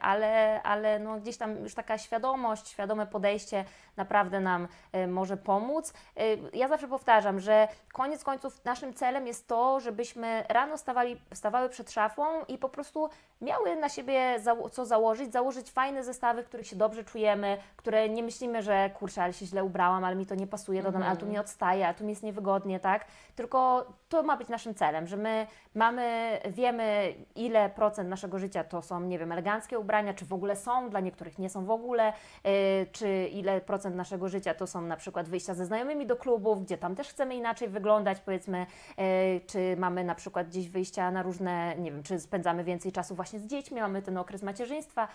ale, 0.00 0.62
ale 0.62 0.98
no 0.98 1.16
gdzieś 1.20 1.36
tam 1.36 1.56
już 1.56 1.74
taka 1.74 1.98
świadomość, 1.98 2.68
świadome 2.68 3.06
podejście 3.06 3.64
naprawdę 3.96 4.40
nam 4.40 4.68
e, 4.92 5.06
może 5.06 5.36
pomóc. 5.36 5.92
E, 6.16 6.22
Ja 6.52 6.68
zawsze 6.68 6.88
powtarzam, 6.88 7.40
że 7.40 7.68
koniec 7.92 8.24
końców 8.24 8.64
naszym 8.64 8.94
celem 8.94 9.26
jest 9.26 9.48
to, 9.48 9.80
żebyśmy 9.80 10.44
rano 10.48 10.76
stawali, 10.78 11.20
stawały 11.42 11.68
przed 11.68 11.90
szafą 11.92 12.44
i 12.48 12.58
po 12.58 12.68
prostu 12.68 13.08
miały 13.40 13.76
na 13.76 13.88
siebie 13.88 14.40
zało- 14.40 14.70
co 14.70 14.86
założyć, 14.86 15.32
założyć 15.32 15.70
fajne 15.70 16.04
zestawy, 16.04 16.42
w 16.42 16.46
których 16.46 16.66
się 16.66 16.76
dobrze 16.76 17.04
czujemy, 17.04 17.58
które 17.76 18.08
nie 18.08 18.22
myślimy, 18.22 18.62
że 18.62 18.90
kurczę, 18.90 19.22
ale 19.22 19.32
się 19.32 19.46
źle 19.46 19.64
ubrałam, 19.64 20.04
ale 20.04 20.16
mi 20.16 20.26
to 20.26 20.34
nie 20.34 20.46
pasuje, 20.46 20.82
dodam, 20.82 21.02
ale 21.02 21.16
tu 21.16 21.26
mi 21.26 21.38
odstaje, 21.38 21.88
a 21.88 21.94
tu 21.94 22.04
mi 22.04 22.10
jest 22.10 22.22
niewygodnie, 22.22 22.80
tak? 22.80 23.04
Tylko 23.36 23.86
to 24.12 24.22
ma 24.22 24.36
być 24.36 24.48
naszym 24.48 24.74
celem, 24.74 25.06
że 25.06 25.16
my 25.16 25.46
mamy, 25.74 26.38
wiemy 26.50 27.14
ile 27.34 27.70
procent 27.70 28.08
naszego 28.08 28.38
życia 28.38 28.64
to 28.64 28.82
są, 28.82 29.00
nie 29.00 29.18
wiem, 29.18 29.32
eleganckie 29.32 29.78
ubrania, 29.78 30.14
czy 30.14 30.24
w 30.26 30.32
ogóle 30.32 30.56
są, 30.56 30.90
dla 30.90 31.00
niektórych 31.00 31.38
nie 31.38 31.50
są 31.50 31.64
w 31.64 31.70
ogóle, 31.70 32.12
yy, 32.44 32.50
czy 32.92 33.28
ile 33.32 33.60
procent 33.60 33.96
naszego 33.96 34.28
życia 34.28 34.54
to 34.54 34.66
są 34.66 34.82
na 34.82 34.96
przykład 34.96 35.28
wyjścia 35.28 35.54
ze 35.54 35.66
znajomymi 35.66 36.06
do 36.06 36.16
klubów, 36.16 36.64
gdzie 36.64 36.78
tam 36.78 36.94
też 36.94 37.08
chcemy 37.08 37.34
inaczej 37.34 37.68
wyglądać, 37.68 38.20
powiedzmy, 38.20 38.66
yy, 38.98 39.04
czy 39.46 39.76
mamy 39.78 40.04
na 40.04 40.14
przykład 40.14 40.48
gdzieś 40.48 40.68
wyjścia 40.68 41.10
na 41.10 41.22
różne, 41.22 41.76
nie 41.78 41.92
wiem, 41.92 42.02
czy 42.02 42.20
spędzamy 42.20 42.64
więcej 42.64 42.92
czasu 42.92 43.14
właśnie 43.14 43.38
z 43.38 43.46
dziećmi, 43.46 43.80
mamy 43.80 44.02
ten 44.02 44.18
okres 44.18 44.42
macierzyństwa. 44.42 45.08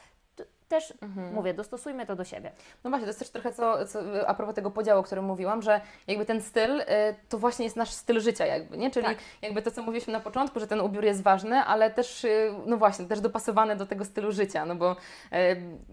Też 0.68 0.94
mówię, 1.34 1.54
dostosujmy 1.54 2.06
to 2.06 2.16
do 2.16 2.24
siebie. 2.24 2.52
No 2.84 2.90
właśnie, 2.90 3.06
to 3.06 3.10
jest 3.10 3.20
też 3.20 3.30
trochę 3.30 3.54
co, 3.54 3.86
co 3.86 4.00
a 4.28 4.34
propos 4.34 4.56
tego 4.56 4.72
podziału, 4.72 5.00
o 5.00 5.04
którym 5.04 5.26
mówiłam, 5.26 5.62
że 5.62 5.82
jakby 6.08 6.26
ten 6.26 6.42
styl 6.42 6.82
y, 6.82 6.86
to 7.30 7.38
właśnie 7.38 7.66
jest 7.66 7.76
nasz 7.76 7.90
styl 7.90 8.20
życia 8.20 8.46
jakby, 8.46 8.78
nie? 8.78 8.92
Czyli 8.92 9.06
Tak. 9.06 9.18
jakby 9.42 9.62
to, 9.62 9.72
co 9.72 9.82
mówiliśmy 9.84 10.14
na 10.14 10.20
początku, 10.20 10.60
że 10.60 10.68
ten 10.68 10.82
ubiór 10.82 11.04
jest 11.04 11.24
ważny, 11.24 11.56
ale 11.58 11.92
też, 11.92 12.24
y, 12.24 12.54
no 12.66 12.78
właśnie, 12.78 13.06
też 13.06 13.20
dopasowany 13.22 13.76
do 13.76 13.86
tego 13.86 14.06
stylu 14.06 14.32
życia, 14.32 14.66
no 14.66 14.76
bo 14.76 14.92
y, 14.92 14.96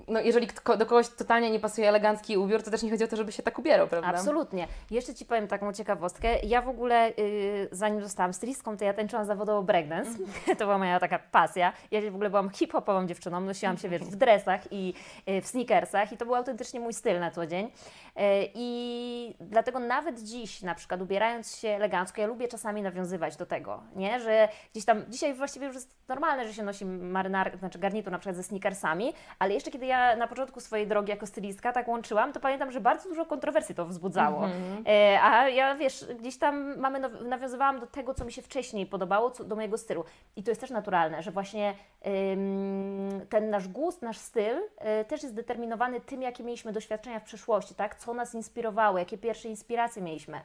no 0.09 0.21
jeżeli 0.21 0.49
do 0.79 0.87
kogoś 0.87 1.09
totalnie 1.09 1.51
nie 1.51 1.61
pasuje 1.61 1.89
elegancki 1.89 2.37
ubiór, 2.39 2.63
to 2.63 2.71
też 2.71 2.83
nie 2.83 2.91
chodzi 2.91 3.05
o 3.05 3.09
to, 3.09 3.17
żeby 3.17 3.33
się 3.33 3.43
tak 3.43 3.59
ubierał, 3.59 3.89
prawda? 3.89 4.09
Absolutnie. 4.09 4.69
Jeszcze 4.91 5.15
Ci 5.15 5.25
powiem 5.25 5.49
taką 5.49 5.73
ciekawostkę. 5.73 6.39
Ja 6.43 6.63
w 6.63 6.69
ogóle, 6.69 7.13
y, 7.19 7.69
zanim 7.73 8.03
zostałam 8.03 8.33
stylistką, 8.33 8.77
to 8.77 8.85
ja 8.85 8.95
tańczyłam 8.95 9.25
zawodowo 9.25 9.63
breakdance. 9.63 10.11
Mhm. 10.11 10.57
To 10.59 10.65
była 10.65 10.79
moja 10.79 11.01
taka 11.01 11.19
pasja. 11.19 11.73
Ja 11.91 12.11
w 12.11 12.15
ogóle 12.15 12.31
byłam 12.31 12.51
hip-hopową 12.51 13.07
dziewczyną. 13.07 13.41
Nosiłam 13.41 13.77
się, 13.79 13.89
wiesz, 13.89 14.03
w 14.03 14.17
dresach 14.17 14.64
i 14.71 14.95
y, 15.29 15.41
w 15.43 15.47
sneakersach 15.47 16.13
i 16.13 16.17
to 16.17 16.25
był 16.25 16.35
autentycznie 16.35 16.81
mój 16.81 16.93
styl 16.93 17.21
na 17.21 17.31
co 17.31 17.47
dzień. 17.47 17.67
Y, 17.67 17.71
I 18.55 19.35
dlatego 19.41 19.79
nawet 19.79 20.21
dziś, 20.23 20.63
na 20.63 20.75
przykład 20.75 21.01
ubierając 21.03 21.57
się 21.57 21.69
elegancko, 21.69 22.21
ja 22.21 22.27
lubię 22.27 22.49
czasami 22.49 22.83
nawiązywać 22.83 23.37
do 23.37 23.47
tego, 23.47 23.83
nie? 23.97 24.21
Że 24.21 24.49
gdzieś 24.73 24.85
tam, 24.85 25.03
dzisiaj 25.09 25.35
właściwie 25.35 25.67
już 25.67 25.75
jest 25.75 25.95
normalne, 26.09 26.47
że 26.47 26.55
się 26.55 26.63
nosi 26.63 26.85
marynarkę, 26.85 27.59
znaczy 27.59 27.79
garnitur 27.79 28.13
na 28.13 28.19
przykład 28.19 28.37
ze 28.37 28.43
sneakersami, 28.43 29.13
ale 29.39 29.55
jeszcze 29.55 29.71
kiedy 29.71 29.87
ja 29.87 30.17
na 30.17 30.27
początku 30.27 30.61
swojej 30.61 30.87
drogi 30.87 31.11
jako 31.11 31.27
stylistka 31.27 31.73
tak 31.73 31.89
łączyłam, 31.89 32.33
to 32.33 32.41
pamiętam, 32.41 32.73
że 32.73 32.81
bardzo 32.81 33.09
dużo 33.09 33.27
kontrowersji 33.27 33.75
to 33.75 33.87
wzbudzało. 33.87 34.49
E, 34.87 35.19
a 35.23 35.49
ja, 35.49 35.75
wiesz, 35.75 36.07
gdzieś 36.21 36.39
tam 36.39 36.79
mamy, 36.79 37.01
naw- 37.01 37.25
nawiązywałam 37.25 37.81
do 37.81 37.87
tego, 37.87 38.15
co 38.15 38.25
mi 38.25 38.33
się 38.33 38.43
wcześniej 38.43 38.87
podobało, 38.87 39.31
co, 39.31 39.45
do 39.45 39.57
mojego 39.57 39.79
stylu. 39.79 40.05
I 40.37 40.43
to 40.43 40.51
jest 40.51 40.61
też 40.61 40.71
naturalne, 40.71 41.23
że 41.23 41.31
właśnie 41.31 41.75
ym, 42.33 43.21
ten 43.29 43.51
nasz 43.51 43.69
gust, 43.69 44.03
nasz 44.03 44.19
styl 44.19 44.54
y, 45.01 45.05
też 45.05 45.23
jest 45.23 45.35
determinowany 45.35 46.01
tym, 46.01 46.23
jakie 46.23 46.45
mieliśmy 46.45 46.73
doświadczenia 46.73 47.21
w 47.21 47.25
przeszłości, 47.25 47.75
tak? 47.75 47.95
Co 47.95 48.15
nas 48.15 48.35
inspirowało, 48.35 48.99
jakie 48.99 49.19
pierwsze 49.19 49.49
inspiracje 49.49 50.03
mieliśmy. 50.03 50.41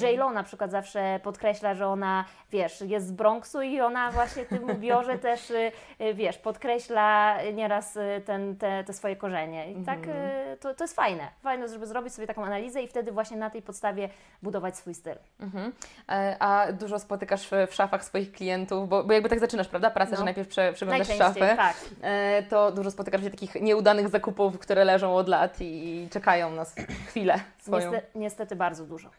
J-Lo 0.00 0.30
na 0.30 0.42
przykład 0.42 0.70
zawsze 0.70 1.20
podkreśla, 1.22 1.74
że 1.74 1.86
ona, 1.86 2.24
wiesz, 2.50 2.80
jest 2.80 3.06
z 3.06 3.12
Bronxu 3.12 3.62
i 3.62 3.80
ona 3.80 4.10
właśnie 4.10 4.44
tym 4.44 4.64
ubiorze 4.76 5.18
też, 5.18 5.50
y, 5.50 5.72
y, 6.00 6.14
wiesz, 6.14 6.38
podkreśla 6.38 7.38
nieraz 7.52 7.96
y, 7.96 8.22
ten, 8.26 8.56
te, 8.56 8.84
te 8.84 8.92
swoje 8.92 9.16
korzenie. 9.16 9.72
I 9.72 9.84
tak 9.84 9.98
y, 10.06 10.56
to, 10.60 10.74
to 10.74 10.84
jest 10.84 10.96
fajne. 10.96 11.28
Fajne, 11.42 11.68
żeby 11.68 11.86
zrobić 11.86 12.14
sobie 12.14 12.26
taką 12.26 12.44
analizę 12.44 12.82
i 12.82 12.88
wtedy 12.88 13.12
właśnie 13.12 13.36
na 13.36 13.50
tej 13.50 13.62
podstawie 13.62 14.08
budować 14.42 14.76
swój 14.76 14.94
styl. 14.94 15.14
Mhm. 15.40 15.72
E, 16.08 16.36
A 16.40 16.72
dużo 16.72 16.98
spotykasz 16.98 17.48
w, 17.48 17.74
szafach 17.74 18.04
swoich 18.04 18.32
klientów, 18.32 18.88
bo, 18.88 19.04
bo 19.04 19.12
jakby 19.12 19.28
tak 19.28 19.40
zaczynasz, 19.40 19.68
prawda? 19.68 19.90
Pracę, 19.90 20.10
No. 20.10 20.16
że 20.16 20.24
najpierw 20.24 20.48
prze, 20.48 20.72
przeglądasz 20.72 21.08
szafę. 21.18 21.54
tak. 21.56 21.76
E, 22.02 22.42
to 22.42 22.72
dużo 22.72 22.90
spotykasz 22.90 23.22
się 23.22 23.30
takich 23.30 23.49
nieudanych 23.54 24.08
zakupów, 24.08 24.58
które 24.58 24.84
leżą 24.84 25.14
od 25.16 25.28
lat 25.28 25.56
i, 25.60 26.08
czekają 26.10 26.50
na 26.52 26.62
s- 26.62 26.74
chwilę 27.08 27.40
swoją. 27.58 27.90
Niestety, 27.92 28.18
niestety 28.18 28.56
bardzo 28.56 28.84
dużo. 28.86 29.10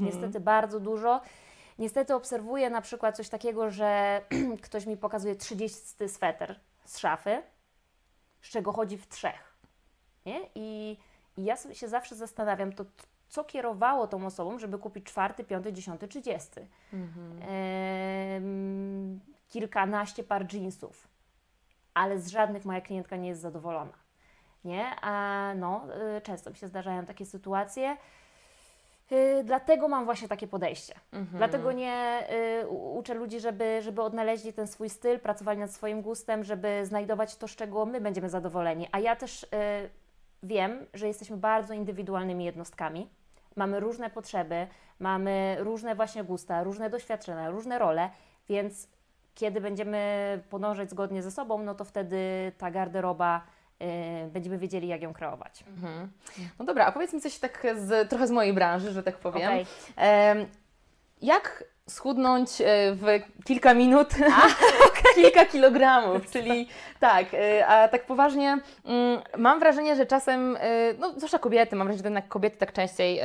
Niestety 0.00 0.40
bardzo 0.40 0.80
dużo. 0.80 1.20
Niestety 1.78 2.14
obserwuję 2.14 2.70
na 2.70 2.80
przykład 2.80 3.16
coś 3.16 3.28
takiego, 3.28 3.70
że 3.70 4.20
ktoś 4.62 4.86
mi 4.86 4.96
pokazuje 4.96 5.36
30 5.36 6.08
sweter 6.08 6.60
z 6.84 6.98
szafy, 6.98 7.42
z 8.42 8.48
czego 8.50 8.72
chodzi 8.72 8.98
w 8.98 9.08
trzech. 9.08 9.56
Nie? 10.26 10.40
I, 10.54 10.96
I 11.36 11.44
ja 11.44 11.56
się 11.72 11.88
zawsze 11.88 12.14
zastanawiam, 12.16 12.72
to 12.72 12.84
co 13.28 13.44
kierowało 13.44 14.06
tą 14.06 14.26
osobą, 14.26 14.58
żeby 14.58 14.78
kupić 14.78 15.06
czwarty, 15.06 15.44
piąty, 15.44 15.72
dziesiąty, 15.72 16.08
trzydziesty. 16.08 16.66
Em, 18.34 19.20
kilkanaście 19.48 20.24
par 20.24 20.54
jeansów, 20.54 21.08
ale 21.94 22.18
z 22.18 22.28
żadnych 22.28 22.64
moja 22.64 22.80
klientka 22.80 23.16
nie 23.16 23.28
jest 23.28 23.40
zadowolona. 23.40 23.92
Nie? 24.64 24.86
A 25.02 25.52
no, 25.56 25.84
y, 26.16 26.20
często 26.20 26.50
mi 26.50 26.56
się 26.56 26.68
zdarzają 26.68 27.06
takie 27.06 27.26
sytuacje. 27.26 27.96
Y, 29.12 29.44
Dlatego 29.44 29.88
mam 29.88 30.04
właśnie 30.04 30.28
takie 30.28 30.48
podejście. 30.48 30.94
Dlatego 31.32 31.72
nie 31.72 32.26
y, 32.62 32.68
uczę 32.68 33.14
ludzi, 33.14 33.40
żeby, 33.40 33.82
żeby 33.82 34.02
odnaleźli 34.02 34.52
ten 34.52 34.66
swój 34.66 34.90
styl, 34.90 35.20
pracowali 35.20 35.58
nad 35.58 35.70
swoim 35.70 36.02
gustem, 36.02 36.44
żeby 36.44 36.86
znajdować 36.86 37.36
to, 37.36 37.48
z 37.48 37.56
czego 37.56 37.86
my 37.86 38.00
będziemy 38.00 38.30
zadowoleni. 38.30 38.88
A 38.92 38.98
ja 38.98 39.16
też 39.16 39.46
wiem, 40.42 40.86
że 40.94 41.06
jesteśmy 41.06 41.36
bardzo 41.36 41.74
indywidualnymi 41.74 42.44
jednostkami. 42.44 43.10
Mamy 43.56 43.80
różne 43.80 44.10
potrzeby, 44.10 44.66
mamy 44.98 45.56
różne 45.58 45.94
właśnie 45.94 46.24
gusta, 46.24 46.62
różne 46.62 46.90
doświadczenia, 46.90 47.50
różne 47.50 47.78
role, 47.78 48.10
więc 48.48 48.88
kiedy 49.40 49.60
będziemy 49.60 50.42
podążać 50.50 50.90
zgodnie 50.90 51.22
ze 51.22 51.30
sobą, 51.30 51.62
no 51.62 51.74
to 51.74 51.84
wtedy 51.84 52.52
ta 52.58 52.70
garderoba 52.70 53.42
y, 53.82 54.30
będziemy 54.30 54.58
wiedzieli, 54.58 54.88
jak 54.88 55.02
ją 55.02 55.12
kreować. 55.12 55.64
Mhm. 55.68 56.10
No 56.58 56.64
dobra, 56.64 56.86
a 56.86 56.92
powiedz 56.92 57.12
mi 57.12 57.20
coś 57.20 57.38
tak 57.38 57.66
z, 57.76 58.10
trochę 58.10 58.26
z 58.26 58.30
mojej 58.30 58.52
branży, 58.52 58.92
że 58.92 59.02
tak 59.02 59.16
powiem. 59.16 59.52
Em, 59.96 60.46
jak 61.22 61.64
schudnąć 61.88 62.60
e, 62.60 62.64
w 62.94 63.06
kilka 63.44 63.74
minut 63.74 64.08
kilka 65.14 65.44
kilogramów, 65.44 66.26
czyli 66.32 66.68
tak, 67.00 67.34
e, 67.34 67.66
a 67.66 67.88
tak 67.88 68.06
poważnie 68.06 68.58
mm, 68.84 69.22
mam 69.38 69.60
wrażenie, 69.60 69.96
że 69.96 70.06
czasem, 70.06 70.56
e, 70.60 70.94
no 70.98 71.12
zwłaszcza 71.16 71.38
kobiety, 71.38 71.76
mam 71.76 71.86
wrażenie, 71.86 72.02
że 72.02 72.08
jednak 72.08 72.28
kobiety 72.28 72.56
tak 72.56 72.72
częściej 72.72 73.20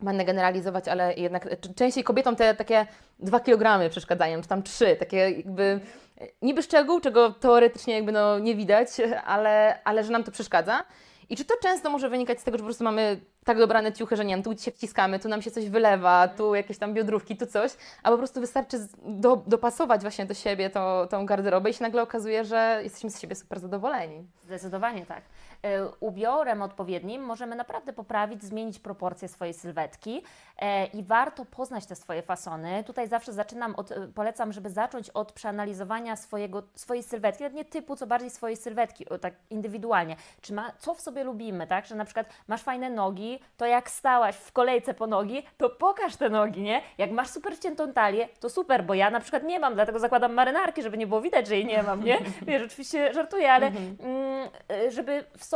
będę 0.00 0.24
generalizować, 0.24 0.88
ale 0.88 1.14
jednak 1.14 1.46
e, 1.46 1.56
częściej 1.56 2.04
kobietom 2.04 2.36
te 2.36 2.54
takie 2.54 2.86
dwa 3.18 3.40
kilogramy 3.40 3.90
przeszkadzają, 3.90 4.42
czy 4.42 4.48
tam 4.48 4.62
trzy, 4.62 4.96
takie 4.96 5.16
jakby 5.16 5.80
e, 6.20 6.26
niby 6.42 6.62
szczegół, 6.62 7.00
czego 7.00 7.30
teoretycznie 7.30 7.94
jakby 7.94 8.12
no 8.12 8.38
nie 8.38 8.54
widać, 8.54 8.88
ale, 9.24 9.78
ale 9.84 10.04
że 10.04 10.12
nam 10.12 10.24
to 10.24 10.32
przeszkadza. 10.32 10.84
I 11.28 11.36
czy 11.36 11.44
to 11.44 11.54
często 11.62 11.90
może 11.90 12.08
wynikać 12.08 12.40
z 12.40 12.44
tego, 12.44 12.58
że 12.58 12.62
po 12.62 12.66
prostu 12.66 12.84
mamy 12.84 13.20
tak 13.44 13.58
dobrane 13.58 13.92
ciuchy, 13.92 14.16
że 14.16 14.24
nie 14.24 14.34
wiem, 14.34 14.42
tu 14.42 14.58
się 14.58 14.70
wciskamy, 14.70 15.18
tu 15.18 15.28
nam 15.28 15.42
się 15.42 15.50
coś 15.50 15.68
wylewa, 15.68 16.28
tu 16.28 16.54
jakieś 16.54 16.78
tam 16.78 16.94
biodrówki, 16.94 17.36
tu 17.36 17.46
coś, 17.46 17.72
a 18.02 18.10
po 18.10 18.18
prostu 18.18 18.40
wystarczy 18.40 18.76
do, 19.04 19.42
dopasować 19.46 20.00
właśnie 20.00 20.26
do 20.26 20.34
siebie 20.34 20.70
to, 20.70 21.06
tą 21.10 21.26
garderobę 21.26 21.70
i 21.70 21.74
się 21.74 21.82
nagle 21.82 22.02
okazuje, 22.02 22.44
że 22.44 22.80
jesteśmy 22.82 23.10
z 23.10 23.20
siebie 23.20 23.34
super 23.34 23.60
zadowoleni. 23.60 24.26
Zdecydowanie 24.42 25.06
tak. 25.06 25.22
E, 25.66 25.88
ubiorem 26.00 26.62
odpowiednim 26.62 27.22
możemy 27.22 27.56
naprawdę 27.56 27.92
poprawić, 27.92 28.42
zmienić 28.42 28.78
proporcje 28.78 29.28
swojej 29.28 29.54
sylwetki 29.54 30.22
e, 30.58 30.86
i 30.86 31.02
warto 31.02 31.44
poznać 31.44 31.86
te 31.86 31.96
swoje 31.96 32.22
fasony. 32.22 32.84
Tutaj 32.84 33.08
zawsze 33.08 33.32
zaczynam 33.32 33.74
od, 33.74 33.92
e, 33.92 34.08
polecam, 34.14 34.52
żeby 34.52 34.70
zacząć 34.70 35.10
od 35.10 35.32
przeanalizowania 35.32 36.16
swojego, 36.16 36.62
swojej 36.74 37.02
sylwetki, 37.02 37.42
nawet 37.42 37.56
nie 37.56 37.64
typu, 37.64 37.96
co 37.96 38.06
bardziej 38.06 38.30
swojej 38.30 38.56
sylwetki, 38.56 39.06
tak 39.20 39.34
indywidualnie. 39.50 40.16
Czy 40.40 40.54
ma, 40.54 40.72
co 40.78 40.94
w 40.94 41.00
sobie 41.00 41.24
lubimy, 41.24 41.66
tak? 41.66 41.86
Że 41.86 41.94
na 41.94 42.04
przykład 42.04 42.26
masz 42.48 42.62
fajne 42.62 42.90
nogi, 42.90 43.38
to 43.56 43.66
jak 43.66 43.90
stałaś 43.90 44.36
w 44.36 44.52
kolejce 44.52 44.94
po 44.94 45.06
nogi, 45.06 45.42
to 45.56 45.70
pokaż 45.70 46.16
te 46.16 46.28
nogi, 46.28 46.62
nie? 46.62 46.82
Jak 46.98 47.10
masz 47.10 47.28
super 47.28 47.56
wciętą 47.56 47.92
talię, 47.92 48.28
to 48.40 48.50
super, 48.50 48.84
bo 48.84 48.94
ja 48.94 49.10
na 49.10 49.20
przykład 49.20 49.42
nie 49.42 49.60
mam, 49.60 49.74
dlatego 49.74 49.98
zakładam 49.98 50.34
marynarki, 50.34 50.82
żeby 50.82 50.98
nie 50.98 51.06
było 51.06 51.20
widać, 51.20 51.46
że 51.46 51.54
jej 51.56 51.66
nie 51.66 51.82
mam, 51.82 52.04
nie? 52.04 52.18
Wiesz, 52.46 52.62
oczywiście 52.62 53.14
żartuję, 53.14 53.52
ale 53.52 53.66
mm, 53.66 54.48
y, 54.86 54.90
żeby 54.90 55.24
w 55.38 55.44
sobie 55.44 55.55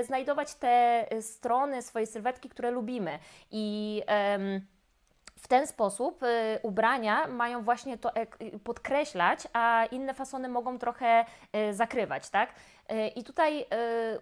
y, 0.00 0.04
znajdować 0.04 0.54
te 0.54 1.06
y, 1.12 1.22
strony 1.22 1.82
swojej 1.82 2.06
sylwetki, 2.06 2.48
które 2.48 2.70
lubimy. 2.70 3.18
I 3.50 4.02
em, 4.06 4.66
w 5.40 5.48
ten 5.48 5.66
sposób 5.66 6.22
y, 6.22 6.58
ubrania 6.62 7.26
mają 7.26 7.62
właśnie 7.62 7.98
to 7.98 8.12
podkreślać, 8.64 9.48
a 9.52 9.84
inne 9.90 10.14
fasony 10.14 10.48
mogą 10.48 10.78
trochę 10.78 11.24
y, 11.56 11.74
zakrywać, 11.74 12.30
tak? 12.30 12.50
Y, 12.92 13.08
I 13.08 13.24
tutaj 13.24 13.60
y, 13.60 13.64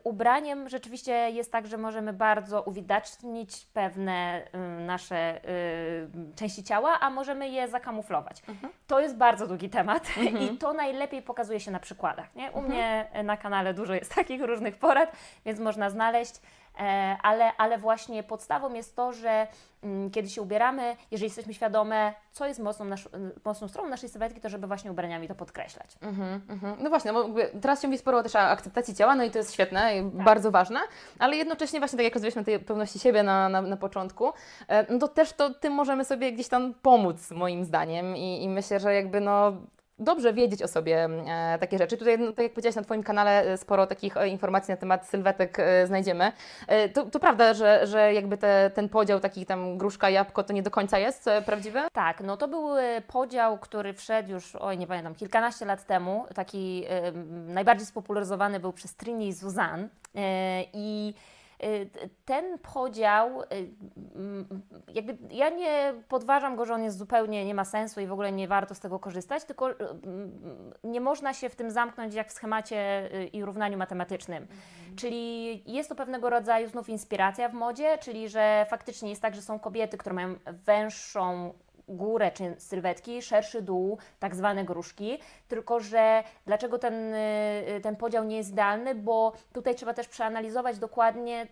ubraniem 0.05 0.69
rzeczywiście 0.69 1.31
jest 1.31 1.53
tak, 1.53 1.67
że 1.67 1.77
możemy 1.79 2.13
bardzo 2.13 2.63
uwidacznić 2.63 3.67
pewne 3.73 4.43
y, 4.55 4.59
nasze 4.81 5.45
y, 5.49 6.09
części 6.37 6.65
ciała, 6.65 7.01
a 7.01 7.11
możemy 7.11 7.49
je 7.49 7.69
zakamuflować. 7.69 8.43
To 8.87 9.01
jest 9.01 9.17
bardzo 9.17 9.47
długi 9.47 9.71
temat 9.71 10.09
i 10.53 10.59
to 10.59 10.73
najlepiej 10.73 11.23
pokazuje 11.23 11.61
się 11.61 11.71
na 11.71 11.81
przykładach. 11.81 12.35
Nie? 12.35 12.51
U 12.53 12.63
mnie 12.63 13.09
y, 13.21 13.23
na 13.23 13.37
kanale 13.37 13.75
dużo 13.75 13.95
jest 13.95 14.15
takich 14.15 14.43
różnych 14.43 14.79
porad, 14.79 15.13
więc 15.45 15.61
można 15.61 15.91
znaleźć. 15.91 16.35
E, 16.79 17.17
ale, 17.23 17.57
ale 17.57 17.79
właśnie 17.79 18.23
podstawą 18.23 18.75
jest 18.75 18.97
to, 18.97 19.13
że 19.13 19.47
mm, 19.83 20.11
kiedy 20.11 20.29
się 20.29 20.43
ubieramy, 20.43 20.97
jeżeli 21.11 21.27
jesteśmy 21.27 21.55
świadome, 21.55 22.15
co 22.33 22.47
jest 22.47 22.61
mocną, 22.61 22.85
nasz, 22.85 23.09
mocną 23.45 23.69
stroną 23.69 23.89
naszej 23.89 24.09
sylwetki, 24.09 24.41
to 24.41 24.49
żeby 24.49 24.67
właśnie 24.67 24.91
ubraniami 24.91 25.29
to 25.29 25.35
podkreślać. 25.35 25.91
Mhm, 26.03 26.41
mhm. 26.49 26.77
No 26.83 26.91
właśnie, 26.91 27.13
no 27.13 27.29
bo 27.29 27.39
teraz 27.63 27.83
się 27.83 27.89
mówi 27.89 27.99
sporo 27.99 28.23
też 28.23 28.35
o 28.35 28.39
akceptacji 28.39 28.95
ciała, 28.95 29.15
no 29.15 29.25
i 29.25 29.31
to 29.31 29.39
jest 29.39 29.53
świetne, 29.53 29.99
i 29.99 30.03
bardzo 30.03 30.51
ważne, 30.51 30.81
ale 31.19 31.37
jednocześnie 31.37 31.79
właśnie 31.79 31.97
tak 31.97 32.05
jak 32.05 32.15
rozmawialiśmy 32.15 32.45
tej 32.45 32.59
pewności 32.59 32.99
siebie 32.99 33.23
na, 33.23 33.49
na, 33.49 33.63
na 33.63 33.77
początku, 33.77 34.33
e, 34.69 34.93
no 34.93 34.99
to 34.99 35.09
też 35.09 35.33
to 35.33 35.55
tym 35.55 35.73
możemy 35.73 36.05
sobie 36.05 36.33
gdzieś 36.33 36.49
tam 36.49 36.75
pomóc 36.75 37.31
moim 37.31 37.65
zdaniem 37.65 38.17
i, 38.17 38.43
i 38.43 38.49
myślę, 38.49 38.81
że 38.81 38.95
jakby 38.95 39.21
no 39.21 39.53
dobrze 39.99 40.33
wiedzieć 40.33 40.63
o 40.63 40.69
sobie 40.69 41.05
e, 41.05 41.59
takie 41.61 41.79
rzeczy. 41.79 41.97
Tutaj, 41.97 42.19
no, 42.19 42.33
tak 42.33 42.43
jak 42.43 42.53
powiedziałaś, 42.53 42.77
na 42.77 42.83
Twoim 42.83 43.03
kanale 43.03 43.43
e, 43.43 43.57
sporo 43.57 43.87
takich 43.87 44.17
e, 44.17 44.29
informacji 44.29 44.73
na 44.73 44.77
temat 44.77 45.07
sylwetek 45.07 45.59
e, 45.59 45.87
znajdziemy. 45.87 46.33
E, 46.69 46.89
to, 46.89 47.05
to 47.05 47.21
prawda, 47.21 47.55
że, 47.55 47.87
że 47.87 48.15
jakby 48.15 48.37
te, 48.37 48.71
ten 48.75 48.89
podział 48.89 49.21
takich 49.21 49.47
tam 49.47 49.79
gruszka, 49.79 50.11
jabłko 50.11 50.43
to 50.43 50.53
nie 50.53 50.63
do 50.63 50.71
końca 50.71 50.99
jest 50.99 51.29
e, 51.29 51.43
prawdziwy? 51.43 51.81
Tak, 51.93 52.21
no 52.21 52.37
to 52.37 52.49
był 52.49 52.69
podział, 53.07 53.59
który 53.59 53.93
wszedł 53.93 54.31
już, 54.31 54.57
oj 54.57 54.79
nie 54.79 54.87
pamiętam, 54.87 55.15
kilkanaście 55.15 55.65
lat 55.65 55.87
temu. 55.87 56.27
Taki 56.35 56.85
najbardziej 57.47 57.87
spopularyzowany 57.87 58.61
był 58.61 58.73
przez 58.73 58.95
Trini 58.95 59.29
i 59.29 59.35
Suzanne. 59.35 59.89
I 60.73 61.15
ten 62.25 62.59
podział, 62.59 63.43
m, 64.17 64.63
jakby 64.95 65.19
ja 65.31 65.49
nie 65.49 65.95
podważam 66.09 66.57
go, 66.57 66.65
że 66.65 66.75
on 66.75 66.83
jest 66.83 66.99
zupełnie, 66.99 67.45
nie 67.45 67.55
ma 67.55 67.65
sensu 67.65 68.01
i 68.01 68.07
w 68.07 68.13
ogóle 68.13 68.33
nie 68.33 68.49
warto 68.49 68.75
z 68.75 68.81
tego 68.81 68.99
korzystać, 68.99 69.45
tylko 69.45 69.71
m, 69.71 70.73
nie 70.85 71.01
można 71.01 71.35
się 71.35 71.49
w 71.49 71.57
tym 71.57 71.71
zamknąć 71.71 72.15
jak 72.15 72.29
w 72.29 72.33
schemacie 72.33 73.11
i 73.33 73.45
równaniu 73.45 73.79
matematycznym. 73.79 74.47
Czyli 74.97 75.63
jest 75.73 75.89
to 75.89 75.95
pewnego 75.95 76.31
rodzaju 76.31 76.69
znów 76.69 76.89
inspiracja 76.89 77.49
w 77.49 77.55
modzie, 77.55 77.99
czyli 77.99 78.29
że 78.29 78.67
faktycznie 78.71 79.11
jest 79.11 79.23
tak, 79.23 79.35
że 79.35 79.43
są 79.43 79.59
kobiety, 79.59 79.99
które 79.99 80.15
mają 80.15 80.35
węższą 80.47 81.55
górę 81.89 82.31
czy 82.33 82.55
sylwetki, 82.59 83.23
szerszy 83.23 83.63
dół, 83.63 83.99
tak 84.19 84.37
zwane 84.37 84.65
gruszki, 84.65 85.19
tylko 85.49 85.81
że 85.81 86.25
dlaczego 86.47 86.79
ten, 86.79 87.15
y, 87.15 87.81
ten 87.83 87.97
podział 87.97 88.25
nie 88.25 88.37
jest 88.37 88.51
idealny, 88.51 88.95
bo 88.95 89.33
tutaj 89.53 89.75
trzeba 89.75 89.95
też 89.95 90.09
przeanalizować 90.09 90.79
dokładnie 90.79 91.47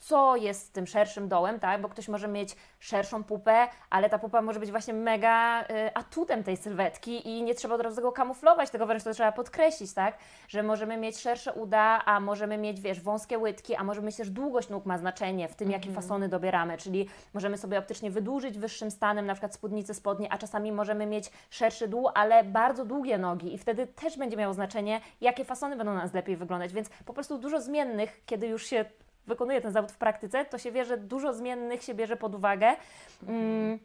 co 0.00 0.36
jest 0.36 0.66
z 0.66 0.70
tym 0.70 0.86
szerszym 0.86 1.28
dołem, 1.28 1.60
tak? 1.60 1.80
Bo 1.80 1.88
ktoś 1.88 2.08
może 2.08 2.28
mieć 2.28 2.56
szerszą 2.78 3.24
pupę, 3.24 3.68
ale 3.90 4.10
ta 4.10 4.18
pupa 4.18 4.42
może 4.42 4.60
być 4.60 4.70
właśnie 4.70 4.94
mega 4.94 5.62
y, 5.62 5.66
atutem 5.94 6.44
tej 6.44 6.56
sylwetki 6.56 7.28
i 7.28 7.42
nie 7.42 7.54
trzeba 7.54 7.74
od 7.74 7.80
razu 7.80 7.96
tego 7.96 8.12
kamuflować, 8.12 8.70
tylko 8.70 8.86
wręcz 8.86 9.04
to 9.04 9.12
trzeba 9.14 9.32
podkreślić, 9.32 9.92
tak? 9.92 10.18
Że 10.48 10.62
możemy 10.62 10.96
mieć 10.96 11.18
szersze 11.18 11.52
uda, 11.52 12.02
a 12.04 12.20
możemy 12.20 12.58
mieć, 12.58 12.80
wiesz, 12.80 13.00
wąskie 13.00 13.38
łydki, 13.38 13.74
a 13.74 13.84
możemy 13.84 14.06
mieć 14.06 14.16
też 14.16 14.30
długość 14.30 14.68
nóg 14.68 14.86
ma 14.86 14.98
znaczenie 14.98 15.48
w 15.48 15.54
tym, 15.54 15.70
jakie 15.70 15.90
fasony 15.92 16.28
dobieramy, 16.28 16.78
czyli 16.78 17.08
możemy 17.34 17.58
sobie 17.58 17.78
optycznie 17.78 18.10
wydłużyć 18.10 18.58
wyższym 18.58 18.90
stanem, 18.90 19.26
na 19.26 19.34
przykład 19.34 19.54
spódnicy 19.54 19.94
spodnie, 19.94 20.32
a 20.32 20.38
czasami 20.38 20.72
możemy 20.72 21.06
mieć 21.06 21.30
szerszy 21.50 21.88
dół, 21.88 22.08
ale 22.14 22.44
bardzo 22.44 22.84
długie 22.84 23.18
nogi 23.18 23.54
i 23.54 23.58
wtedy 23.58 23.86
też 23.86 24.18
będzie 24.18 24.36
miało 24.36 24.54
znaczenie, 24.54 25.00
jakie 25.20 25.44
fasony 25.44 25.76
będą 25.76 25.94
na 25.94 26.02
nas 26.02 26.14
lepiej 26.14 26.36
wyglądać, 26.36 26.72
więc 26.72 26.88
po 27.04 27.14
prostu 27.14 27.38
dużo 27.38 27.60
zmiennych, 27.60 28.22
kiedy 28.26 28.46
już 28.46 28.66
się 28.66 28.84
wykonuje 29.26 29.60
ten 29.60 29.72
zawód 29.72 29.92
w 29.92 29.96
praktyce, 29.96 30.44
to 30.44 30.58
się 30.58 30.72
wie, 30.72 30.84
że 30.84 30.96
dużo 30.98 31.34
zmiennych 31.34 31.82
się 31.82 31.94
bierze 31.94 32.16
pod 32.16 32.34
uwagę. 32.34 32.76
Mm, 33.28 33.78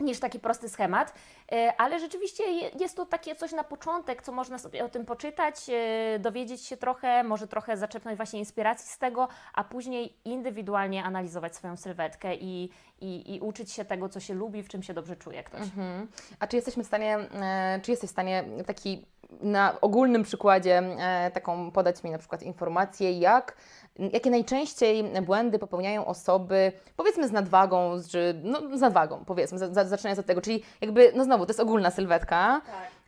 niż 0.00 0.20
taki 0.20 0.40
prosty 0.40 0.68
schemat, 0.68 1.12
E, 1.52 1.72
ale 1.78 2.00
rzeczywiście 2.00 2.44
je- 2.44 2.70
jest 2.80 2.96
to 2.96 3.06
takie 3.06 3.36
coś 3.36 3.52
na 3.52 3.64
początek, 3.64 4.22
co 4.22 4.32
można 4.32 4.58
sobie 4.58 4.84
o 4.84 4.88
tym 4.88 5.04
poczytać, 5.06 5.54
e, 5.70 6.18
dowiedzieć 6.18 6.64
się 6.66 6.76
trochę, 6.76 7.24
może 7.24 7.46
trochę 7.48 7.76
zaczerpnąć 7.76 8.16
właśnie 8.16 8.38
inspiracji 8.38 8.88
z 8.90 8.98
tego, 8.98 9.28
a 9.54 9.64
później 9.64 10.16
indywidualnie 10.24 11.04
analizować 11.04 11.56
swoją 11.56 11.76
sylwetkę 11.76 12.34
i, 12.34 12.70
i, 13.00 13.34
i 13.34 13.40
uczyć 13.40 13.72
się 13.72 13.84
tego, 13.84 14.08
co 14.08 14.20
się 14.20 14.34
lubi, 14.34 14.62
w 14.62 14.68
czym 14.68 14.82
się 14.82 14.94
dobrze 14.94 15.16
czuje 15.16 15.42
ktoś. 15.42 15.60
Mhm. 15.60 16.08
A 16.40 16.46
czy 16.46 16.56
jesteśmy 16.56 16.84
w 16.84 16.86
stanie, 16.86 17.16
e, 17.18 17.80
czy 17.82 17.90
jesteś 17.90 18.10
w 18.10 18.12
stanie 18.12 18.44
taki 18.66 19.04
na 19.40 19.80
ogólnym 19.80 20.22
przykładzie 20.22 20.82
taką 21.34 21.70
podać 21.70 22.02
mi 22.04 22.10
na 22.10 22.18
przykład 22.18 22.42
informację, 22.42 23.12
jak, 23.12 23.56
jakie 23.98 24.30
najczęściej 24.30 25.04
błędy 25.22 25.58
popełniają 25.58 26.06
osoby, 26.06 26.72
powiedzmy 26.96 27.28
z 27.28 27.32
nadwagą, 27.32 27.98
z, 27.98 28.08
czy, 28.08 28.40
no, 28.44 28.78
z 28.78 28.80
nadwagą, 28.80 29.24
powiedzmy, 29.26 29.58
za, 29.58 29.74
za, 29.74 29.84
zaczynając 29.84 30.18
od 30.18 30.26
tego, 30.26 30.40
czyli 30.40 30.62
jakby, 30.80 31.12
no 31.16 31.24
znowu, 31.24 31.46
to 31.46 31.50
jest 31.50 31.60
ogólna 31.60 31.90
sylwetka, 31.90 32.60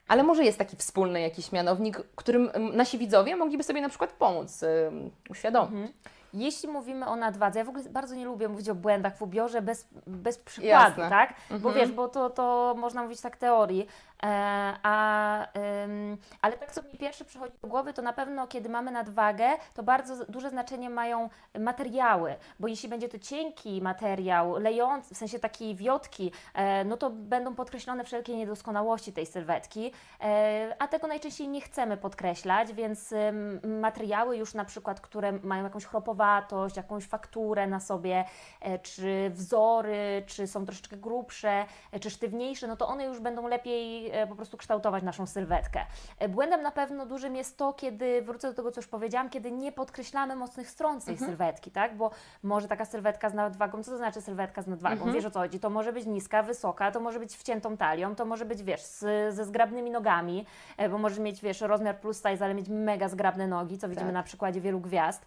ale 0.09 0.22
może 0.22 0.44
jest 0.44 0.59
taki 0.59 0.76
wspólny 0.76 1.20
jakiś 1.20 1.53
mianownik, 1.53 2.03
którym 2.16 2.50
mm, 2.53 2.76
nasi 2.76 2.98
widzowie 2.98 3.37
mogliby 3.37 3.62
sobie 3.62 3.81
na 3.81 3.88
przykład 3.88 4.12
pomóc, 4.12 4.62
ym, 4.62 5.11
uświadomić. 5.31 5.92
Jeśli 6.35 6.68
mówimy 6.68 7.07
o 7.07 7.16
nadwadze, 7.16 7.59
ja 7.59 7.64
w 7.64 7.68
ogóle 7.68 7.85
bardzo 7.90 8.14
nie 8.14 8.24
lubię 8.24 8.48
mówić 8.48 8.68
o 8.68 8.74
błędach 8.74 9.16
w 9.16 9.22
ubiorze 9.22 9.62
bez, 9.62 9.88
bez 10.07 10.38
przykładu, 10.38 11.00
Jasne. 11.00 11.09
tak? 11.09 11.35
Bo 11.61 11.72
wiesz, 11.72 11.92
bo 11.92 12.09
to, 12.09 12.31
to 12.31 12.74
można 12.79 13.03
mówić 13.03 13.20
tak 13.20 13.37
teorii, 13.37 13.87
a, 14.22 15.46
ym, 15.85 16.18
ale 16.42 16.56
tak 16.56 16.72
co 16.72 16.83
mi 16.83 16.98
pierwsze 16.98 17.24
przychodzi 17.24 17.54
do 17.62 17.68
głowy, 17.68 17.92
to 17.92 18.02
na 18.02 18.12
pewno 18.12 18.46
kiedy 18.46 18.68
mamy 18.68 18.90
nadwagę, 18.90 19.48
to 19.74 19.83
bardzo 19.83 20.24
duże 20.26 20.50
znaczenie 20.50 20.90
mają 20.90 21.30
materiały, 21.59 22.35
bo 22.61 22.68
jeśli 22.68 22.88
będzie 22.88 23.09
to 23.09 23.18
cienki 23.18 23.83
materiał, 23.83 24.59
lejący, 24.59 25.14
w 25.14 25.18
sensie 25.18 25.38
takiej 25.38 25.76
wiotki, 25.76 26.33
e, 26.54 26.85
no 26.85 26.96
to 26.96 27.11
będą 27.11 27.54
podkreślone 27.54 28.04
wszelkie 28.04 28.37
niedoskonałości 28.37 29.12
tej 29.12 29.26
sylwetki, 29.26 29.92
e, 30.20 30.76
a 30.78 30.88
tego 30.88 31.06
najczęściej 31.06 31.48
nie 31.48 31.61
chcemy 31.61 31.96
podkreślać, 31.96 32.72
więc 32.72 33.14
materiały 33.62 34.37
już 34.37 34.54
na 34.54 34.64
przykład, 34.64 35.00
które 35.00 35.33
mają 35.33 35.64
jakąś 35.64 35.85
chropowatość, 35.85 36.76
jakąś 36.76 37.04
fakturę 37.04 37.66
na 37.66 37.80
sobie, 37.80 38.24
e, 38.61 38.78
czy 38.78 39.30
wzory, 39.30 40.22
czy 40.26 40.46
są 40.46 40.66
troszeczkę 40.66 40.96
grubsze, 40.96 41.64
e, 41.92 42.00
czy 42.00 42.11
sztywniejsze, 42.11 42.66
no 42.66 42.76
to 42.76 42.88
one 42.88 43.04
już 43.04 43.20
będą 43.20 43.48
lepiej 43.48 44.09
e, 44.12 44.26
po 44.26 44.34
prostu 44.36 44.56
kształtować 44.56 45.02
naszą 45.02 45.26
sylwetkę. 45.26 45.80
E, 46.18 46.28
Błędem 46.28 46.62
na 46.62 46.70
pewno 46.70 47.06
dużym 47.06 47.36
jest 47.36 47.58
to, 47.58 47.72
kiedy, 47.72 48.22
wrócę 48.22 48.48
do 48.48 48.54
tego, 48.54 48.70
co 48.72 48.80
już 48.80 48.88
powiedziałam, 48.88 49.30
kiedy 49.30 49.52
nie 49.52 49.72
podkreślamy 49.72 50.36
mocnych 50.36 50.70
stron 50.70 51.00
tej 51.00 51.18
sylwetki, 51.18 51.70
tak? 51.70 51.96
Bo 51.96 52.10
może 52.42 52.68
taka 52.68 52.84
sylwetka 52.84 53.30
z 53.30 53.34
nadwagą, 53.34 53.82
co 53.82 53.90
to 53.90 53.96
znaczy 53.96 54.20
sylwetka 54.20 54.62
z 54.62 54.66
nadwagą? 54.66 55.12
Wiesz 55.12 55.24
o 55.24 55.30
co 55.30 55.38
chodzi? 55.38 55.60
To 55.60 55.70
może 55.70 55.92
być 55.92 56.06
niska, 56.06 56.42
wysoka, 56.42 56.90
to 56.90 57.00
może 57.00 57.18
być 57.18 57.36
wciętą 57.36 57.76
talią, 57.76 58.14
to 58.14 58.24
może 58.24 58.44
być, 58.44 58.62
wiesz, 58.62 58.82
z, 58.82 59.34
ze 59.34 59.44
zgrabnymi 59.44 59.90
nogami, 59.90 60.46
e, 60.76 60.88
bo 60.88 60.98
może 60.98 61.20
mieć, 61.20 61.40
wiesz, 61.40 61.60
rozmiar 61.60 62.00
plus 62.00 62.16
size, 62.16 62.44
ale 62.44 62.54
mieć 62.54 62.68
mega 62.68 63.08
zgrabne 63.08 63.46
nogi, 63.46 63.78
co 63.78 63.88
widzimy 63.88 64.06
Tak. 64.06 64.14
na 64.14 64.22
przykładzie 64.22 64.60
wielu 64.60 64.80
gwiazd. 64.80 65.26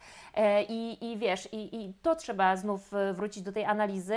I, 0.70 1.12
i 1.12 1.18
wiesz, 1.18 1.54
i, 1.54 1.82
i 1.82 1.94
to 2.02 2.16
trzeba 2.16 2.56
znów 2.56 2.92
wrócić 3.14 3.44
do 3.44 3.52
tej 3.52 3.66
analizy 3.66 4.16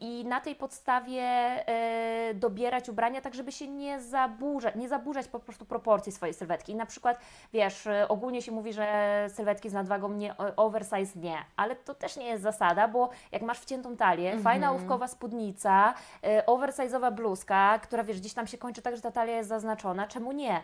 i 0.00 0.24
na 0.24 0.40
tej 0.40 0.54
podstawie 0.54 1.22
e, 1.22 2.34
dobierać 2.34 2.88
ubrania 2.88 3.20
tak, 3.20 3.34
żeby 3.34 3.52
się 3.52 3.68
nie 3.68 4.00
zaburzać, 4.00 4.74
nie 4.74 4.88
zaburzać 4.88 5.28
po 5.28 5.40
prostu 5.40 5.64
proporcji 5.64 6.12
swojej 6.12 6.34
sylwetki. 6.34 6.72
I 6.72 6.74
na 6.74 6.86
przykład, 6.86 7.18
wiesz, 7.52 7.86
e, 7.86 8.08
ogólnie 8.08 8.42
się 8.42 8.52
mówi, 8.52 8.72
że 8.72 9.26
sylwetki 9.28 9.70
z 9.70 9.72
nadwagą 9.72 10.08
nie, 10.08 10.34
oversize 10.56 11.18
nie, 11.18 11.36
ale 11.56 11.76
to 11.76 11.94
też 11.94 12.16
nie 12.16 12.26
jest 12.26 12.42
zasada, 12.42 12.88
bo 12.88 13.10
jak 13.32 13.42
masz 13.42 13.58
wciętą 13.60 13.96
talię, 13.96 14.38
fajna 14.38 14.72
łówkowa 14.72 15.08
spódnica, 15.08 15.94
e, 16.22 16.46
oversize'owa 16.46 17.12
bluzka, 17.12 17.78
która 17.78 18.04
wiesz, 18.04 18.20
gdzieś 18.20 18.34
tam 18.34 18.46
się 18.46 18.58
kończy 18.58 18.82
tak, 18.82 18.96
że 18.96 19.02
ta 19.02 19.10
talia 19.10 19.36
jest 19.36 19.48
zaznaczona, 19.48 20.06
czemu 20.06 20.32
nie? 20.32 20.62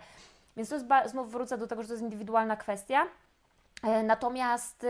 Więc 0.56 0.68
to 0.68 0.74
jest, 0.74 0.86
znów 1.06 1.32
wrócę 1.32 1.58
do 1.58 1.66
tego, 1.66 1.82
że 1.82 1.88
to 1.88 1.94
jest 1.94 2.04
indywidualna 2.04 2.56
kwestia. 2.56 3.06
Natomiast 4.04 4.86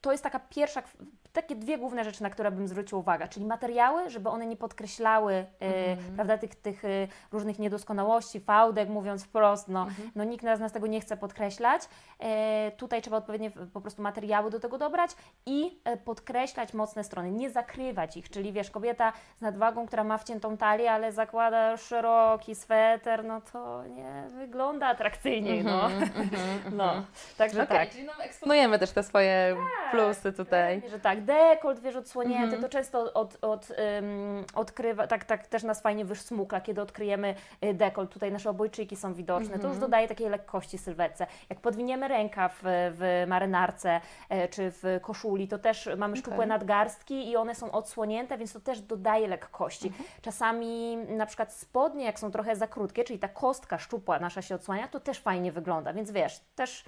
to 0.00 0.12
jest 0.12 0.24
taka 0.24 0.40
pierwsza, 0.40 0.82
takie 1.32 1.56
dwie 1.56 1.78
główne 1.78 2.04
rzeczy, 2.04 2.22
na 2.22 2.30
które 2.30 2.50
bym 2.50 2.68
zwróciła 2.68 3.00
uwagę, 3.00 3.28
czyli 3.28 3.46
materiały, 3.46 4.10
żeby 4.10 4.28
one 4.28 4.46
nie 4.46 4.56
podkreślały 4.56 5.34
y, 5.34 6.14
prawda, 6.14 6.38
tych, 6.38 6.54
tych 6.54 6.84
y, 6.84 7.08
różnych 7.32 7.58
niedoskonałości, 7.58 8.40
fałdek, 8.40 8.88
mówiąc 8.88 9.24
wprost, 9.24 9.68
no, 9.68 9.86
no 10.14 10.24
nikt 10.24 10.44
z 10.56 10.60
nas 10.60 10.72
tego 10.72 10.86
nie 10.86 11.00
chce 11.00 11.16
podkreślać. 11.16 11.82
E, 12.18 12.72
tutaj 12.76 13.02
trzeba 13.02 13.16
odpowiednie 13.16 13.50
po 13.50 13.80
prostu 13.80 14.02
materiały 14.02 14.50
do 14.50 14.60
tego 14.60 14.78
dobrać 14.78 15.10
i 15.46 15.80
e, 15.84 15.96
podkreślać 15.96 16.74
mocne 16.74 17.04
strony, 17.04 17.32
nie 17.32 17.50
zakrywać 17.50 18.16
ich, 18.16 18.30
czyli 18.30 18.52
wiesz, 18.52 18.70
kobieta 18.70 19.12
z 19.36 19.40
nadwagą, 19.40 19.86
która 19.86 20.04
ma 20.04 20.18
wciętą 20.18 20.56
talię, 20.56 20.92
ale 20.92 21.12
zakłada 21.12 21.76
szeroki 21.76 22.54
sweter, 22.54 23.24
no 23.24 23.40
to 23.40 23.84
nie 23.86 24.24
wygląda 24.30 24.86
atrakcyjniej, 24.86 25.64
no. 25.64 25.88
no. 26.72 26.92
Także 27.38 27.62
Okej, 27.62 27.76
tak. 27.78 27.90
czyli 27.90 28.04
no, 28.04 28.12
eksponujemy 28.24 28.78
też 28.78 28.90
te 28.90 29.02
swoje 29.02 29.56
plusy 29.90 30.32
tutaj. 30.32 30.82
Że 30.90 31.00
tak, 31.00 31.19
dekolt, 31.20 31.80
wiesz, 31.80 31.96
odsłonięty, 31.96 32.42
Mhm. 32.44 32.62
to 32.62 32.68
często 32.68 33.12
od, 33.12 33.38
od, 33.44 33.70
ym, 33.70 34.44
odkrywa, 34.54 35.06
tak, 35.06 35.24
tak 35.24 35.46
też 35.46 35.62
nas 35.62 35.80
fajnie 35.82 36.04
wysmukla, 36.04 36.60
kiedy 36.60 36.82
odkryjemy 36.82 37.34
y, 37.64 37.74
dekolt, 37.74 38.10
tutaj 38.12 38.32
nasze 38.32 38.50
obojczyki 38.50 38.96
są 38.96 39.14
widoczne, 39.14 39.48
to 39.48 39.54
Mhm. 39.54 39.72
już 39.72 39.80
dodaje 39.80 40.08
takiej 40.08 40.28
lekkości 40.28 40.78
sylwetce. 40.78 41.26
Jak 41.50 41.60
podwiniemy 41.60 42.08
rękaw 42.08 42.58
w, 42.62 42.92
w 42.98 43.24
marynarce 43.28 44.00
e, 44.28 44.48
czy 44.48 44.70
w 44.70 44.98
koszuli, 45.02 45.48
to 45.48 45.58
też 45.58 45.88
mamy 45.96 46.16
szczupłe 46.16 46.36
Okej. 46.36 46.48
nadgarstki 46.48 47.30
i 47.30 47.36
one 47.36 47.54
są 47.54 47.70
odsłonięte, 47.72 48.38
więc 48.38 48.52
to 48.52 48.60
też 48.60 48.80
dodaje 48.80 49.28
lekkości. 49.28 49.88
Mhm. 49.88 50.04
Czasami 50.22 50.96
na 50.96 51.26
przykład 51.26 51.52
spodnie, 51.52 52.04
jak 52.04 52.18
są 52.18 52.30
trochę 52.30 52.56
za 52.56 52.66
krótkie, 52.66 53.04
czyli 53.04 53.18
ta 53.18 53.28
kostka 53.28 53.78
szczupła 53.78 54.18
nasza 54.18 54.42
się 54.42 54.54
odsłania, 54.54 54.88
to 54.88 55.00
też 55.00 55.20
fajnie 55.20 55.52
wygląda, 55.52 55.92
więc 55.92 56.10
wiesz, 56.10 56.40
też 56.54 56.84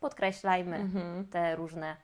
podkreślajmy 0.00 0.76
Mhm. 0.76 1.26
te 1.26 1.56
różne 1.56 1.96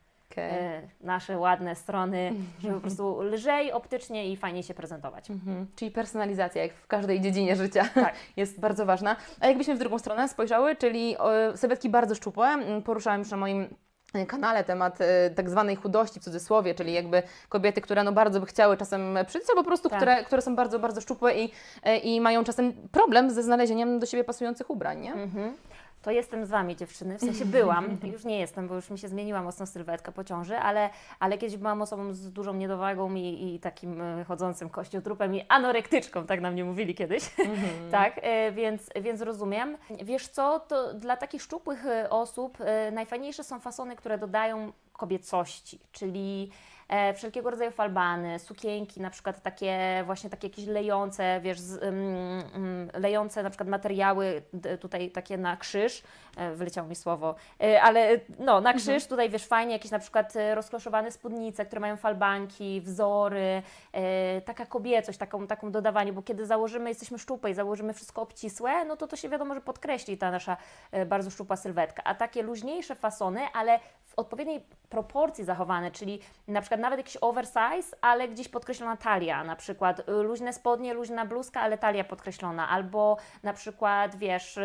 Okej. 0.47 0.59
e, 0.67 0.83
nasze 1.01 1.39
ładne 1.39 1.75
strony, 1.75 2.33
żeby 2.61 2.75
po 2.75 2.81
prostu 2.81 3.21
lżej, 3.33 3.73
optycznie 3.73 4.33
i 4.33 4.37
fajnie 4.37 4.63
się 4.63 4.75
prezentować. 4.75 5.31
Mhm. 5.31 5.67
Czyli 5.77 5.91
personalizacja, 5.91 6.63
jak 6.63 6.73
w 6.73 6.87
każdej 6.87 7.21
dziedzinie 7.21 7.57
życia, 7.57 7.85
Tak. 7.95 8.15
jest 8.37 8.61
bardzo 8.61 8.87
ważna. 8.87 9.17
A 9.41 9.47
jakbyśmy 9.47 9.75
w 9.75 9.79
drugą 9.79 9.99
stronę 9.99 10.29
spojrzały, 10.29 10.77
czyli 10.77 11.17
sylwetki 11.55 11.89
bardzo 11.89 12.15
szczupłe, 12.15 12.47
m, 12.47 12.83
poruszałam 12.83 13.21
już 13.21 13.31
na 13.31 13.37
moim 13.37 13.69
e, 14.15 14.27
kanale 14.27 14.65
temat 14.65 15.01
e, 15.01 15.31
tak 15.31 15.51
zwanej 15.51 15.77
chudości 15.77 16.21
w 16.21 16.23
cudzysłowie, 16.25 16.75
czyli 16.75 16.93
jakby 16.93 17.23
kobiety, 17.49 17.81
które 17.81 18.05
no 18.05 18.13
bardzo 18.13 18.41
by 18.41 18.47
chciały 18.47 18.77
czasem 18.77 19.19
przyjść, 19.27 19.51
albo 19.51 19.63
po 19.63 19.67
prostu, 19.69 19.89
Tak. 19.89 19.99
które, 19.99 20.25
które 20.25 20.43
są 20.43 20.57
bardzo, 20.57 20.79
bardzo 20.79 21.01
szczupłe 21.01 21.35
i, 21.39 21.53
e, 21.83 21.97
i 21.99 22.21
mają 22.21 22.45
czasem 22.45 22.73
problem 22.93 23.31
ze 23.31 23.43
znalezieniem 23.43 23.99
do 23.99 24.07
siebie 24.07 24.25
pasujących 24.25 24.71
ubrań, 24.71 25.01
nie? 25.01 25.13
Mhm. 25.13 25.55
To 26.09 26.13
jestem 26.13 26.47
z 26.47 26.51
Wami 26.51 26.77
dziewczyny, 26.77 27.19
w 27.19 27.21
sensie 27.21 27.45
byłam, 27.45 27.99
już 28.13 28.25
nie 28.25 28.39
jestem, 28.39 28.69
bo 28.69 28.75
już 28.75 28.91
mi 28.91 28.99
się 28.99 29.09
zmieniła 29.09 29.43
mocno 29.43 29.67
sylwetka 29.67 30.13
po 30.13 30.25
ciąży, 30.25 30.59
ale, 30.59 30.91
ale 31.21 31.39
kiedyś 31.39 31.57
byłam 31.57 31.83
osobą 31.83 32.13
z 32.13 32.33
dużą 32.33 32.55
niedowagą 32.55 33.15
i, 33.15 33.55
i 33.55 33.61
takim 33.61 34.01
e, 34.01 34.25
chodzącym 34.25 34.71
kościotrupem 34.71 35.35
i 35.35 35.45
anorektyczką, 35.49 36.27
tak 36.27 36.41
na 36.41 36.51
mnie 36.51 36.65
mówili 36.65 36.95
kiedyś. 36.95 37.23
tak, 37.91 38.21
e, 38.23 38.53
więc, 38.53 38.91
więc 39.03 39.21
rozumiem. 39.21 39.77
Wiesz 40.03 40.29
co, 40.29 40.61
to 40.61 40.95
dla 40.95 41.17
takich 41.17 41.43
szczupłych 41.43 41.87
e, 41.87 42.11
osób 42.11 42.59
najfajniejsze 42.93 43.45
są 43.45 43.61
fasony, 43.61 43.97
które 43.97 44.19
dodają 44.19 44.73
kobiecości, 44.93 45.81
czyli 45.93 46.51
wszelkiego 47.15 47.51
rodzaju 47.51 47.71
falbany, 47.71 48.39
sukienki, 48.39 49.01
na 49.01 49.11
przykład 49.11 49.43
takie 49.43 50.03
właśnie 50.07 50.31
takie 50.31 50.49
jakieś 50.49 50.67
lejące, 50.67 51.41
wiesz, 51.41 51.59
mm, 51.81 52.43
mm, 52.55 52.91
lejące 52.95 53.43
na 53.43 53.51
przykład 53.51 53.69
materiały 53.69 54.43
tutaj 54.81 55.11
takie 55.11 55.39
na 55.39 55.57
krzyż, 55.57 56.03
e, 56.37 56.55
wyleciało 56.55 56.89
mi 56.89 56.97
słowo, 56.97 57.35
e, 57.63 57.83
ale 57.83 58.21
no 58.39 58.61
na 58.61 58.73
krzyż 58.75 59.07
tutaj 59.07 59.31
wiesz 59.31 59.47
fajnie 59.47 59.73
jakieś 59.73 59.91
na 59.91 59.99
przykład 59.99 60.37
e, 60.37 60.55
rozkloszowane 60.55 61.11
spódnice, 61.11 61.67
które 61.67 61.81
mają 61.81 61.97
falbanki, 61.97 62.81
wzory, 62.81 63.63
e, 63.93 64.41
taka 64.41 64.67
kobiecość, 64.67 65.19
taką, 65.19 65.47
taką 65.47 65.73
dodawanie, 65.73 66.13
bo 66.13 66.23
kiedy 66.23 66.47
założymy, 66.47 66.89
jesteśmy 66.89 67.19
szczupłe 67.19 67.51
i 67.51 67.55
założymy 67.55 67.95
wszystko 67.95 68.23
obcisłe, 68.23 68.85
no 68.85 68.97
to 68.97 69.07
to 69.07 69.17
się 69.17 69.29
wiadomo, 69.29 69.55
że 69.55 69.61
podkreśli 69.61 70.19
ta 70.19 70.31
nasza 70.31 70.57
e, 70.93 71.07
bardzo 71.07 71.31
szczupła 71.31 71.57
sylwetka, 71.57 72.03
a 72.05 72.15
takie 72.15 72.43
luźniejsze 72.43 72.95
fasony, 72.95 73.41
ale 73.55 73.81
w 74.05 74.15
odpowiedniej 74.19 74.65
proporcji 74.89 75.45
zachowane, 75.45 75.91
czyli 75.91 76.21
na 76.49 76.61
przykład 76.61 76.78
nawet 76.79 76.99
jakiś 76.99 77.17
oversize, 77.21 77.97
ale 78.01 78.29
gdzieś 78.29 78.49
podkreślona 78.49 78.97
talia, 78.97 79.45
na 79.45 79.57
przykład 79.57 80.01
y, 80.01 80.13
luźne 80.13 80.53
spodnie, 80.53 80.95
luźna 80.95 81.27
bluzka, 81.27 81.61
ale 81.61 81.79
talia 81.79 82.05
podkreślona, 82.05 82.69
albo 82.69 83.17
na 83.43 83.53
przykład 83.53 84.17
wiesz, 84.17 84.57
y, 84.57 84.63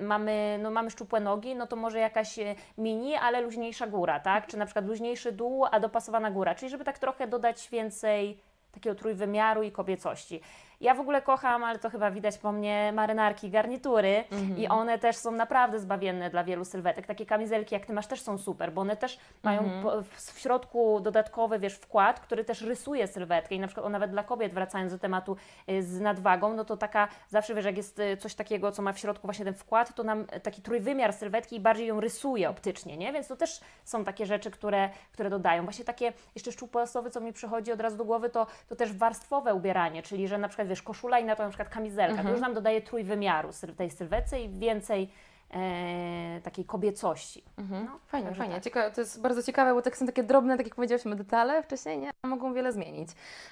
mamy, 0.00 0.58
no 0.62 0.70
mamy 0.70 0.90
szczupłe 0.90 1.20
nogi, 1.20 1.54
no 1.54 1.66
to 1.66 1.76
może 1.76 1.98
jakaś 1.98 2.38
y, 2.38 2.54
mini, 2.78 3.16
ale 3.16 3.40
luźniejsza 3.40 3.86
góra, 3.86 4.20
tak? 4.20 4.46
Czy 4.46 4.56
na 4.56 4.64
przykład 4.64 4.86
luźniejszy 4.86 5.32
dół, 5.32 5.64
a 5.70 5.80
dopasowana 5.80 6.30
góra, 6.30 6.54
czyli 6.54 6.70
żeby 6.70 6.84
tak 6.84 6.98
trochę 6.98 7.26
dodać 7.26 7.68
więcej 7.70 8.40
takiego 8.72 8.96
trójwymiaru 8.96 9.62
i 9.62 9.72
kobiecości. 9.72 10.40
Ja 10.80 10.94
w 10.94 11.00
ogóle 11.00 11.22
kocham, 11.22 11.64
ale 11.64 11.78
to 11.78 11.90
chyba 11.90 12.10
widać 12.10 12.38
po 12.38 12.52
mnie, 12.52 12.92
marynarki, 12.94 13.50
garnitury 13.50 14.24
i 14.56 14.68
one 14.68 14.98
też 14.98 15.16
są 15.16 15.30
naprawdę 15.30 15.80
zbawienne 15.80 16.30
dla 16.30 16.44
wielu 16.44 16.64
sylwetek. 16.64 17.06
Takie 17.06 17.26
kamizelki 17.26 17.74
jak 17.74 17.86
Ty 17.86 17.92
masz 17.92 18.06
też 18.06 18.20
są 18.20 18.38
super, 18.38 18.72
bo 18.72 18.80
one 18.80 18.96
też 18.96 19.18
mają 19.42 19.70
po, 19.82 20.02
w, 20.02 20.38
środku 20.40 21.00
dodatkowy, 21.00 21.58
wiesz, 21.58 21.74
wkład, 21.74 22.20
który 22.20 22.44
też 22.44 22.62
rysuje 22.62 23.06
sylwetkę 23.06 23.54
i 23.54 23.60
na 23.60 23.66
przykład 23.66 23.92
nawet 23.92 24.10
dla 24.10 24.22
kobiet, 24.22 24.54
wracając 24.54 24.92
do 24.92 24.98
tematu 24.98 25.36
y, 25.70 25.82
z 25.82 26.00
nadwagą, 26.00 26.54
no 26.54 26.64
to 26.64 26.76
taka, 26.76 27.08
zawsze 27.28 27.54
wiesz, 27.54 27.64
jak 27.64 27.76
jest 27.76 27.98
y, 27.98 28.16
coś 28.16 28.34
takiego, 28.34 28.72
co 28.72 28.82
ma 28.82 28.92
w 28.92 28.98
środku 28.98 29.26
właśnie 29.26 29.44
ten 29.44 29.54
wkład, 29.54 29.94
to 29.94 30.02
nam 30.02 30.26
taki 30.42 30.62
trójwymiar 30.62 31.12
sylwetki 31.12 31.56
i 31.56 31.60
bardziej 31.60 31.86
ją 31.86 32.00
rysuje 32.00 32.50
optycznie, 32.50 32.96
nie? 32.96 33.12
Więc 33.12 33.28
to 33.28 33.36
też 33.36 33.60
są 33.84 34.04
takie 34.04 34.26
rzeczy, 34.26 34.50
które, 34.50 34.90
które 35.12 35.30
dodają. 35.30 35.64
Właśnie 35.64 35.84
takie 35.84 36.12
jeszcze 36.34 36.52
szczupłe 36.52 36.82
osoby, 36.82 37.10
co 37.10 37.20
mi 37.20 37.32
przychodzi 37.32 37.72
od 37.72 37.80
razu 37.80 37.96
do 37.96 38.04
głowy, 38.04 38.30
to, 38.30 38.46
to 38.68 38.76
też 38.76 38.92
warstwowe 38.92 39.54
ubieranie, 39.54 40.02
czyli 40.02 40.28
że 40.28 40.38
na 40.38 40.48
przykład 40.48 40.67
wiesz, 40.68 40.82
koszula 40.82 41.18
i 41.18 41.24
na 41.24 41.36
to 41.36 41.42
na 41.42 41.48
przykład 41.48 41.68
kamizelka, 41.68 42.22
to 42.22 42.30
już 42.30 42.40
nam 42.40 42.54
dodaje 42.54 42.82
trójwymiaru 42.82 43.48
tej 43.76 43.90
sylwetce 43.90 44.40
i 44.40 44.48
więcej 44.48 45.10
e, 45.54 46.40
takiej 46.42 46.64
kobiecości. 46.64 47.44
Mhm. 47.58 47.84
No, 47.84 47.98
fajnie, 48.06 48.34
fajnie. 48.34 48.54
tak. 48.54 48.64
Ciekawe, 48.64 48.90
to 48.90 49.00
jest 49.00 49.22
bardzo 49.22 49.42
ciekawe, 49.42 49.74
bo 49.74 49.82
tak 49.82 49.96
są 49.96 50.06
takie 50.06 50.22
drobne, 50.22 50.56
tak 50.56 50.66
jak 50.66 50.74
powiedziałyśmy, 50.74 51.16
detale 51.16 51.62
wcześniej, 51.62 51.98
nie? 51.98 52.10
Mogą 52.26 52.54
wiele 52.54 52.72
zmienić. 52.72 53.08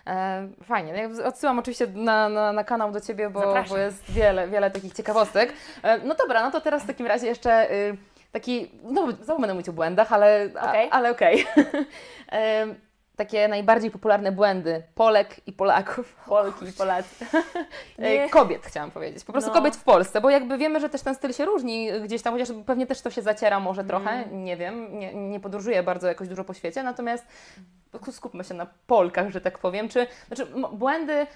E, 0.06 0.48
fajnie. 0.64 0.92
Ja 0.92 1.26
odsyłam 1.26 1.58
oczywiście 1.58 1.86
na, 1.86 2.28
na, 2.28 2.52
na 2.52 2.64
kanał 2.64 2.92
do 2.92 3.00
Ciebie, 3.00 3.30
bo, 3.30 3.54
bo 3.68 3.76
jest 3.78 4.10
wiele, 4.12 4.48
wiele 4.48 4.70
takich 4.70 4.92
ciekawostek. 4.92 5.52
E, 5.82 5.98
no 5.98 6.14
dobra, 6.14 6.42
no 6.42 6.50
to 6.50 6.60
teraz 6.60 6.82
w 6.82 6.86
takim 6.86 7.06
razie 7.06 7.26
jeszcze 7.26 7.70
y, 7.74 7.96
taki, 8.32 8.70
no 8.82 9.12
znowu 9.12 9.40
będę 9.40 9.54
mówić 9.54 9.68
o 9.68 9.72
błędach, 9.72 10.12
ale 10.12 10.48
a- 10.60 10.68
Okej. 10.70 10.88
ale 10.90 11.10
okej. 11.10 11.46
E, 12.32 12.66
Takie 13.16 13.48
najbardziej 13.48 13.90
popularne 13.90 14.32
błędy 14.32 14.82
Polek 14.94 15.48
i 15.48 15.52
Polaków, 15.52 16.16
Polki 16.28 16.68
i 16.68 16.72
Polacy. 16.72 17.24
E. 17.98 18.28
Kobiet 18.28 18.66
chciałam 18.66 18.90
powiedzieć, 18.90 19.24
po 19.24 19.32
prostu 19.32 19.50
No. 19.50 19.54
kobiet 19.56 19.76
w 19.76 19.84
Polsce, 19.84 20.20
bo 20.20 20.30
jakby 20.30 20.58
wiemy, 20.58 20.80
że 20.80 20.88
też 20.88 21.02
ten 21.02 21.14
styl 21.14 21.32
się 21.32 21.44
różni 21.44 21.88
gdzieś 22.04 22.22
tam, 22.22 22.34
chociaż 22.34 22.48
pewnie 22.66 22.86
też 22.86 23.00
to 23.00 23.10
się 23.10 23.22
zaciera 23.22 23.60
może 23.60 23.84
trochę, 23.84 24.10
Mm. 24.10 24.44
nie 24.44 24.56
wiem, 24.56 24.98
nie, 24.98 25.14
nie 25.14 25.40
podróżuję 25.40 25.82
bardzo 25.82 26.08
jakoś 26.08 26.28
dużo 26.28 26.44
po 26.44 26.54
świecie, 26.54 26.82
natomiast 26.82 27.24
skupmy 28.10 28.44
się 28.44 28.54
na 28.54 28.66
Polkach, 28.86 29.30
że 29.30 29.40
tak 29.40 29.58
powiem, 29.58 29.88
czy, 29.88 30.06
znaczy 30.26 30.46
błędy, 30.72 31.26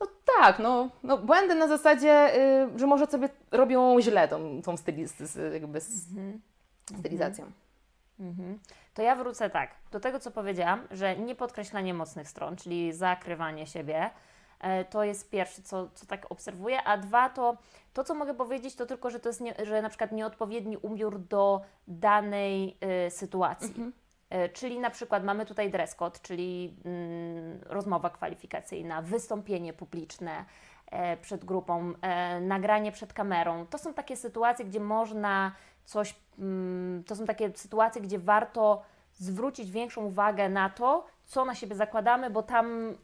no 0.00 0.06
tak, 0.40 0.58
no, 0.58 0.88
no 1.02 1.18
błędy 1.18 1.54
na 1.54 1.68
zasadzie, 1.68 2.36
y, 2.74 2.78
że 2.78 2.86
może 2.86 3.06
sobie 3.06 3.28
robią 3.50 4.00
źle 4.00 4.28
tą, 4.28 4.62
tą 4.62 4.76
styli, 4.76 5.06
z, 5.08 5.16
z, 5.18 5.52
jakby 5.54 5.80
z, 5.80 6.04
stylizacją. 6.98 7.44
Mhm. 8.20 8.58
To 8.94 9.02
ja 9.02 9.16
wrócę 9.16 9.50
tak, 9.50 9.74
do 9.90 10.00
tego 10.00 10.20
co 10.20 10.30
powiedziałam, 10.30 10.88
że 10.90 11.16
nie 11.16 11.34
podkreślanie 11.34 11.94
mocnych 11.94 12.28
stron, 12.28 12.56
czyli 12.56 12.92
zakrywanie 12.92 13.66
siebie, 13.66 14.10
e, 14.60 14.84
to 14.84 15.04
jest 15.04 15.30
pierwsze, 15.30 15.62
co, 15.62 15.88
co 15.94 16.06
tak 16.06 16.26
obserwuję, 16.32 16.82
a 16.82 16.98
dwa 16.98 17.28
to, 17.28 17.56
to 17.92 18.04
co 18.04 18.14
mogę 18.14 18.34
powiedzieć, 18.34 18.74
to 18.74 18.86
tylko, 18.86 19.10
że 19.10 19.20
to 19.20 19.28
jest, 19.28 19.40
nie, 19.40 19.54
że 19.62 19.82
na 19.82 19.88
przykład 19.88 20.12
nieodpowiedni 20.12 20.76
ubiór 20.76 21.18
do 21.18 21.60
danej 21.88 22.76
y, 23.06 23.10
sytuacji. 23.10 23.92
E, 24.32 24.48
Czyli 24.48 24.78
na 24.78 24.90
przykład 24.90 25.24
mamy 25.24 25.46
tutaj 25.46 25.70
dress 25.70 25.94
code, 25.94 26.18
czyli 26.22 26.76
mm, 26.84 27.60
rozmowa 27.66 28.10
kwalifikacyjna, 28.10 29.02
wystąpienie 29.02 29.72
publiczne 29.72 30.44
e, 30.90 31.16
przed 31.16 31.44
grupą, 31.44 31.92
e, 32.02 32.40
nagranie 32.40 32.92
przed 32.92 33.12
kamerą. 33.12 33.66
To 33.66 33.78
są 33.78 33.94
takie 33.94 34.16
sytuacje, 34.16 34.64
gdzie 34.64 34.80
można 34.80 35.52
coś, 35.84 36.14
mm, 36.38 37.04
to 37.04 37.16
są 37.16 37.24
takie 37.24 37.52
sytuacje, 37.54 38.02
gdzie 38.02 38.18
warto 38.18 38.82
zwrócić 39.12 39.70
większą 39.70 40.04
uwagę 40.04 40.48
na 40.48 40.70
to, 40.70 41.06
co 41.24 41.44
na 41.44 41.54
siebie 41.54 41.76
zakładamy, 41.76 42.30
bo 42.30 42.42
tam 42.42 42.94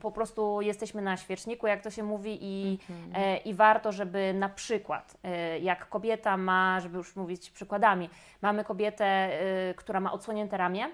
po 0.00 0.12
prostu 0.12 0.60
jesteśmy 0.60 1.02
na 1.02 1.16
świeczniku, 1.16 1.66
jak 1.66 1.82
to 1.82 1.90
się 1.90 2.02
mówi, 2.02 2.38
i, 2.40 2.78
e, 3.14 3.36
i 3.36 3.54
warto, 3.54 3.92
żeby 3.92 4.34
na 4.34 4.48
przykład, 4.48 5.16
e, 5.22 5.58
jak 5.58 5.88
kobieta 5.88 6.36
ma, 6.36 6.80
żeby 6.80 6.96
już 6.96 7.16
mówić 7.16 7.50
przykładami, 7.50 8.10
mamy 8.42 8.64
kobietę, 8.64 9.04
e, 9.04 9.74
która 9.74 10.00
ma 10.00 10.12
odsłonięte 10.12 10.56
ramię, 10.56 10.88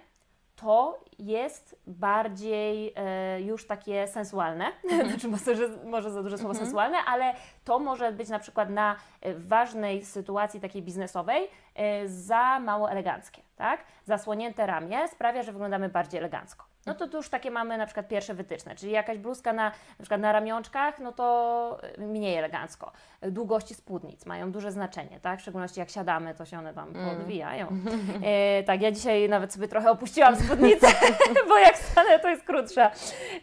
to 0.62 1.04
jest 1.18 1.76
bardziej 1.86 2.92
e, 2.96 3.42
już 3.42 3.66
takie 3.66 4.08
sensualne, 4.08 4.64
znaczy 5.08 5.28
może, 5.28 5.68
może 5.84 6.10
za 6.10 6.22
duże 6.22 6.38
słowo 6.38 6.54
sensualne, 6.54 6.96
ale 7.06 7.34
to 7.64 7.78
może 7.78 8.12
być 8.12 8.28
na 8.28 8.38
przykład 8.38 8.70
na 8.70 8.96
e, 9.20 9.34
ważnej 9.34 10.04
sytuacji 10.04 10.60
takiej 10.60 10.82
biznesowej 10.82 11.48
e, 11.74 12.08
za 12.08 12.60
mało 12.60 12.90
eleganckie, 12.90 13.42
tak? 13.56 13.84
Zasłonięte 14.04 14.66
ramię 14.66 15.08
sprawia, 15.08 15.42
że 15.42 15.52
wyglądamy 15.52 15.88
bardziej 15.88 16.18
elegancko. 16.18 16.71
No 16.86 16.94
to 16.94 17.08
tu 17.08 17.16
już 17.16 17.28
takie 17.28 17.50
mamy 17.50 17.78
na 17.78 17.86
przykład 17.86 18.08
pierwsze 18.08 18.34
wytyczne, 18.34 18.74
czyli 18.74 18.92
jakaś 18.92 19.18
bluzka 19.18 19.52
na, 19.52 19.64
na 19.70 19.98
przykład 19.98 20.20
na 20.20 20.32
ramionczkach, 20.32 20.98
no 20.98 21.12
to 21.12 21.78
mniej 21.98 22.36
elegancko. 22.36 22.92
Długości 23.22 23.74
spódnic 23.74 24.26
mają 24.26 24.52
duże 24.52 24.72
znaczenie, 24.72 25.20
tak? 25.20 25.38
W 25.38 25.42
szczególności 25.42 25.80
jak 25.80 25.90
siadamy, 25.90 26.34
to 26.34 26.44
się 26.44 26.58
one 26.58 26.74
tam 26.74 26.92
podwijają. 26.92 27.66
E, 28.22 28.62
tak, 28.62 28.82
ja 28.82 28.92
dzisiaj 28.92 29.28
nawet 29.28 29.52
sobie 29.52 29.68
trochę 29.68 29.90
opuściłam 29.90 30.36
spódnicę, 30.36 30.86
bo 31.48 31.58
jak 31.58 31.76
stanę, 31.76 32.18
to 32.18 32.28
jest 32.28 32.44
krótsza. 32.44 32.90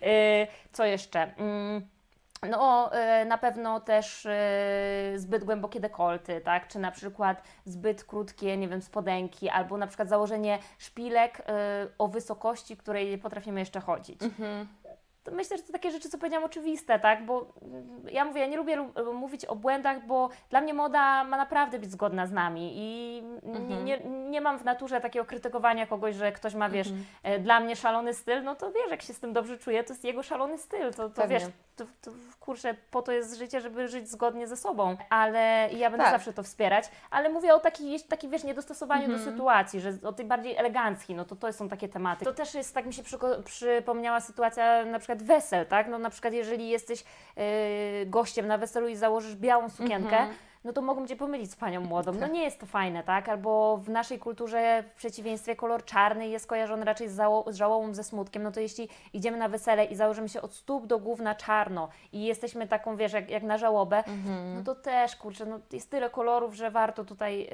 E, 0.01 0.47
co 0.71 0.85
jeszcze? 0.85 1.35
Mm. 1.37 1.98
No, 2.47 2.93
e, 2.93 3.25
na 3.25 3.37
pewno 3.37 3.79
też 3.79 4.25
e, 4.25 5.13
zbyt 5.15 5.43
głębokie 5.43 5.79
dekolty, 5.79 6.41
tak? 6.41 6.67
Czy 6.67 6.79
na 6.79 6.91
przykład 6.91 7.43
zbyt 7.65 8.03
krótkie, 8.03 8.57
nie 8.57 8.67
wiem, 8.67 8.81
spodenki, 8.81 9.49
albo 9.49 9.77
na 9.77 9.87
przykład 9.87 10.09
założenie 10.09 10.59
szpilek 10.77 11.41
e, 11.47 11.87
o 11.97 12.07
wysokości, 12.07 12.77
której 12.77 13.09
nie 13.09 13.17
potrafimy 13.17 13.59
jeszcze 13.59 13.79
chodzić. 13.79 14.19
To 14.78 14.78
myślę, 15.31 15.57
że 15.57 15.63
to 15.63 15.73
takie 15.73 15.91
rzeczy, 15.91 16.09
co 16.09 16.17
powiedziałam, 16.17 16.43
oczywiste, 16.45 16.99
tak? 16.99 17.25
Bo 17.25 17.45
mm, 17.61 18.01
ja 18.11 18.25
mówię, 18.25 18.41
ja 18.41 18.47
nie 18.47 18.57
lubię 18.57 18.75
lu- 18.75 19.13
mówić 19.13 19.45
o 19.45 19.55
błędach, 19.55 20.05
bo 20.05 20.29
dla 20.49 20.61
mnie 20.61 20.73
moda 20.73 21.23
ma 21.23 21.37
naprawdę 21.37 21.79
być 21.79 21.91
zgodna 21.91 22.27
z 22.27 22.31
nami 22.31 22.71
i 22.75 23.21
nie, 23.43 23.83
nie, 23.83 23.99
nie 24.29 24.41
mam 24.41 24.59
w 24.59 24.63
naturze 24.63 25.01
takiego 25.01 25.25
krytykowania 25.25 25.87
kogoś, 25.87 26.15
że 26.15 26.31
ktoś 26.31 26.53
ma, 26.55 26.69
wiesz, 26.69 26.87
e, 27.23 27.39
dla 27.39 27.59
mnie 27.59 27.75
szalony 27.75 28.13
styl, 28.13 28.43
no 28.43 28.55
to 28.55 28.71
wiesz, 28.71 28.91
jak 28.91 29.01
się 29.01 29.13
z 29.13 29.19
tym 29.19 29.33
dobrze 29.33 29.57
czuje, 29.57 29.83
to 29.83 29.93
jest 29.93 30.03
jego 30.03 30.23
szalony 30.23 30.57
styl, 30.57 30.93
to, 30.93 31.09
to 31.09 31.21
Pewnie. 31.21 31.39
wiesz, 31.39 31.47
to, 31.75 31.85
to 32.01 32.11
kurczę, 32.49 32.75
po 32.91 33.01
to 33.01 33.11
jest 33.11 33.37
życie, 33.37 33.61
żeby 33.61 33.87
żyć 33.87 34.09
zgodnie 34.09 34.47
ze 34.47 34.57
sobą, 34.57 34.97
ale 35.09 35.69
ja 35.73 35.89
będę 35.89 36.03
Tak. 36.03 36.13
zawsze 36.13 36.33
to 36.33 36.43
wspierać, 36.43 36.85
ale 37.11 37.29
mówię 37.29 37.55
o 37.55 37.59
takiej, 37.59 37.99
takiej 38.01 38.29
wiesz, 38.29 38.43
niedostosowaniu 38.43 39.03
Mhm. 39.03 39.19
do 39.25 39.31
sytuacji, 39.31 39.79
że 39.81 39.93
o 40.03 40.13
tej 40.13 40.25
bardziej 40.25 40.55
eleganckiej, 40.57 41.15
no 41.15 41.25
to 41.25 41.35
to 41.35 41.53
są 41.53 41.69
takie 41.69 41.89
tematy. 41.89 42.25
To 42.25 42.33
też 42.33 42.53
jest, 42.53 42.73
tak 42.73 42.85
mi 42.85 42.93
się 42.93 43.03
przypomniała 43.45 44.19
sytuacja 44.19 44.85
na 44.85 44.99
przykład 44.99 45.23
wesel, 45.23 45.65
tak, 45.65 45.87
no 45.87 45.99
na 45.99 46.09
przykład 46.09 46.33
jeżeli 46.33 46.69
jesteś 46.69 47.03
yy, 47.37 47.43
gościem 48.05 48.47
na 48.47 48.57
weselu 48.57 48.87
i 48.87 48.95
założysz 48.95 49.35
białą 49.35 49.69
sukienkę, 49.69 50.17
Mhm. 50.17 50.35
No 50.63 50.73
to 50.73 50.81
mogą 50.81 51.07
Cię 51.07 51.15
pomylić 51.15 51.51
z 51.51 51.55
panią 51.55 51.81
młodą. 51.81 52.11
No 52.13 52.27
nie 52.27 52.43
jest 52.43 52.59
to 52.59 52.65
fajne, 52.65 53.03
tak? 53.03 53.29
Albo 53.29 53.77
w 53.77 53.89
naszej 53.89 54.19
kulturze 54.19 54.83
w 54.83 54.93
przeciwieństwie 54.95 55.55
kolor 55.55 55.85
czarny 55.85 56.27
jest 56.27 56.47
kojarzony 56.47 56.85
raczej 56.85 57.09
z, 57.09 57.15
zało- 57.15 57.51
z 57.51 57.55
żałobą, 57.55 57.93
ze 57.93 58.03
smutkiem. 58.03 58.43
No 58.43 58.51
to 58.51 58.59
jeśli 58.59 58.89
idziemy 59.13 59.37
na 59.37 59.49
wesele 59.49 59.85
i 59.85 59.95
założymy 59.95 60.29
się 60.29 60.41
od 60.41 60.53
stóp 60.53 60.85
do 60.87 60.99
głów 60.99 61.19
na 61.19 61.35
czarno 61.35 61.89
i 62.13 62.25
jesteśmy 62.25 62.67
taką, 62.67 62.95
wiesz, 62.95 63.13
jak, 63.13 63.29
jak 63.29 63.43
na 63.43 63.57
żałobę, 63.57 63.97
Mhm. 63.97 64.55
no 64.55 64.63
to 64.63 64.75
też, 64.75 65.15
kurczę, 65.15 65.45
no 65.45 65.59
jest 65.71 65.91
tyle 65.91 66.09
kolorów, 66.09 66.53
że 66.53 66.71
warto 66.71 67.05
tutaj 67.05 67.39
yy, 67.39 67.49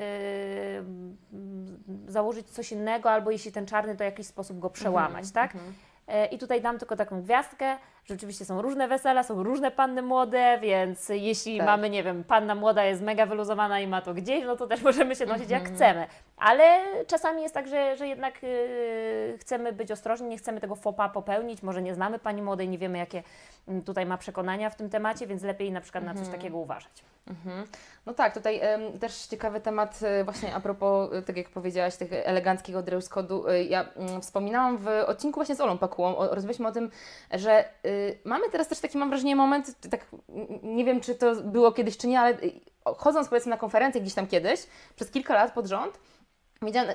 założyć 2.08 2.50
coś 2.50 2.72
innego, 2.72 3.12
albo 3.12 3.32
jeśli 3.32 3.52
ten 3.52 3.65
czarny, 3.65 3.94
to 3.94 3.98
w 3.98 4.02
jakiś 4.08 4.28
sposób 4.28 4.60
go 4.60 4.70
przełamać, 4.70 5.32
tak? 5.32 5.54
E, 6.08 6.26
I 6.26 6.38
tutaj 6.38 6.62
dam 6.62 6.80
tylko 6.80 6.96
taką 6.96 7.22
gwiazdkę, 7.22 7.78
że 8.06 8.13
oczywiście 8.13 8.46
są 8.46 8.62
różne 8.62 8.88
wesela, 8.88 9.24
są 9.24 9.44
różne 9.44 9.72
panny 9.72 10.02
młode, 10.02 10.60
więc 10.62 11.10
jeśli 11.10 11.58
Tak. 11.58 11.68
mamy, 11.68 11.89
nie 11.89 12.04
wiem, 12.04 12.24
panna 12.24 12.56
młoda 12.56 12.84
jest 12.84 13.02
mega 13.02 13.26
wyluzowana 13.26 13.80
i 13.80 13.88
ma 13.88 14.02
to 14.02 14.13
gdzieś, 14.13 14.46
no 14.46 14.56
to 14.56 14.68
też 14.68 14.82
możemy 14.89 15.15
się 15.15 15.26
nosić 15.26 15.50
jak 15.50 15.62
Mhm. 15.62 15.76
chcemy. 15.76 16.08
Ale 16.38 16.63
czasami 17.08 17.41
jest 17.41 17.54
tak, 17.54 17.68
że, 17.68 17.98
że 17.98 18.08
jednak 18.08 18.44
yy, 18.44 19.38
chcemy 19.38 19.74
być 19.74 19.91
ostrożni, 19.91 20.28
nie 20.28 20.38
chcemy 20.38 20.62
tego 20.62 20.76
pas 20.76 21.12
popełnić, 21.13 21.63
może 21.63 21.82
nie 21.82 21.94
znamy 21.94 22.20
pani 22.20 22.41
młodej, 22.41 22.70
nie 22.70 22.78
wiemy 22.78 22.98
jakie 22.98 23.24
mm, 23.68 23.82
tutaj 23.84 24.06
ma 24.06 24.18
przekonania 24.18 24.70
w 24.70 24.76
tym 24.76 24.89
temacie, 24.89 25.28
więc 25.28 25.44
lepiej 25.44 25.72
na 25.72 25.82
przykład 25.82 26.04
na 26.04 26.13
coś 26.13 26.28
takiego 26.28 26.58
uważać. 26.58 27.04
Mhm. 27.28 27.68
No 28.06 28.13
tak, 28.13 28.34
tutaj 28.34 28.62
też 29.00 29.26
ciekawy 29.26 29.62
temat 29.62 30.00
e, 30.04 30.24
właśnie 30.24 30.56
a 30.56 30.60
propos, 30.60 31.13
e, 31.13 31.22
tak 31.22 31.38
jak 31.38 31.50
powiedziałaś, 31.50 31.96
tych 31.96 32.10
eleganckiego 32.13 32.82
dress 32.82 33.10
code'u. 33.10 33.50
E, 33.50 33.63
ja 33.63 33.86
mm, 33.96 34.22
wspominałam 34.22 34.78
w 34.78 34.88
odcinku 34.88 35.39
właśnie 35.39 35.56
z 35.56 35.62
Olą 35.62 35.78
Pakułą, 35.78 36.18
o, 36.18 36.36
rozmawialiśmy 36.36 36.68
o 36.68 36.72
tym, 36.72 36.91
że 37.32 37.65
y, 37.86 37.94
mamy 38.25 38.49
teraz 38.49 38.67
też 38.67 38.79
taki, 38.79 38.97
mam 38.97 39.10
wrażenie, 39.10 39.36
moment, 39.36 39.89
tak 39.89 40.05
nie 40.63 40.86
wiem, 40.86 41.01
czy 41.01 41.15
to 41.15 41.36
było 41.36 41.71
kiedyś, 41.71 41.97
czy 41.97 42.08
nie, 42.08 42.19
ale 42.19 42.31
y, 42.31 42.51
chodząc 42.97 43.27
powiedzmy 43.27 43.49
na 43.49 43.58
konferencję 43.58 44.01
gdzieś 44.01 44.13
tam 44.13 44.27
kiedyś, 44.27 44.67
przez 44.95 45.12
kilka 45.12 45.34
lat 45.34 45.53
pod 45.53 45.65
rząd, 45.65 45.99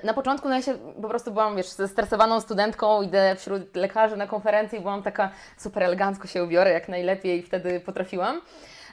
na 0.04 0.14
początku 0.14 0.48
no 0.48 0.54
ja 0.54 0.62
się 0.62 0.74
po 1.02 1.08
prostu 1.08 1.30
byłam, 1.30 1.56
wiesz, 1.56 1.68
zestresowaną 1.68 2.40
studentką, 2.40 3.02
idę 3.02 3.36
wśród 3.38 3.76
lekarzy 3.76 4.16
na 4.16 4.26
konferencję 4.26 4.78
i 4.78 4.82
byłam 4.82 5.02
taka 5.02 5.30
super 5.56 5.82
elegancko 5.82 6.28
się 6.28 6.44
ubiorę, 6.44 6.70
jak 6.70 6.88
najlepiej 6.88 7.42
wtedy 7.42 7.80
potrafiłam. 7.80 8.40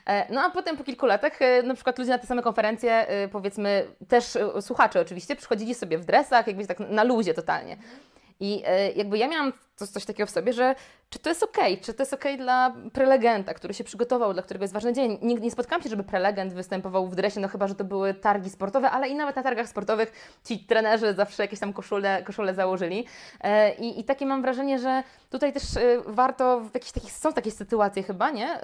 E, 0.06 0.32
No 0.32 0.40
a 0.40 0.50
potem 0.50 0.76
po 0.76 0.84
kilku 0.84 1.06
latach, 1.06 1.42
e, 1.42 1.62
na 1.62 1.74
przykład 1.74 1.98
ludzie 1.98 2.10
na 2.10 2.18
te 2.18 2.26
same 2.26 2.42
konferencje, 2.42 3.08
e, 3.08 3.28
powiedzmy, 3.28 3.86
też 4.08 4.38
słuchacze 4.60 5.00
oczywiście, 5.00 5.36
przychodzili 5.36 5.74
sobie 5.74 5.98
w 5.98 6.04
dresach, 6.04 6.46
jakby 6.46 6.66
tak 6.66 6.80
na 6.80 7.04
luzie 7.04 7.34
totalnie. 7.34 7.76
I 8.40 8.62
e, 8.66 8.92
jakby 8.92 9.18
ja 9.18 9.28
miałam 9.28 9.52
coś, 9.76 9.88
coś 9.88 10.04
takiego 10.04 10.26
w 10.26 10.30
sobie, 10.30 10.52
że 10.52 10.74
czy 11.10 11.18
to 11.18 11.28
jest 11.28 11.42
okej, 11.42 11.80
czy 11.80 11.94
to 11.94 12.02
jest 12.02 12.14
okej 12.14 12.36
dla 12.36 12.74
prelegenta, 12.92 13.54
który 13.54 13.74
się 13.74 13.84
przygotował, 13.84 14.32
dla 14.32 14.42
którego 14.42 14.64
jest 14.64 14.74
ważny 14.74 14.92
dzień. 14.92 15.18
Nigdy 15.22 15.44
nie 15.44 15.50
spotkałam 15.50 15.82
się, 15.82 15.88
żeby 15.88 16.04
prelegent 16.04 16.54
występował 16.54 17.06
w 17.08 17.14
dresie, 17.14 17.40
no 17.40 17.48
chyba, 17.48 17.66
że 17.66 17.74
to 17.74 17.84
były 17.84 18.14
targi 18.14 18.50
sportowe, 18.50 18.90
ale 18.90 19.08
i 19.08 19.14
nawet 19.14 19.36
na 19.36 19.42
targach 19.42 19.68
sportowych 19.68 20.38
ci 20.44 20.58
trenerzy 20.58 21.14
zawsze 21.14 21.42
jakieś 21.42 21.60
tam 21.60 21.72
koszule, 21.72 22.22
koszule 22.22 22.54
założyli. 22.54 23.06
E, 23.40 23.74
I, 23.74 24.00
I 24.00 24.04
takie 24.04 24.26
mam 24.26 24.42
wrażenie, 24.42 24.78
że 24.78 25.02
tutaj 25.30 25.52
też 25.52 25.76
e, 25.76 25.80
warto, 26.06 26.60
w 26.60 26.74
jakichś 26.74 26.92
takich, 26.92 27.12
są 27.12 27.32
takie 27.32 27.50
sytuacje 27.50 28.02
chyba, 28.02 28.30
nie? 28.30 28.60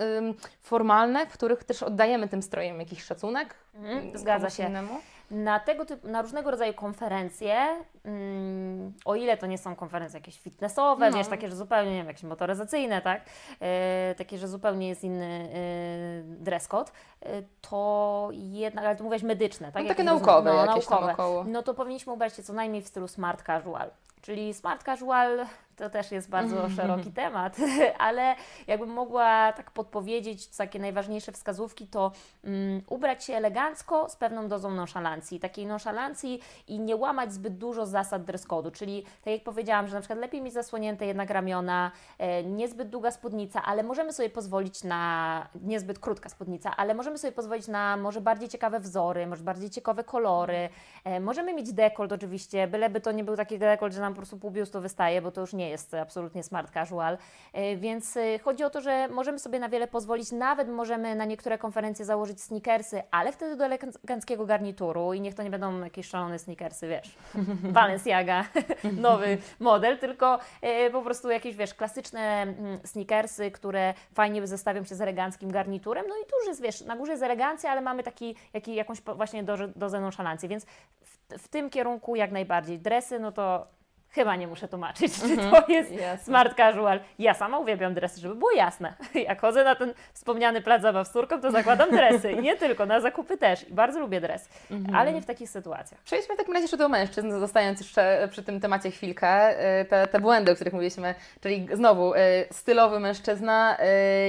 Formalne, 0.61 1.27
w 1.27 1.33
których 1.33 1.65
też 1.65 1.83
oddajemy 1.83 2.29
tym 2.29 2.43
strojem 2.43 2.81
jakiś 2.81 3.05
szacunek. 3.05 3.55
Mhm, 3.75 4.19
zgadza 4.19 4.51
się. 4.51 4.63
innemu. 4.63 5.01
Na 5.31 5.61
tego 5.61 5.85
typu, 5.85 6.09
na 6.09 6.23
różnego 6.23 6.51
rodzaju 6.51 6.75
konferencje, 6.75 7.57
mm, 8.05 8.93
o 9.05 9.15
ile 9.15 9.37
to 9.37 9.47
nie 9.47 9.59
są 9.59 9.77
konferencje 9.77 10.19
jakieś 10.21 10.41
fitnessowe, 10.41 11.11
No. 11.11 11.17
wiesz, 11.17 11.29
takie, 11.29 11.49
że 11.51 11.57
zupełnie, 11.57 11.91
nie 11.91 11.97
wiem, 11.99 12.07
jakieś 12.07 12.23
motoryzacyjne, 12.23 13.03
tak, 13.03 13.23
e, 13.61 14.15
takie, 14.19 14.39
że 14.39 14.49
zupełnie 14.49 14.89
jest 14.89 15.05
inny 15.05 15.49
e, 15.55 16.23
dress 16.45 16.69
code, 16.69 16.91
e, 17.23 17.43
to 17.61 18.29
jednak, 18.33 18.85
ale 18.85 18.97
ty 18.97 19.03
mówiłaś 19.03 19.23
medyczne, 19.23 19.73
tak? 19.73 19.83
No, 19.83 19.89
takie 19.89 20.05
naukowe 20.05 20.53
no, 20.53 20.67
jakieś 20.67 20.87
tam 20.87 20.93
naukowe. 21.01 21.13
około. 21.13 21.45
No 21.45 21.63
to 21.63 21.75
powinniśmy 21.75 22.13
ubrać 22.13 22.37
się 22.37 22.43
co 22.43 22.53
najmniej 22.53 22.83
w 22.83 22.89
stylu 22.89 23.09
smart 23.09 23.43
casual. 23.47 23.91
Czyli 24.23 24.55
smart 24.55 24.83
casual 24.85 25.47
to 25.77 25.91
też 25.91 26.13
jest 26.13 26.31
bardzo 26.31 26.69
szeroki 26.71 27.13
temat, 27.13 27.57
ale 27.99 28.35
jakbym 28.67 28.91
mogła 28.91 29.53
tak 29.53 29.71
podpowiedzieć 29.71 30.49
takie 30.49 30.79
najważniejsze 30.79 31.33
wskazówki, 31.33 31.87
to 31.87 32.13
mm, 32.45 32.83
ubrać 32.89 33.25
się 33.25 33.35
elegancko 33.35 34.09
z 34.09 34.17
pewną 34.17 34.49
dozą 34.49 34.71
nonszalancji. 34.71 35.41
Takiej 35.41 35.67
nonszalancji 35.67 36.41
i 36.69 36.81
nie 36.81 36.97
łamać 36.97 37.33
zbyt 37.33 37.59
dużo 37.59 37.87
zasad 37.87 38.25
dress 38.25 38.47
code'u. 38.47 38.73
Czyli 38.73 39.03
tak 39.03 39.33
jak 39.33 39.43
powiedziałam, 39.43 39.89
że 39.89 39.95
na 39.95 40.01
przykład 40.01 40.19
lepiej 40.19 40.43
mieć 40.43 40.55
zasłonięte 40.55 41.07
jednak 41.07 41.31
ramiona, 41.31 41.91
e, 42.19 42.45
niezbyt 42.45 42.89
długa 42.89 43.11
spódnica, 43.11 43.63
ale 43.63 43.83
możemy 43.83 44.13
sobie 44.13 44.31
pozwolić 44.31 44.85
na 44.85 45.47
niezbyt 45.63 45.99
krótka 45.99 46.29
spódnica, 46.29 46.77
ale 46.77 46.95
możemy 46.95 47.19
sobie 47.19 47.33
pozwolić 47.33 47.69
na 47.69 47.97
może 47.97 48.21
bardziej 48.21 48.49
ciekawe 48.49 48.81
wzory, 48.81 49.27
może 49.27 49.45
bardziej 49.45 49.71
ciekawe 49.71 50.05
kolory. 50.05 50.69
E, 51.05 51.21
możemy 51.21 51.55
mieć 51.55 51.73
dekolt 51.73 52.13
oczywiście, 52.13 52.69
byleby 52.69 53.01
to 53.01 53.13
nie 53.13 53.25
był 53.25 53.37
taki 53.37 53.59
dekolt, 53.59 53.93
że 53.93 54.01
nam 54.01 54.13
po 54.13 54.17
prostu 54.17 54.39
pół 54.39 54.51
biustu 54.51 54.81
wystaje, 54.81 55.23
bo 55.23 55.31
to 55.31 55.41
już 55.41 55.53
nie 55.53 55.64
jest 55.69 55.95
absolutnie 55.95 56.43
smart 56.43 56.73
casual. 56.73 57.19
E, 57.53 57.77
Więc 57.77 58.17
e, 58.17 58.39
chodzi 58.39 58.65
o 58.65 58.71
to, 58.71 58.81
że 58.81 59.09
możemy 59.09 59.39
sobie 59.39 59.59
na 59.59 59.69
wiele 59.69 59.87
pozwolić, 59.87 60.33
nawet 60.33 60.69
możemy 60.69 61.15
na 61.15 61.25
niektóre 61.25 61.59
konferencje 61.59 62.05
założyć 62.05 62.43
sneakersy, 62.43 63.03
ale 63.11 63.33
wtedy 63.33 63.57
do 63.57 63.65
eleganckiego 63.65 64.47
garnituru 64.47 65.13
i 65.13 65.21
niech 65.21 65.35
to 65.35 65.43
nie 65.43 65.51
będą 65.51 65.81
jakieś 65.81 66.07
szalone 66.07 66.39
sneakersy, 66.39 66.89
wiesz, 66.89 67.17
Balenciaga, 67.73 68.45
nowy 69.09 69.39
model, 69.61 69.99
tylko 69.99 70.39
e, 70.63 70.91
po 70.91 71.03
prostu 71.03 71.31
jakieś, 71.31 71.57
wiesz, 71.57 71.75
klasyczne 71.75 72.21
mm, 72.43 72.79
sneakersy, 72.85 73.51
które 73.51 73.95
fajnie 74.15 74.47
zestawią 74.47 74.85
się 74.85 74.95
z 74.95 75.01
eleganckim 75.01 75.51
garniturem, 75.51 76.05
no 76.09 76.15
i 76.17 76.27
tu 76.27 76.49
jest, 76.49 76.63
wiesz, 76.63 76.81
na 76.81 76.97
górze 76.97 77.13
jest 77.13 77.23
elegancja, 77.23 77.71
ale 77.71 77.81
mamy 77.81 78.03
taki, 78.03 78.37
jaki, 78.53 78.75
jakąś 78.75 79.01
właśnie 79.03 79.45
dozę, 79.77 80.01
nonszalancji, 80.01 80.49
więc 80.49 80.65
w, 81.05 81.39
w 81.39 81.49
tym 81.49 81.71
kierunku 81.71 82.17
jak 82.17 82.33
najbardziej. 82.33 82.79
Dresy, 82.79 83.19
no 83.19 83.33
to 83.33 83.67
chyba 84.15 84.37
nie 84.37 84.47
muszę 84.47 84.69
tłumaczyć, 84.69 85.13
czy 85.21 85.37
to 85.37 85.65
jest 85.69 85.93
Jasne. 85.93 86.25
smart 86.25 86.57
casual. 86.57 87.01
Ja 87.19 87.35
sama 87.35 87.59
uwielbiam 87.59 87.95
dresy, 87.95 88.21
żeby 88.21 88.35
było 88.35 88.51
jasne. 88.53 88.95
Jak 89.15 89.41
chodzę 89.41 89.65
na 89.65 89.75
ten 89.75 89.95
wspomniany 90.13 90.61
plac 90.61 90.83
zabaw 90.83 91.09
z 91.09 91.11
córką, 91.11 91.41
to 91.41 91.51
zakładam 91.51 91.91
dresy 91.91 92.33
i 92.33 92.43
nie 92.43 92.57
tylko, 92.57 92.87
na 92.87 93.01
zakupy 93.01 93.37
też. 93.39 93.69
I 93.69 93.73
bardzo 93.75 94.01
lubię 94.01 94.21
dres, 94.21 94.49
ale 94.95 95.13
nie 95.13 95.23
w 95.23 95.27
takich 95.27 95.51
sytuacjach. 95.51 96.01
Przejdźmy 96.01 96.35
w 96.35 96.39
takim 96.39 96.53
razie 96.55 96.63
jeszcze 96.65 96.77
do 96.77 96.89
mężczyzn, 96.89 97.31
zostając 97.41 97.81
jeszcze 97.81 98.29
przy 98.31 98.43
tym 98.43 98.61
temacie 98.61 98.91
chwilkę. 98.91 99.61
Y, 99.81 99.85
Te, 99.85 100.07
te 100.07 100.21
błędy, 100.21 100.53
o 100.53 100.55
których 100.55 100.73
mówiliśmy, 100.75 101.15
czyli 101.41 101.69
znowu 101.73 102.15
y, 102.15 102.19
stylowy 102.51 103.01
mężczyzna, 103.01 103.77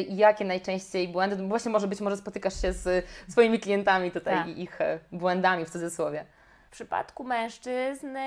jakie 0.10 0.46
najczęściej 0.46 1.08
błędy, 1.08 1.36
bo 1.36 1.48
właśnie 1.48 1.72
może 1.72 1.88
być 1.88 2.02
może 2.02 2.18
spotykasz 2.18 2.62
się 2.62 2.74
z 2.74 3.06
swoimi 3.30 3.60
klientami 3.60 4.12
tutaj 4.12 4.36
Tak. 4.36 4.48
i 4.48 4.62
ich 4.62 4.80
błędami 5.12 5.66
w 5.66 5.70
cudzysłowie. 5.70 6.26
Przypadku 6.76 7.24
mężczyzn, 7.24 8.18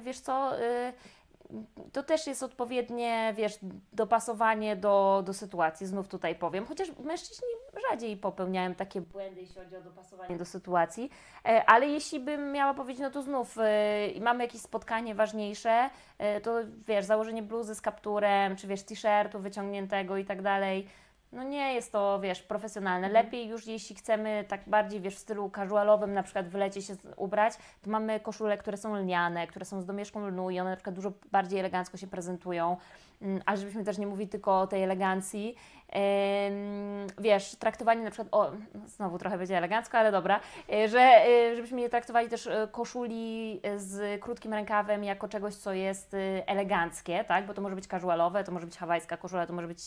wiesz 0.00 0.20
co, 0.20 0.58
e, 0.58 0.92
to 1.92 2.02
też 2.02 2.26
jest 2.26 2.42
odpowiednie, 2.42 3.34
wiesz, 3.36 3.58
dopasowanie 3.92 4.76
do, 4.76 5.22
do 5.26 5.34
sytuacji, 5.34 5.86
znów 5.86 6.08
tutaj 6.08 6.34
powiem. 6.34 6.66
Chociaż 6.66 6.88
mężczyźni 6.98 7.48
rzadziej 7.90 8.16
popełniałem 8.16 8.74
takie 8.74 9.00
błędy, 9.00 9.40
jeśli 9.40 9.54
chodzi 9.54 9.76
o 9.76 9.80
dopasowanie 9.80 10.36
do 10.36 10.44
sytuacji, 10.44 11.10
e, 11.44 11.64
ale 11.66 11.86
jeśli 11.86 12.20
bym 12.20 12.52
miała 12.52 12.74
powiedzieć, 12.74 13.02
no 13.02 13.10
to 13.10 13.22
znów 13.22 13.58
e, 13.58 14.20
mamy 14.20 14.44
jakieś 14.44 14.60
spotkanie 14.60 15.14
ważniejsze, 15.14 15.90
e, 16.18 16.40
to 16.40 16.54
wiesz, 16.86 17.04
założenie 17.04 17.42
bluzy 17.42 17.74
z 17.74 17.80
kapturem, 17.80 18.56
czy 18.56 18.66
wiesz, 18.66 18.82
t-shirtu 18.82 19.38
wyciągniętego 19.38 20.16
i 20.16 20.24
tak 20.24 20.42
dalej, 20.42 20.88
no 21.32 21.42
nie 21.42 21.74
jest 21.74 21.92
to, 21.92 22.20
wiesz, 22.20 22.42
profesjonalne. 22.42 23.08
Lepiej 23.08 23.48
już 23.48 23.66
jeśli 23.66 23.96
chcemy 23.96 24.44
tak 24.48 24.68
bardziej, 24.68 25.00
wiesz, 25.00 25.14
w 25.14 25.18
stylu 25.18 25.50
casualowym 25.50 26.12
na 26.12 26.22
przykład 26.22 26.48
wylecie 26.48 26.82
się 26.82 26.96
ubrać, 27.16 27.54
to 27.82 27.90
mamy 27.90 28.20
koszule, 28.20 28.58
które 28.58 28.76
są 28.76 28.96
lniane, 28.96 29.46
które 29.46 29.64
są 29.64 29.80
z 29.80 29.86
domieszką 29.86 30.26
lnu 30.26 30.50
i 30.50 30.60
one 30.60 30.70
na 30.70 30.76
przykład 30.76 30.96
dużo 30.96 31.12
bardziej 31.32 31.60
elegancko 31.60 31.96
się 31.96 32.06
prezentują. 32.06 32.76
Mm, 33.22 33.42
ale 33.46 33.58
żebyśmy 33.58 33.84
też 33.84 33.98
nie 33.98 34.06
mówili 34.06 34.28
tylko 34.28 34.60
o 34.60 34.66
tej 34.66 34.82
elegancji, 34.82 35.56
wiesz, 37.18 37.56
traktowanie 37.56 38.04
na 38.04 38.10
przykład, 38.10 38.28
o, 38.32 38.52
znowu 38.86 39.18
trochę 39.18 39.38
będzie 39.38 39.56
elegancko, 39.56 39.98
ale 39.98 40.12
dobra, 40.12 40.40
e, 40.72 40.88
że 40.88 41.00
e, 41.00 41.56
żebyśmy 41.56 41.80
nie 41.80 41.88
traktowali 41.88 42.28
też 42.28 42.46
e, 42.46 42.68
koszuli 42.72 43.60
z 43.76 44.20
krótkim 44.20 44.52
rękawem 44.52 45.04
jako 45.04 45.28
czegoś, 45.28 45.54
co 45.54 45.72
jest 45.72 46.16
eleganckie, 46.46 47.24
tak, 47.24 47.46
bo 47.46 47.54
to 47.54 47.62
może 47.62 47.74
być 47.74 47.86
casualowe, 47.86 48.44
to 48.44 48.52
może 48.52 48.66
być 48.66 48.76
hawajska 48.76 49.16
koszula, 49.16 49.46
to 49.46 49.52
może 49.52 49.66
być, 49.66 49.78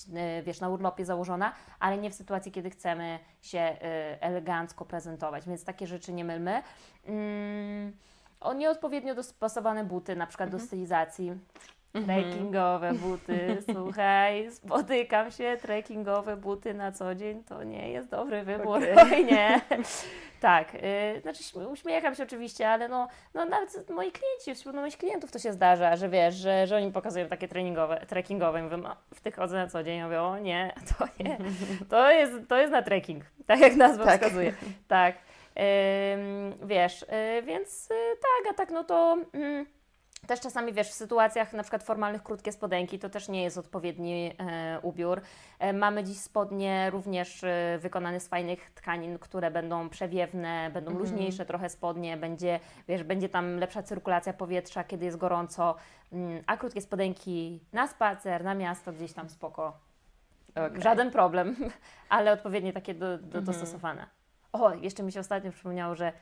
wiesz, 0.43 0.59
na 0.59 0.69
urlopie 0.69 1.05
założona, 1.05 1.53
ale 1.79 1.97
nie 1.97 2.11
w 2.11 2.13
sytuacji, 2.13 2.51
kiedy 2.51 2.69
chcemy 2.69 3.19
się 3.41 3.77
elegancko 4.19 4.85
prezentować, 4.85 5.47
więc 5.47 5.65
takie 5.65 5.87
rzeczy 5.87 6.13
nie 6.13 6.25
mylmy. 6.25 6.63
Mm, 7.05 7.93
o 8.39 8.53
nieodpowiednio 8.53 9.15
dostosowane 9.15 9.83
buty, 9.83 10.15
na 10.15 10.27
przykład 10.27 10.47
mhm. 10.47 10.61
do 10.61 10.67
stylizacji. 10.67 11.31
Mhm. 11.93 12.21
Trekkingowe 12.23 12.93
buty, 12.93 13.57
słuchaj, 13.73 14.51
spotykam 14.51 15.31
się, 15.31 15.57
trekkingowe 15.61 16.37
buty 16.37 16.73
na 16.73 16.91
co 16.91 17.15
dzień 17.15 17.43
to 17.43 17.63
nie 17.63 17.91
jest 17.91 18.09
dobry 18.09 18.43
wybór. 18.43 18.83
Okay. 18.93 19.23
nie. 19.31 19.61
Tak, 20.39 20.73
yy, 20.73 21.21
znaczy 21.21 21.43
uśmiecham 21.69 22.15
się 22.15 22.23
oczywiście, 22.23 22.69
ale 22.69 22.87
no, 22.87 23.07
no 23.33 23.45
nawet 23.45 23.89
moi 23.89 24.11
klienci, 24.11 24.61
wśród 24.61 24.75
moich 24.75 24.97
klientów 24.97 25.31
to 25.31 25.39
się 25.39 25.53
zdarza, 25.53 25.95
że 25.95 26.09
wiesz, 26.09 26.35
że, 26.35 26.67
że 26.67 26.77
oni 26.77 26.91
pokazują 26.91 27.27
takie 27.27 27.47
treningowe, 27.47 28.05
trekkingowe 28.07 28.59
i 28.59 28.63
mówię, 28.63 28.77
no, 28.77 28.95
w 29.13 29.21
tych 29.21 29.35
chodzę 29.35 29.57
na 29.57 29.67
co 29.67 29.83
dzień, 29.83 29.97
ja 29.97 30.05
mówię, 30.05 30.21
o 30.21 30.39
nie, 30.39 30.73
to 30.97 31.05
nie, 31.19 31.37
to 31.89 32.11
jest, 32.11 32.33
to 32.47 32.57
jest 32.57 32.71
na 32.71 32.81
trekking, 32.81 33.23
tak 33.45 33.59
jak 33.59 33.75
nazwa 33.75 34.05
tak. 34.05 34.21
wskazuje. 34.21 34.53
Tak, 34.87 35.15
wiesz, 36.63 37.05
yy, 37.35 37.41
więc 37.41 37.91
y, 37.91 37.93
tak, 38.21 38.53
a 38.53 38.57
tak 38.57 38.71
no 38.71 38.83
to... 38.83 39.17
Mm, 39.33 39.65
też 40.27 40.39
czasami, 40.39 40.73
wiesz, 40.73 40.89
w 40.89 40.93
sytuacjach 40.93 41.53
na 41.53 41.63
przykład 41.63 41.83
formalnych 41.83 42.23
krótkie 42.23 42.51
spodenki 42.51 42.99
to 42.99 43.09
też 43.09 43.29
nie 43.29 43.43
jest 43.43 43.57
odpowiedni 43.57 44.33
e, 44.37 44.79
ubiór. 44.81 45.21
E, 45.59 45.73
mamy 45.73 46.03
dziś 46.03 46.19
spodnie 46.19 46.89
również 46.89 47.43
e, 47.43 47.77
wykonane 47.81 48.19
z 48.19 48.27
fajnych 48.27 48.71
tkanin, 48.71 49.19
które 49.19 49.51
będą 49.51 49.89
przewiewne, 49.89 50.71
będą 50.73 50.91
mm. 50.91 51.03
luźniejsze 51.03 51.45
trochę 51.45 51.69
spodnie, 51.69 52.17
będzie, 52.17 52.59
wiesz, 52.87 53.03
będzie 53.03 53.29
tam 53.29 53.57
lepsza 53.57 53.83
cyrkulacja 53.83 54.33
powietrza, 54.33 54.83
kiedy 54.83 55.05
jest 55.05 55.17
gorąco, 55.17 55.75
mm, 56.11 56.43
a 56.47 56.57
krótkie 56.57 56.81
spodenki 56.81 57.59
na 57.73 57.87
spacer, 57.87 58.43
na 58.43 58.55
miasto, 58.55 58.93
gdzieś 58.93 59.13
tam 59.13 59.29
spoko. 59.29 59.77
Okay. 60.49 60.81
Żaden 60.81 61.11
problem, 61.11 61.55
ale 62.09 62.31
odpowiednio 62.31 62.73
takie 62.73 62.93
do, 62.93 63.17
do, 63.17 63.37
mm. 63.37 63.45
dostosowane. 63.45 64.07
O, 64.53 64.73
jeszcze 64.73 65.03
mi 65.03 65.11
się 65.11 65.19
ostatnio 65.19 65.51
przypomniało, 65.51 65.95
że 65.95 66.13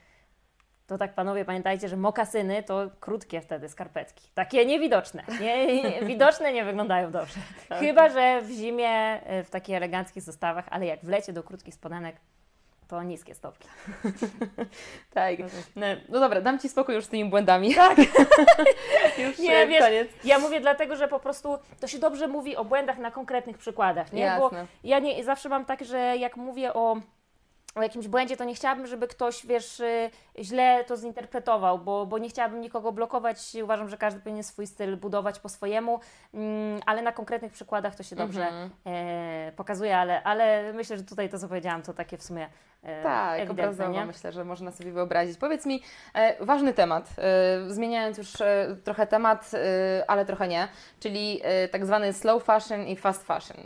to 0.91 0.97
tak 0.97 1.13
panowie 1.13 1.45
pamiętajcie, 1.45 1.89
że 1.89 1.97
mokasyny 1.97 2.63
to 2.63 2.89
krótkie 2.99 3.41
wtedy 3.41 3.69
skarpetki. 3.69 4.29
Takie 4.33 4.65
niewidoczne. 4.65 5.23
Nie, 5.41 5.83
nie, 5.83 6.01
widoczne 6.01 6.53
nie 6.53 6.65
wyglądają 6.65 7.11
dobrze. 7.11 7.39
Tak. 7.69 7.79
Chyba, 7.79 8.09
że 8.09 8.41
w 8.41 8.49
zimie 8.49 9.21
y, 9.39 9.43
w 9.43 9.49
takich 9.49 9.75
eleganckich 9.75 10.23
zestawach, 10.23 10.65
ale 10.69 10.85
jak 10.85 10.99
wlecie 11.05 11.33
do 11.33 11.43
krótkich 11.43 11.73
spodenek, 11.73 12.15
to 12.87 13.03
niskie 13.03 13.35
stopki. 13.35 13.67
tak. 15.13 15.39
No, 15.75 15.85
no, 16.09 16.19
dobra, 16.19 16.41
dam 16.41 16.59
Ci 16.59 16.69
spokój 16.69 16.95
już 16.95 17.05
z 17.05 17.09
tymi 17.09 17.29
błędami. 17.29 17.75
Tak. 17.75 17.97
już 19.27 19.39
nie, 19.39 19.67
wiesz, 19.67 19.83
koniec. 19.83 20.07
Ja 20.23 20.39
mówię 20.39 20.61
dlatego, 20.61 20.95
że 20.95 21.07
po 21.07 21.19
prostu 21.19 21.57
to 21.79 21.87
się 21.87 21.99
dobrze 21.99 22.27
mówi 22.27 22.55
o 22.55 22.65
błędach 22.65 22.97
na 22.97 23.11
konkretnych 23.11 23.57
przykładach, 23.57 24.13
nie? 24.13 24.21
Jasne. 24.21 24.61
Bo 24.61 24.67
ja 24.83 24.99
nie, 24.99 25.23
zawsze 25.23 25.49
mam 25.49 25.65
tak, 25.65 25.85
że 25.85 26.17
jak 26.17 26.37
mówię 26.37 26.73
o 26.73 26.97
o 27.75 27.81
jakimś 27.83 28.07
błędzie, 28.07 28.37
to 28.37 28.43
nie 28.43 28.55
chciałabym, 28.55 28.87
żeby 28.87 29.07
ktoś, 29.07 29.45
wiesz, 29.45 29.79
y, 29.79 30.09
źle 30.39 30.83
to 30.87 30.97
zinterpretował, 30.97 31.79
bo, 31.79 32.05
bo 32.05 32.17
nie 32.17 32.29
chciałabym 32.29 32.61
nikogo 32.61 32.91
blokować. 32.91 33.57
Uważam, 33.63 33.89
że 33.89 33.97
każdy 33.97 34.19
powinien 34.19 34.43
swój 34.43 34.67
styl 34.67 34.97
budować 34.97 35.39
po 35.39 35.49
swojemu, 35.49 35.99
mm, 36.33 36.81
ale 36.85 37.01
na 37.01 37.11
konkretnych 37.11 37.51
przykładach 37.51 37.95
to 37.95 38.03
się 38.03 38.15
dobrze 38.15 38.47
mm 38.47 38.69
-hmm. 38.69 39.51
pokazuje, 39.51 39.97
ale, 39.97 40.23
ale 40.23 40.73
myślę, 40.73 40.97
że 40.97 41.03
tutaj 41.03 41.29
to, 41.29 41.39
co 41.39 41.47
powiedziałam, 41.47 41.81
to 41.81 41.93
takie 41.93 42.17
w 42.17 42.23
sumie 42.23 42.49
e, 42.83 43.03
Tak, 43.03 43.49
obrazowo 43.49 43.91
nie? 43.91 44.05
myślę, 44.05 44.31
że 44.31 44.45
można 44.45 44.71
sobie 44.71 44.91
wyobrazić. 44.91 45.37
Powiedz 45.37 45.65
mi, 45.65 45.81
e, 46.13 46.45
ważny 46.45 46.73
temat, 46.73 47.09
e, 47.17 47.73
zmieniając 47.73 48.17
już 48.17 48.41
e, 48.41 48.77
trochę 48.83 49.07
temat, 49.07 49.51
e, 49.53 50.03
ale 50.07 50.25
trochę 50.25 50.47
nie, 50.47 50.67
czyli 50.99 51.41
tak 51.71 51.85
zwany 51.85 52.13
slow 52.13 52.43
fashion 52.43 52.87
i 52.87 52.95
fast 52.95 53.23
fashion 53.23 53.57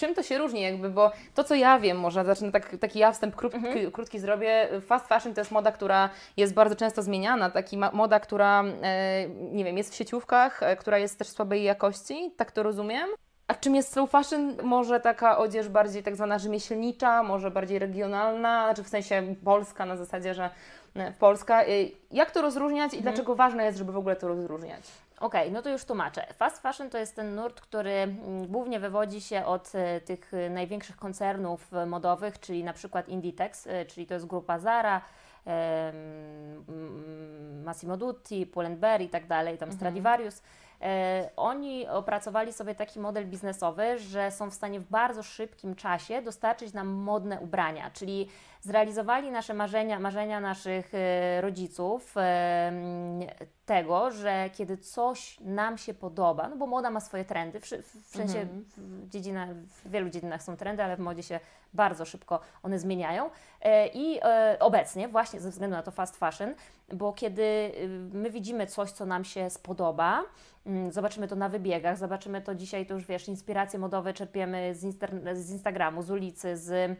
czym 0.00 0.14
to 0.14 0.22
się 0.22 0.38
różni 0.38 0.60
jakby, 0.60 0.90
bo 0.90 1.12
to 1.34 1.44
co 1.44 1.54
ja 1.54 1.78
wiem, 1.78 1.98
może 1.98 2.24
zacznę 2.24 2.52
tak, 2.52 2.76
taki 2.76 2.98
ja 2.98 3.12
wstęp 3.12 3.36
krótki, 3.36 3.58
mhm. 3.58 3.90
krótki 3.90 4.18
zrobię, 4.18 4.68
fast 4.86 5.06
fashion 5.06 5.34
to 5.34 5.40
jest 5.40 5.50
moda, 5.50 5.72
która 5.72 6.10
jest 6.36 6.54
bardzo 6.54 6.76
często 6.76 7.02
zmieniana, 7.02 7.50
taki 7.50 7.78
moda, 7.92 8.20
która 8.20 8.64
e, 8.82 9.28
nie 9.28 9.64
wiem, 9.64 9.78
jest 9.78 9.92
w 9.92 9.96
sieciówkach, 9.96 10.62
e, 10.62 10.76
która 10.76 10.98
jest 10.98 11.18
też 11.18 11.28
słabej 11.28 11.62
jakości, 11.62 12.34
tak 12.36 12.52
to 12.52 12.62
rozumiem. 12.62 13.08
A 13.48 13.54
czym 13.54 13.74
jest 13.74 13.92
slow 13.92 14.10
fashion? 14.10 14.56
Może 14.62 15.00
taka 15.00 15.38
odzież 15.38 15.68
bardziej 15.68 16.02
tak 16.02 16.16
zwana 16.16 16.38
rzemieślnicza, 16.38 17.22
może 17.22 17.50
bardziej 17.50 17.78
regionalna, 17.78 18.64
znaczy 18.64 18.84
w 18.84 18.88
sensie 18.88 19.34
polska 19.44 19.86
na 19.86 19.96
zasadzie, 19.96 20.34
że 20.34 20.50
e, 20.94 21.12
Polska. 21.12 21.64
Jak 22.10 22.30
to 22.30 22.42
rozróżniać 22.42 22.92
i 22.92 22.96
mhm. 22.96 23.02
dlaczego 23.02 23.34
ważne 23.34 23.64
jest, 23.64 23.78
żeby 23.78 23.92
w 23.92 23.96
ogóle 23.96 24.16
to 24.16 24.28
rozróżniać? 24.28 24.82
Okej, 25.20 25.40
okay, 25.40 25.52
no 25.52 25.62
to 25.62 25.70
już 25.70 25.84
tłumaczę. 25.84 26.26
Fast 26.34 26.62
fashion 26.62 26.90
to 26.90 26.98
jest 26.98 27.16
ten 27.16 27.34
nurt, 27.34 27.60
który 27.60 27.90
mm, 27.90 28.46
głównie 28.46 28.80
wywodzi 28.80 29.20
się 29.20 29.44
od 29.44 29.72
e, 29.74 30.00
tych 30.00 30.34
e, 30.34 30.50
największych 30.50 30.96
koncernów 30.96 31.74
e, 31.74 31.86
modowych, 31.86 32.40
czyli 32.40 32.64
na 32.64 32.72
przykład 32.72 33.08
Inditex, 33.08 33.68
czyli 33.88 34.06
to 34.06 34.14
jest 34.14 34.26
grupa 34.26 34.58
Zara, 34.58 35.00
Massimo 37.64 37.96
Dutti, 37.96 38.46
Pull&Bear 38.46 39.00
i 39.02 39.08
tak 39.08 39.26
dalej, 39.26 39.58
tam 39.58 39.68
mhm. 39.68 39.76
Stradivarius. 39.76 40.42
Oni 41.36 41.88
opracowali 41.88 42.52
sobie 42.52 42.74
taki 42.74 43.00
model 43.00 43.26
biznesowy, 43.26 43.98
że 43.98 44.30
są 44.30 44.50
w 44.50 44.54
stanie 44.54 44.80
w 44.80 44.90
bardzo 44.90 45.22
szybkim 45.22 45.74
czasie 45.74 46.22
dostarczyć 46.22 46.72
nam 46.72 46.88
modne 46.88 47.40
ubrania, 47.40 47.90
czyli 47.90 48.28
zrealizowali 48.60 49.30
nasze 49.30 49.54
marzenia, 49.54 50.00
marzenia 50.00 50.40
naszych 50.40 50.94
e, 50.94 51.40
rodziców 51.40 52.14
e, 52.16 52.72
tego, 53.66 54.10
że 54.10 54.50
kiedy 54.52 54.76
coś 54.76 55.40
nam 55.40 55.78
się 55.78 55.94
podoba, 55.94 56.48
no 56.48 56.56
bo 56.56 56.66
moda 56.66 56.90
ma 56.90 57.00
swoje 57.00 57.24
trendy, 57.24 57.60
w, 57.60 57.64
w 57.64 58.06
sensie 58.06 58.38
mhm. 58.38 58.64
w, 58.64 59.82
w 59.84 59.90
wielu 59.90 60.10
dziedzinach 60.10 60.42
są 60.42 60.56
trendy, 60.56 60.82
ale 60.82 60.96
w 60.96 61.00
modzie 61.00 61.22
się 61.22 61.40
bardzo 61.74 62.04
szybko 62.04 62.40
one 62.62 62.78
zmieniają 62.78 63.30
e, 63.62 63.86
i 63.86 64.20
obecnie 64.60 65.08
właśnie 65.08 65.40
ze 65.40 65.50
względu 65.50 65.76
na 65.76 65.82
to 65.82 65.90
fast 65.90 66.16
fashion, 66.16 66.54
bo 66.92 67.12
kiedy 67.12 67.72
my 68.12 68.30
widzimy 68.30 68.66
coś, 68.66 68.90
co 68.90 69.06
nam 69.06 69.24
się 69.24 69.50
spodoba, 69.50 70.24
mm, 70.66 70.92
zobaczymy 70.92 71.28
to 71.28 71.36
na 71.36 71.48
wybiegach, 71.48 71.98
zobaczymy 71.98 72.42
to 72.42 72.54
dzisiaj, 72.54 72.86
to 72.86 72.94
już 72.94 73.06
wiesz, 73.06 73.28
inspiracje 73.28 73.78
modowe 73.78 74.12
czerpiemy 74.12 74.74
z, 74.74 74.80
z 75.34 75.50
Instagramu, 75.50 76.02
z 76.02 76.10
ulicy, 76.10 76.56
z 76.56 76.98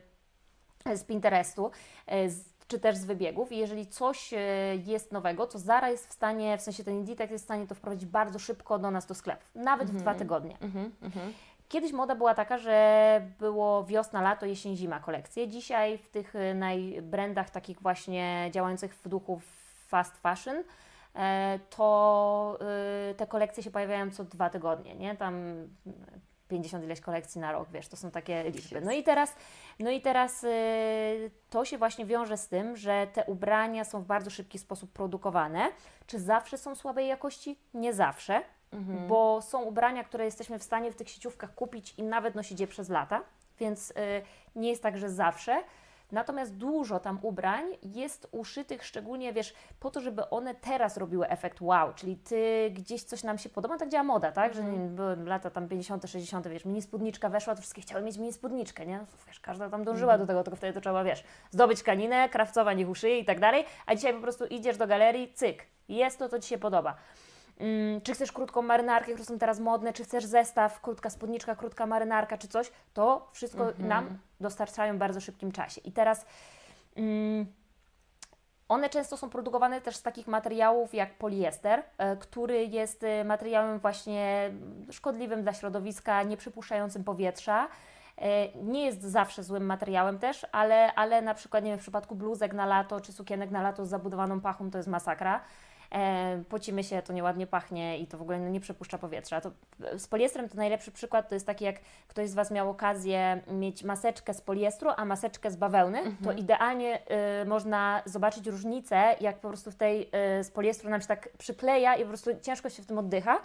z 0.95 1.05
Pinterestu, 1.05 1.71
e, 2.09 2.29
czy 2.69 2.79
też 2.79 2.97
z 2.97 3.05
wybiegów. 3.05 3.53
I 3.53 3.59
jeżeli 3.59 3.87
coś 3.87 4.33
e, 4.33 4.39
jest 4.87 5.13
nowego, 5.13 5.47
to 5.47 5.59
Zara 5.59 5.89
jest 5.89 6.09
w 6.09 6.13
stanie, 6.13 6.59
w 6.59 6.63
sensie 6.63 6.85
ten 6.85 6.95
Inditex 6.95 7.33
jest 7.33 7.45
w 7.45 7.47
stanie 7.47 7.67
to 7.67 7.75
wprowadzić 7.75 8.07
bardzo 8.07 8.39
szybko 8.39 8.79
do 8.79 8.91
nas 8.91 9.07
do 9.07 9.15
sklepów, 9.15 9.51
nawet 9.55 9.89
w 9.91 9.95
dwa 9.95 10.11
mhm. 10.11 10.19
tygodnie. 10.19 10.57
Mhm, 10.61 10.93
mhm. 11.03 11.33
Kiedyś 11.69 11.93
moda 11.93 12.15
była 12.15 12.35
taka, 12.35 12.59
że 12.59 13.23
było 13.39 13.85
wiosna, 13.85 14.23
lato, 14.23 14.47
jesień, 14.47 14.77
zima 14.77 15.01
kolekcje. 15.01 15.49
Dzisiaj 15.49 15.99
w 15.99 16.09
tych 16.09 16.37
e, 16.37 16.55
najbrandach 16.55 17.51
takich 17.51 17.83
właśnie 17.83 18.51
działających 18.53 18.95
w 18.95 19.09
duchu 19.09 19.41
fast 19.89 20.17
fashion, 20.17 20.57
to 21.71 22.59
te 23.17 23.27
kolekcje 23.27 23.63
się 23.63 23.71
pojawiają 23.71 24.11
co 24.11 24.25
dwa 24.25 24.51
tygodnie, 24.51 24.95
nie? 24.95 25.17
Tam 25.17 25.35
50 26.51 26.85
ileś 26.85 27.01
kolekcji 27.01 27.41
na 27.41 27.53
rok, 27.53 27.69
wiesz, 27.73 27.89
to 27.89 27.97
są 27.97 28.11
takie 28.11 28.51
liczby. 28.51 28.81
No 28.81 28.93
i 28.93 29.03
teraz, 29.03 29.35
no 29.79 29.91
i 29.91 30.01
teraz 30.01 30.45
y, 30.45 31.31
to 31.51 31.65
się 31.65 31.79
właśnie 31.79 32.07
wiąże 32.07 32.37
z 32.37 32.49
tym, 32.49 32.77
że 32.77 33.07
te 33.13 33.25
ubrania 33.25 33.85
są 33.85 34.03
w 34.03 34.07
bardzo 34.07 34.31
szybki 34.31 34.59
sposób 34.59 34.93
produkowane. 34.93 35.69
Czy 36.07 36.19
zawsze 36.19 36.59
są 36.59 36.75
słabej 36.75 37.09
jakości? 37.09 37.59
Nie 37.75 37.95
zawsze, 37.95 38.43
mhm. 38.73 39.09
bo 39.09 39.43
są 39.43 39.63
ubrania, 39.63 40.05
które 40.05 40.25
jesteśmy 40.25 40.59
w 40.59 40.63
stanie 40.63 40.93
w 40.93 40.97
tych 40.97 41.09
sieciówkach 41.09 41.55
kupić 41.55 41.95
i 41.99 42.03
nawet 42.03 42.35
nosić 42.35 42.61
je 42.61 42.67
przez 42.67 42.89
lata, 42.89 43.23
więc 43.61 43.91
y, 43.91 43.95
nie 44.57 44.69
jest 44.69 44.83
tak, 44.83 44.99
że 44.99 45.11
zawsze. 45.11 45.63
Natomiast 46.13 46.57
dużo 46.57 47.01
tam 47.01 47.19
ubrań 47.23 47.65
jest 47.83 48.29
uszytych 48.33 48.85
szczególnie, 48.85 49.33
wiesz, 49.33 49.55
po 49.81 49.91
to, 49.91 50.01
żeby 50.01 50.31
one 50.31 50.55
teraz 50.55 50.97
robiły 50.97 51.29
efekt 51.29 51.61
wow, 51.61 51.93
czyli 51.95 52.17
ty 52.17 52.71
gdzieś 52.75 53.05
coś 53.05 53.23
nam 53.23 53.39
się 53.39 53.49
podoba, 53.49 53.79
tak 53.79 53.89
działa 53.89 54.05
moda, 54.05 54.33
tak, 54.33 54.55
że 54.55 54.61
Mhm. 54.61 54.95
były 54.95 55.17
lata 55.17 55.51
tam 55.51 55.69
50., 55.69 56.11
60., 56.11 56.49
wiesz, 56.49 56.65
mini 56.65 56.83
spódniczka 56.83 57.29
weszła, 57.29 57.55
to 57.55 57.61
wszystkie 57.61 57.83
chciały 57.83 58.03
mieć 58.03 58.19
mini 58.19 58.33
spódniczkę, 58.33 58.87
nie? 58.87 59.01
Wiesz, 59.27 59.41
każda 59.41 59.71
tam 59.71 59.85
dążyła 59.85 60.13
Mhm. 60.13 60.21
do 60.27 60.33
tego, 60.33 60.43
tylko 60.45 60.57
wtedy 60.57 60.73
to 60.73 60.81
trzeba, 60.81 61.05
wiesz, 61.05 61.25
zdobyć 61.51 61.81
tkaninę, 61.81 62.29
krawcować 62.29 62.79
ich 62.79 62.89
uszyje 62.89 63.19
i 63.19 63.25
tak 63.25 63.41
dalej, 63.41 63.65
a 63.87 63.95
dzisiaj 63.95 64.15
po 64.15 64.21
prostu 64.21 64.47
idziesz 64.47 64.77
do 64.77 64.87
galerii, 64.87 65.33
cyk, 65.35 65.67
jest 65.89 66.19
to, 66.19 66.29
co 66.29 66.39
Ci 66.39 66.49
się 66.49 66.59
podoba. 66.59 66.95
Mm, 67.61 68.01
czy 68.01 68.15
chcesz 68.15 68.33
krótką 68.33 68.63
marynarkę, 68.63 69.13
które 69.13 69.25
są 69.25 69.39
teraz 69.39 69.61
modne, 69.61 69.93
czy 69.93 70.05
chcesz 70.05 70.25
zestaw, 70.25 70.81
krótka 70.81 71.11
spódniczka, 71.11 71.57
krótka 71.57 71.87
marynarka, 71.87 72.39
czy 72.39 72.49
coś, 72.49 72.73
to 72.95 73.29
wszystko 73.33 73.73
nam 73.79 74.19
dostarczają 74.41 74.95
w 74.95 74.99
bardzo 74.99 75.21
szybkim 75.21 75.53
czasie. 75.53 75.81
I 75.81 75.93
teraz 75.93 76.27
mm, 76.97 77.47
one 78.69 78.89
często 78.89 79.17
są 79.17 79.31
produkowane 79.31 79.81
też 79.81 79.97
z 79.97 80.03
takich 80.03 80.27
materiałów 80.27 80.95
jak 80.95 81.15
poliester, 81.19 81.83
e, 81.99 82.17
który 82.17 82.65
jest 82.65 83.05
e, 83.05 83.25
materiałem 83.25 83.79
właśnie 83.79 84.51
szkodliwym 84.91 85.43
dla 85.43 85.53
środowiska, 85.53 86.23
nie 86.23 86.37
przypuszczającym 86.37 87.05
powietrza. 87.05 87.69
E, 88.19 88.49
Nie 88.63 88.85
jest 88.85 89.03
zawsze 89.03 89.43
złym 89.43 89.67
materiałem 89.67 90.19
też, 90.19 90.47
ale, 90.53 90.95
ale 90.95 91.23
na 91.23 91.35
przykład 91.35 91.65
nie 91.65 91.71
wiem, 91.71 91.79
w 91.79 91.83
przypadku 91.83 92.15
bluzek 92.15 92.53
na 92.53 92.67
lato 92.67 93.01
czy 93.01 93.13
sukienek 93.13 93.51
na 93.51 93.63
lato 93.63 93.87
z 93.87 93.89
zabudowaną 93.89 94.41
pachą 94.41 94.71
to 94.71 94.79
jest 94.79 94.89
masakra. 94.89 95.41
E, 95.95 96.43
pocimy 96.49 96.85
się, 96.85 97.03
to 97.03 97.13
nieładnie 97.13 97.47
pachnie 97.47 97.99
i 97.99 98.07
to 98.07 98.19
w 98.19 98.23
ogóle 98.23 98.41
nie 98.41 98.61
przepuszcza 98.61 98.99
powietrza. 98.99 99.41
To, 99.41 99.51
z 99.99 100.09
poliestrem 100.09 100.49
to 100.49 100.57
najlepszy 100.57 100.91
przykład 100.91 101.29
to 101.29 101.35
jest 101.35 101.47
taki, 101.47 101.65
jak 101.65 101.77
ktoś 102.09 102.29
z 102.29 102.35
Was 102.35 102.51
miał 102.51 102.71
okazję 102.71 103.41
mieć 103.47 103.85
maseczkę 103.85 104.35
z 104.35 104.41
poliestru, 104.41 104.91
a 104.97 105.05
maseczkę 105.05 105.51
z 105.51 105.57
bawełny, 105.57 105.99
to 106.25 106.33
idealnie 106.33 107.01
y, 107.43 107.45
można 107.45 108.03
zobaczyć 108.05 108.47
różnicę, 108.47 109.17
jak 109.21 109.39
po 109.39 109.49
prostu 109.49 109.71
w 109.71 109.75
tej 109.75 110.11
y, 110.41 110.45
z 110.45 110.51
poliestru 110.51 110.91
nam 110.91 111.01
się 111.01 111.07
tak 111.07 111.29
przykleja 111.39 111.97
i 111.97 112.03
po 112.03 112.09
prostu 112.09 112.31
ciężko 112.43 112.71
się 112.71 112.83
w 112.83 112.87
tym 112.87 112.99
oddycha, 112.99 113.39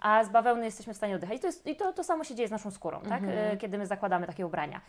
a 0.00 0.24
z 0.24 0.28
bawełny 0.28 0.64
jesteśmy 0.64 0.94
w 0.94 0.96
stanie 0.96 1.14
oddychać. 1.14 1.36
I 1.36 1.40
to, 1.40 1.46
jest, 1.46 1.66
i 1.66 1.76
to, 1.76 1.92
to 1.92 2.04
samo 2.04 2.24
się 2.24 2.34
dzieje 2.34 2.48
z 2.48 2.50
naszą 2.50 2.70
skórą, 2.70 3.00
tak? 3.08 3.22
Y, 3.22 3.56
kiedy 3.56 3.78
my 3.78 3.86
zakładamy 3.86 4.26
takie 4.26 4.46
ubrania. 4.46 4.80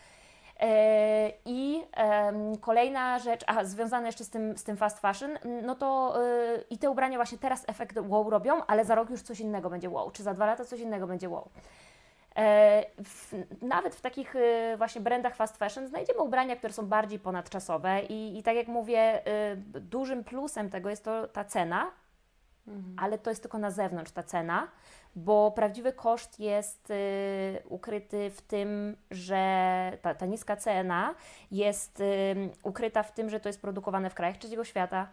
E, 0.60 1.32
I 1.44 1.82
kolejna 2.60 3.18
rzecz, 3.18 3.44
a 3.46 3.64
związana 3.64 4.06
jeszcze 4.06 4.24
z 4.24 4.30
tym, 4.30 4.58
z 4.58 4.64
tym 4.64 4.76
fast 4.76 4.98
fashion, 4.98 5.38
no 5.62 5.74
to 5.74 6.14
y, 6.22 6.64
i 6.70 6.78
te 6.78 6.90
ubrania 6.90 7.18
właśnie 7.18 7.38
teraz 7.38 7.64
efekt 7.66 7.98
wow 8.08 8.30
robią, 8.30 8.64
ale 8.66 8.84
za 8.84 8.94
rok 8.94 9.10
już 9.10 9.22
coś 9.22 9.40
innego 9.40 9.70
będzie 9.70 9.90
wow, 9.90 10.10
czy 10.10 10.22
za 10.22 10.34
dwa 10.34 10.46
lata 10.46 10.64
coś 10.64 10.80
innego 10.80 11.06
będzie 11.06 11.28
wow. 11.28 11.48
E, 12.36 12.84
w, 13.04 13.34
nawet 13.62 13.94
w 13.94 14.00
takich 14.00 14.36
y, 14.36 14.74
właśnie 14.76 15.00
brandach 15.00 15.36
fast 15.36 15.56
fashion 15.56 15.88
znajdziemy 15.88 16.20
ubrania, 16.20 16.56
które 16.56 16.72
są 16.72 16.86
bardziej 16.86 17.18
ponadczasowe 17.18 18.00
i, 18.02 18.38
i 18.38 18.42
tak 18.42 18.56
jak 18.56 18.68
mówię, 18.68 19.26
y, 19.52 19.56
dużym 19.80 20.24
plusem 20.24 20.70
tego 20.70 20.90
jest 20.90 21.04
to 21.04 21.28
ta 21.28 21.44
cena, 21.44 21.90
ale 22.96 23.18
to 23.18 23.30
jest 23.30 23.42
tylko 23.42 23.58
na 23.58 23.70
zewnątrz 23.70 24.12
ta 24.12 24.22
cena, 24.22 24.68
bo 25.16 25.50
prawdziwy 25.50 25.92
koszt 25.92 26.40
jest 26.40 26.90
y, 26.90 26.94
ukryty 27.68 28.30
w 28.30 28.42
tym, 28.42 28.96
że 29.10 29.92
ta, 30.02 30.14
ta 30.14 30.26
niska 30.26 30.56
cena 30.56 31.14
jest 31.50 32.00
y, 32.00 32.04
ukryta 32.62 33.02
w 33.02 33.12
tym, 33.12 33.30
że 33.30 33.40
to 33.40 33.48
jest 33.48 33.60
produkowane 33.60 34.10
w 34.10 34.14
krajach 34.14 34.36
trzeciego 34.36 34.64
świata. 34.64 35.08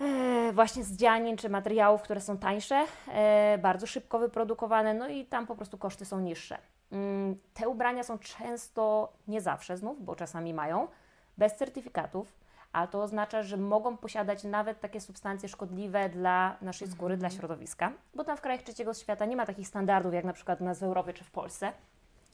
E, 0.00 0.52
właśnie 0.52 0.84
z 0.84 0.92
dzianin 0.92 1.36
czy 1.36 1.48
materiałów, 1.48 2.02
które 2.02 2.20
są 2.20 2.38
tańsze, 2.38 2.86
e, 3.08 3.58
bardzo 3.58 3.86
szybko 3.86 4.18
wyprodukowane, 4.18 4.94
no 4.94 5.08
i 5.08 5.26
tam 5.26 5.46
po 5.46 5.56
prostu 5.56 5.78
koszty 5.78 6.04
są 6.04 6.20
niższe. 6.20 6.58
Mm, 6.92 7.36
Te 7.54 7.68
ubrania 7.68 8.02
są 8.02 8.18
często, 8.18 9.12
nie 9.28 9.40
zawsze 9.40 9.76
znów, 9.76 10.04
bo 10.04 10.16
czasami 10.16 10.54
mają, 10.54 10.88
bez 11.38 11.56
certyfikatów, 11.56 12.45
a 12.76 12.86
to 12.86 13.02
oznacza, 13.02 13.42
że 13.42 13.56
mogą 13.56 13.96
posiadać 13.96 14.44
nawet 14.44 14.80
takie 14.80 15.00
substancje 15.00 15.48
szkodliwe 15.48 16.08
dla 16.08 16.56
naszej 16.60 16.88
skóry, 16.88 17.16
dla 17.16 17.30
środowiska, 17.30 17.92
bo 18.14 18.24
tam 18.24 18.36
w 18.36 18.40
krajach 18.40 18.62
trzeciego 18.62 18.94
świata 18.94 19.26
nie 19.26 19.36
ma 19.36 19.46
takich 19.46 19.68
standardów 19.68 20.14
jak 20.14 20.24
na 20.24 20.32
przykład 20.32 20.60
u 20.60 20.64
nas 20.64 20.78
w 20.78 20.82
Europie 20.82 21.12
czy 21.12 21.24
w 21.24 21.30
Polsce, 21.30 21.72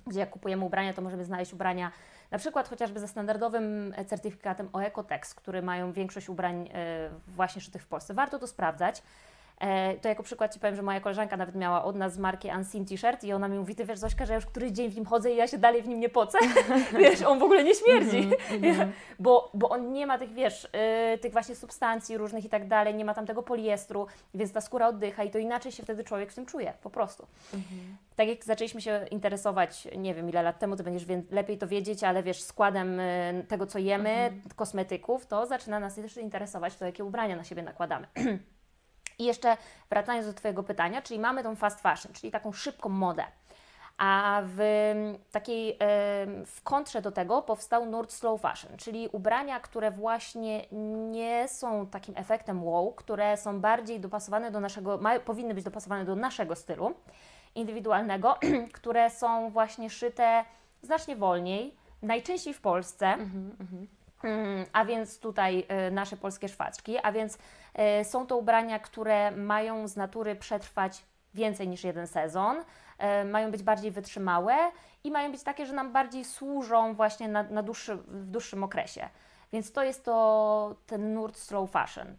gdzie 0.07 0.21
jak 0.21 0.31
kupujemy 0.31 0.65
ubrania, 0.65 0.95
to 0.95 1.03
możemy 1.03 1.25
znaleźć 1.25 1.53
ubrania 1.53 1.93
na 2.31 2.39
przykład 2.39 2.69
chociażby 2.69 3.01
ze 3.01 3.09
standardowym 3.09 3.95
e, 3.97 4.05
certyfikatem 4.05 4.69
OECOTEX, 4.73 5.35
który 5.35 5.63
mają 5.63 5.93
większość 5.93 6.29
ubrań 6.29 6.69
e, 6.75 7.11
właśnie 7.29 7.63
szytych 7.63 7.83
w 7.83 7.87
Polsce. 7.87 8.15
Warto 8.15 8.39
to 8.39 8.47
sprawdzać. 8.47 9.03
E, 9.63 9.95
To 9.95 10.09
jako 10.09 10.23
przykład 10.23 10.55
Ci 10.55 10.61
powiem, 10.61 10.77
że 10.77 10.83
moja 10.83 11.01
koleżanka 11.01 11.37
nawet 11.37 11.55
miała 11.55 11.85
od 11.85 11.97
nas 11.97 12.13
z 12.13 12.19
marki 12.19 12.49
Unseen 12.57 12.87
T-shirt 12.87 13.25
i 13.25 13.33
ona 13.33 13.49
mi 13.49 13.59
mówi, 13.59 13.75
Ty 13.75 13.85
wiesz 13.85 13.99
Zośka, 13.99 14.27
że 14.27 14.33
ja 14.33 14.37
już 14.37 14.47
któryś 14.47 14.73
dzień 14.73 14.91
w 14.91 14.97
nim 14.97 15.05
chodzę 15.05 15.33
i 15.33 15.37
ja 15.37 15.47
się 15.49 15.59
dalej 15.59 15.83
w 15.83 15.89
nim 15.89 16.01
nie 16.01 16.09
pocę. 16.09 16.39
wiesz, 16.99 17.23
on 17.23 17.39
w 17.39 17.43
ogóle 17.43 17.65
nie 17.65 17.75
śmierdzi. 17.75 18.31
bo, 19.19 19.51
bo 19.55 19.69
on 19.69 19.93
nie 19.93 20.07
ma 20.07 20.19
tych, 20.19 20.33
wiesz, 20.33 20.65
y, 21.15 21.19
tych 21.19 21.33
właśnie 21.33 21.55
substancji 21.55 22.19
różnych 22.19 22.45
i 22.45 22.49
tak 22.49 22.69
dalej, 22.69 22.95
nie 22.95 23.05
ma 23.05 23.15
tam 23.15 23.27
tego 23.27 23.43
poliestru, 23.43 24.07
więc 24.35 24.53
ta 24.53 24.61
skóra 24.61 24.89
oddycha 24.89 25.25
i 25.25 25.31
to 25.31 25.39
inaczej 25.39 25.73
się 25.73 25.83
wtedy 25.83 26.05
człowiek 26.05 26.33
w 26.33 26.35
tym 26.35 26.47
czuje, 26.47 26.73
po 26.83 26.91
prostu. 26.91 27.27
Tak 28.17 28.29
jak 28.29 28.45
zaczęliśmy 28.45 28.81
się 28.81 29.07
interesować, 29.11 29.89
nie 29.97 30.15
wiem 30.15 30.29
ile 30.29 30.43
lat 30.43 30.59
temu, 30.59 30.77
Ty 30.77 30.83
będziesz 30.83 31.07
lepiej 31.31 31.59
to 31.59 31.67
wiedzieć, 31.69 32.05
ale 32.05 32.23
wiesz, 32.23 32.43
składem 32.43 33.01
y, 33.01 33.45
tego, 33.49 33.67
co 33.67 33.79
jemy, 33.79 34.33
kosmetyków, 34.57 35.27
to 35.27 35.47
zaczyna 35.47 35.81
nas 35.81 35.95
też 35.95 36.17
interesować 36.17 36.77
to, 36.77 36.85
jakie 36.85 37.05
ubrania 37.05 37.37
na 37.37 37.45
siebie 37.45 37.63
nakładamy. 37.63 38.07
I 39.23 39.25
jeszcze 39.25 39.57
wracając 39.91 40.27
do 40.27 40.33
Twojego 40.33 40.63
pytania, 40.63 41.03
czyli 41.03 41.21
mamy 41.21 41.43
tą 41.43 41.57
fast 41.57 41.81
fashion, 41.81 42.13
czyli 42.13 42.31
taką 42.31 42.53
szybką 42.53 42.89
modę. 42.89 43.25
A 43.99 44.43
w 44.45 44.61
mm, 44.61 45.19
takiej 45.33 45.79
w 46.47 46.61
kontrze 46.65 47.03
do 47.03 47.13
tego 47.13 47.43
powstał 47.43 47.87
Nord 47.87 48.13
Slow 48.13 48.41
Fashion, 48.41 48.77
czyli 48.77 49.09
ubrania, 49.13 49.61
które 49.61 49.91
właśnie 49.91 50.67
nie 51.11 51.49
są 51.49 51.87
takim 51.87 52.17
efektem 52.17 52.65
wow, 52.65 52.93
które 52.93 53.37
są 53.37 53.61
bardziej 53.61 54.01
dopasowane 54.01 54.51
do 54.51 54.61
naszego, 54.61 55.01
powinny 55.25 55.55
być 55.55 55.65
dopasowane 55.65 56.05
do 56.05 56.17
naszego 56.17 56.57
stylu 56.57 56.95
indywidualnego, 57.55 58.39
które 58.79 59.11
są 59.11 59.51
właśnie 59.51 59.91
szyte 59.91 60.45
znacznie 60.83 61.17
wolniej, 61.17 61.77
najczęściej 62.03 62.55
w 62.55 62.61
Polsce. 62.61 63.07
Mm, 63.07 63.89
A 64.73 64.85
więc 64.85 65.19
tutaj 65.19 65.67
y, 65.89 65.91
nasze 65.91 66.17
polskie 66.17 66.49
szwaczki, 66.49 66.99
a 67.03 67.13
więc 67.13 67.39
y, 68.01 68.05
są 68.05 68.27
to 68.27 68.37
ubrania, 68.37 68.79
które 68.79 69.31
mają 69.31 69.89
z 69.89 69.97
natury 69.97 70.37
przetrwać 70.37 71.05
więcej 71.35 71.69
niż 71.69 71.85
jeden 71.85 72.07
sezon, 72.07 72.57
y, 72.57 73.25
mają 73.25 73.51
być 73.51 73.63
bardziej 73.63 73.91
wytrzymałe 73.91 74.57
i 75.05 75.11
mają 75.11 75.33
być 75.33 75.43
takie, 75.43 75.67
że 75.67 75.73
nam 75.73 75.93
bardziej 75.93 76.25
służą 76.25 76.95
właśnie 76.95 77.29
na, 77.29 77.43
na 77.43 77.63
dłuższy, 77.63 77.97
w 77.97 78.27
dłuższym 78.27 78.65
okresie. 78.65 79.09
Więc 79.53 79.73
to 79.73 79.83
jest 79.83 80.05
to 80.05 80.77
ten 80.87 81.15
nurt 81.15 81.37
slow 81.37 81.71
fashion. 81.71 82.17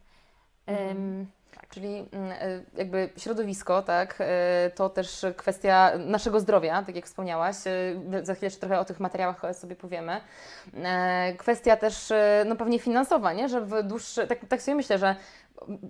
Ym, 0.92 1.28
Czyli 1.70 2.06
mm, 2.12 2.32
y, 2.32 2.64
jakby 2.78 3.10
środowisko, 3.18 3.82
tak, 3.82 4.22
y, 4.22 4.26
to 4.76 4.90
też 4.90 5.26
kwestia 5.38 5.92
naszego 5.98 6.40
zdrowia, 6.40 6.84
tak 6.84 6.96
jak 6.96 7.06
wspomniałaś. 7.06 7.56
Y, 7.68 8.26
Za 8.26 8.34
chwilę 8.34 8.46
jeszcze 8.46 8.60
trochę 8.60 8.80
o 8.80 8.86
tych 8.86 9.00
materiałach 9.00 9.42
sobie 9.54 9.76
powiemy. 9.76 10.22
E, 10.84 11.34
Kwestia 11.38 11.78
też 11.78 12.14
no 12.46 12.56
pewnie 12.56 12.80
finansowa, 12.80 13.34
nie? 13.34 13.50
że 13.50 13.62
w 13.62 13.84
dłuższy, 13.84 14.28
tak, 14.28 14.40
tak 14.50 14.62
sobie 14.62 14.76
myślę, 14.76 14.98
że 14.98 15.16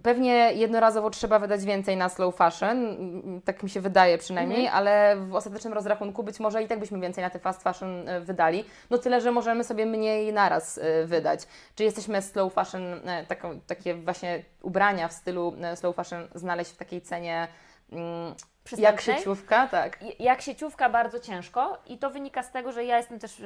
pewnie 0.03 0.53
jednorazowo 0.53 1.09
trzeba 1.09 1.39
wydać 1.39 1.65
więcej 1.65 1.97
na 1.97 2.09
slow 2.09 2.35
fashion, 2.35 2.77
mm, 2.77 3.41
tak 3.41 3.63
mi 3.63 3.69
się 3.69 3.81
wydaje 3.81 4.17
przynajmniej, 4.17 4.67
ale 4.67 5.15
w 5.15 5.35
ostatecznym 5.35 5.73
rozrachunku 5.73 6.23
być 6.23 6.39
może 6.39 6.63
i 6.63 6.67
tak 6.67 6.79
byśmy 6.79 6.99
więcej 6.99 7.23
na 7.23 7.29
te 7.29 7.39
fast 7.39 7.63
fashion 7.63 8.09
y, 8.09 8.21
wydali. 8.21 8.65
No 8.89 8.97
tyle, 8.97 9.21
że 9.21 9.31
możemy 9.31 9.63
sobie 9.63 9.85
mniej 9.85 10.33
naraz 10.33 10.77
y, 10.77 11.05
wydać. 11.05 11.47
Czy 11.75 11.83
jesteśmy 11.83 12.21
slow 12.21 12.53
fashion, 12.53 13.09
e, 13.09 13.25
taką, 13.25 13.59
takie 13.67 13.95
właśnie 13.95 14.43
ubrania 14.61 15.07
w 15.07 15.13
stylu 15.13 15.55
e, 15.61 15.75
slow 15.75 15.95
fashion 15.95 16.27
znaleźć 16.35 16.71
w 16.71 16.77
takiej 16.77 17.01
cenie 17.01 17.47
mm, 17.91 18.35
jak 18.77 19.01
sieciówka? 19.01 19.67
Tak. 19.67 19.99
jak 20.19 20.41
sieciówka 20.41 20.89
bardzo 20.89 21.19
ciężko 21.19 21.77
i 21.87 21.97
to 21.97 22.09
wynika 22.09 22.43
z 22.43 22.51
tego, 22.51 22.71
że 22.71 22.85
ja 22.85 22.97
jestem 22.97 23.19
też 23.19 23.41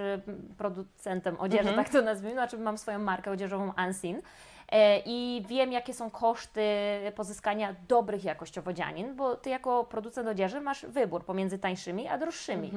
producentem 0.57 1.39
odzieży, 1.39 1.73
tak 1.75 1.89
to 1.89 2.01
nazwijmy, 2.01 2.33
znaczy 2.33 2.57
mam 2.57 2.77
swoją 2.77 2.99
markę 2.99 3.31
odzieżową 3.31 3.73
Unseen 3.87 4.15
e, 4.15 4.21
i 5.05 5.43
wiem 5.47 5.71
jakie 5.71 5.93
są 5.93 6.09
koszty 6.11 6.61
pozyskania 7.15 7.75
dobrych 7.87 8.23
jakościowo 8.23 8.73
dzianin, 8.73 9.15
bo 9.15 9.35
Ty 9.35 9.49
jako 9.49 9.83
producent 9.83 10.27
odzieży 10.27 10.61
masz 10.61 10.85
wybór 10.85 11.25
pomiędzy 11.25 11.59
tańszymi 11.59 12.07
a 12.07 12.17
droższymi. 12.17 12.71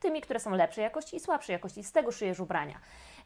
Tymi, 0.00 0.20
które 0.20 0.40
są 0.40 0.50
lepszej 0.50 0.82
jakości 0.84 1.16
i 1.16 1.20
słabszej 1.20 1.52
jakości, 1.52 1.84
z 1.84 1.92
tego 1.92 2.12
szyjesz 2.12 2.40
ubrania. 2.40 2.78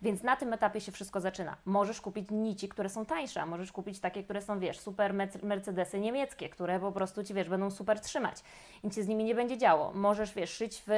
Więc 0.02 0.22
na 0.22 0.36
tym 0.36 0.52
etapie 0.52 0.80
się 0.80 0.92
wszystko 0.92 1.20
zaczyna. 1.20 1.56
Możesz 1.64 2.00
kupić 2.00 2.30
nici, 2.30 2.68
które 2.68 2.88
są 2.88 3.06
tańsze, 3.06 3.42
a 3.42 3.46
możesz 3.46 3.72
kupić 3.72 4.00
takie, 4.00 4.24
które 4.24 4.42
są, 4.42 4.58
wiesz, 4.58 4.78
super 4.78 5.14
Mercedesy 5.42 6.00
niemieckie, 6.00 6.48
które 6.48 6.80
po 6.80 6.92
prostu 6.92 7.24
Ci, 7.24 7.34
wiesz, 7.34 7.48
będą 7.48 7.70
super 7.70 8.00
trzymać. 8.00 8.36
Nic 8.84 8.94
się 8.94 9.02
z 9.02 9.08
nimi 9.08 9.24
nie 9.24 9.34
będzie 9.34 9.58
działo. 9.58 9.92
Możesz, 9.94 10.34
wiesz, 10.34 10.50
szyć 10.50 10.82
w, 10.86 10.90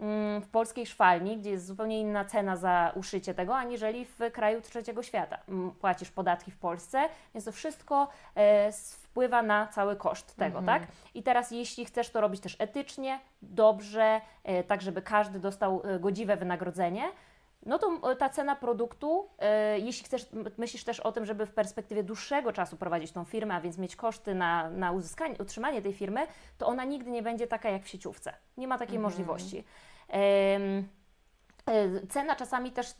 mm, 0.00 0.42
w 0.42 0.48
polskiej 0.48 0.86
szwalni, 0.86 1.36
gdzie 1.36 1.50
jest 1.50 1.66
zupełnie 1.66 2.00
inna 2.00 2.24
cena 2.24 2.56
za 2.56 2.92
uszycie 2.94 3.34
tego, 3.34 3.56
aniżeli 3.56 4.04
w 4.04 4.18
kraju 4.32 4.60
trzeciego 4.60 5.02
świata. 5.02 5.38
Płacisz 5.80 6.10
podatki 6.10 6.50
w 6.50 6.58
Polsce, 6.58 7.08
więc 7.34 7.44
to 7.44 7.52
wszystko 7.52 8.08
e, 8.34 8.72
wpływa 9.18 9.42
na 9.42 9.66
cały 9.66 9.96
koszt 9.96 10.36
tego, 10.36 10.62
tak? 10.62 10.82
I 11.14 11.22
teraz 11.22 11.50
jeśli 11.50 11.84
chcesz 11.84 12.10
to 12.10 12.20
robić 12.20 12.40
też 12.40 12.56
etycznie, 12.58 13.20
dobrze, 13.42 14.20
e, 14.44 14.64
tak 14.64 14.82
żeby 14.82 15.02
każdy 15.02 15.38
dostał 15.38 15.82
e, 15.84 15.98
godziwe 15.98 16.36
wynagrodzenie, 16.36 17.02
no 17.68 17.78
to 17.78 18.16
ta 18.16 18.28
cena 18.28 18.56
produktu, 18.56 19.28
e, 19.38 19.78
jeśli 19.78 20.04
chcesz, 20.04 20.26
myślisz 20.58 20.84
też 20.84 21.00
o 21.00 21.12
tym, 21.12 21.26
żeby 21.26 21.46
w 21.46 21.52
perspektywie 21.52 22.02
dłuższego 22.02 22.52
czasu 22.52 22.76
prowadzić 22.76 23.12
tą 23.12 23.24
firmę, 23.24 23.54
a 23.54 23.60
więc 23.60 23.78
mieć 23.78 23.96
koszty 23.96 24.34
na, 24.34 24.70
na 24.70 24.92
uzyskanie, 24.92 25.34
utrzymanie 25.38 25.82
tej 25.82 25.92
firmy, 25.92 26.26
to 26.58 26.66
ona 26.66 26.84
nigdy 26.84 27.10
nie 27.10 27.22
będzie 27.22 27.46
taka 27.46 27.70
jak 27.70 27.84
w 27.84 27.88
sieciówce. 27.88 28.32
Nie 28.56 28.68
ma 28.68 28.78
takiej 28.78 28.96
mhm. 28.96 29.02
możliwości. 29.02 29.64
Cena 32.08 32.36
czasami 32.36 32.72
też 32.72 32.94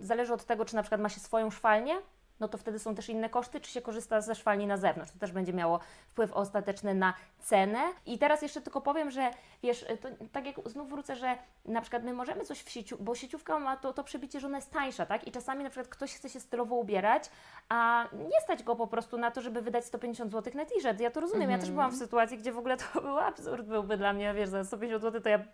zależy 0.00 0.34
od 0.34 0.44
tego, 0.44 0.64
czy 0.64 0.74
na 0.74 0.82
przykład 0.82 1.00
ma 1.00 1.08
się 1.08 1.20
swoją 1.20 1.50
szwalnię, 1.50 1.94
no 2.40 2.48
to 2.48 2.58
wtedy 2.58 2.78
są 2.78 2.94
też 2.94 3.08
inne 3.08 3.28
koszty, 3.28 3.60
czy 3.60 3.70
się 3.70 3.82
korzysta 3.82 4.20
ze 4.20 4.34
szwalni 4.34 4.66
na 4.66 4.76
zewnątrz. 4.76 5.12
To 5.12 5.18
też 5.18 5.32
będzie 5.32 5.52
miało 5.52 5.80
wpływ 6.08 6.32
ostateczny 6.32 6.94
na 6.94 7.14
cenę. 7.40 7.78
I 8.06 8.18
teraz 8.18 8.42
jeszcze 8.42 8.60
tylko 8.60 8.80
powiem, 8.80 9.10
że 9.10 9.30
wiesz, 9.62 9.86
to, 10.00 10.08
tak 10.32 10.46
jak 10.46 10.56
znów 10.66 10.90
wrócę, 10.90 11.16
że 11.16 11.36
na 11.64 11.80
przykład 11.80 12.04
my 12.04 12.12
możemy 12.12 12.44
coś 12.44 12.62
w 12.62 12.70
sieciu, 12.70 12.96
bo 13.00 13.14
sieciówka 13.14 13.58
ma 13.58 13.76
to, 13.76 13.92
to 13.92 14.04
przebicie, 14.04 14.40
że 14.40 14.46
ona 14.46 14.58
jest 14.58 14.70
tańsza, 14.70 15.06
tak? 15.06 15.26
I 15.28 15.32
czasami 15.32 15.64
na 15.64 15.70
przykład 15.70 15.88
ktoś 15.88 16.14
chce 16.14 16.28
się 16.28 16.40
stylowo 16.40 16.76
ubierać, 16.76 17.30
a 17.68 18.08
nie 18.12 18.40
stać 18.44 18.62
go 18.62 18.76
po 18.76 18.86
prostu 18.86 19.18
na 19.18 19.30
to, 19.30 19.40
żeby 19.40 19.62
wydać 19.62 19.84
150 19.84 20.32
zł 20.32 20.52
na 20.56 20.64
t-shirt. 20.64 21.00
Ja 21.00 21.10
to 21.10 21.20
rozumiem, 21.20 21.50
ja 21.50 21.58
też 21.58 21.70
byłam 21.70 21.90
w 21.90 21.92
mhm. 21.92 22.06
sytuacji, 22.06 22.38
gdzie 22.38 22.52
w 22.52 22.58
ogóle 22.58 22.76
to 22.76 23.00
był 23.02 23.18
absurd 23.18 23.66
byłby 23.66 23.96
dla 23.96 24.12
mnie, 24.12 24.34
wiesz, 24.34 24.48
za 24.48 24.64
150 24.64 25.02
zł 25.02 25.20
to 25.20 25.28
ja 25.28 25.44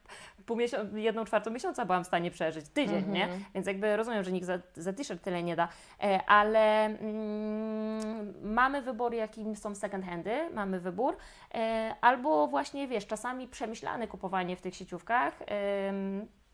pół 0.46 0.56
miesiąca, 0.56 0.98
jedną 0.98 1.24
czwartą 1.24 1.50
miesiąca 1.50 1.84
byłam 1.84 2.04
w 2.04 2.06
stanie 2.06 2.30
przeżyć, 2.30 2.68
tydzień, 2.68 3.10
nie? 3.10 3.24
Mhm. 3.24 3.44
Więc 3.54 3.66
jakby 3.66 3.96
rozumiem, 3.96 4.24
że 4.24 4.32
nikt 4.32 4.46
za, 4.46 4.58
za 4.76 4.92
t-shirt 4.92 5.22
tyle 5.22 5.42
nie 5.42 5.56
da, 5.56 5.68
e, 6.02 6.20
ale 6.26 6.77
mm, 6.86 8.34
mamy 8.42 8.82
wybór, 8.82 9.14
jakim 9.14 9.56
są 9.56 9.74
second 9.74 10.04
handy, 10.04 10.50
mamy 10.54 10.80
wybór, 10.80 11.16
e, 11.54 11.94
albo 12.00 12.46
właśnie, 12.46 12.88
wiesz, 12.88 13.06
czasami 13.06 13.48
przemyślane 13.48 14.08
kupowanie 14.08 14.56
w 14.56 14.60
tych 14.60 14.76
sieciówkach, 14.76 15.38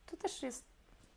to 0.07 0.17
też 0.17 0.43
jest, 0.43 0.67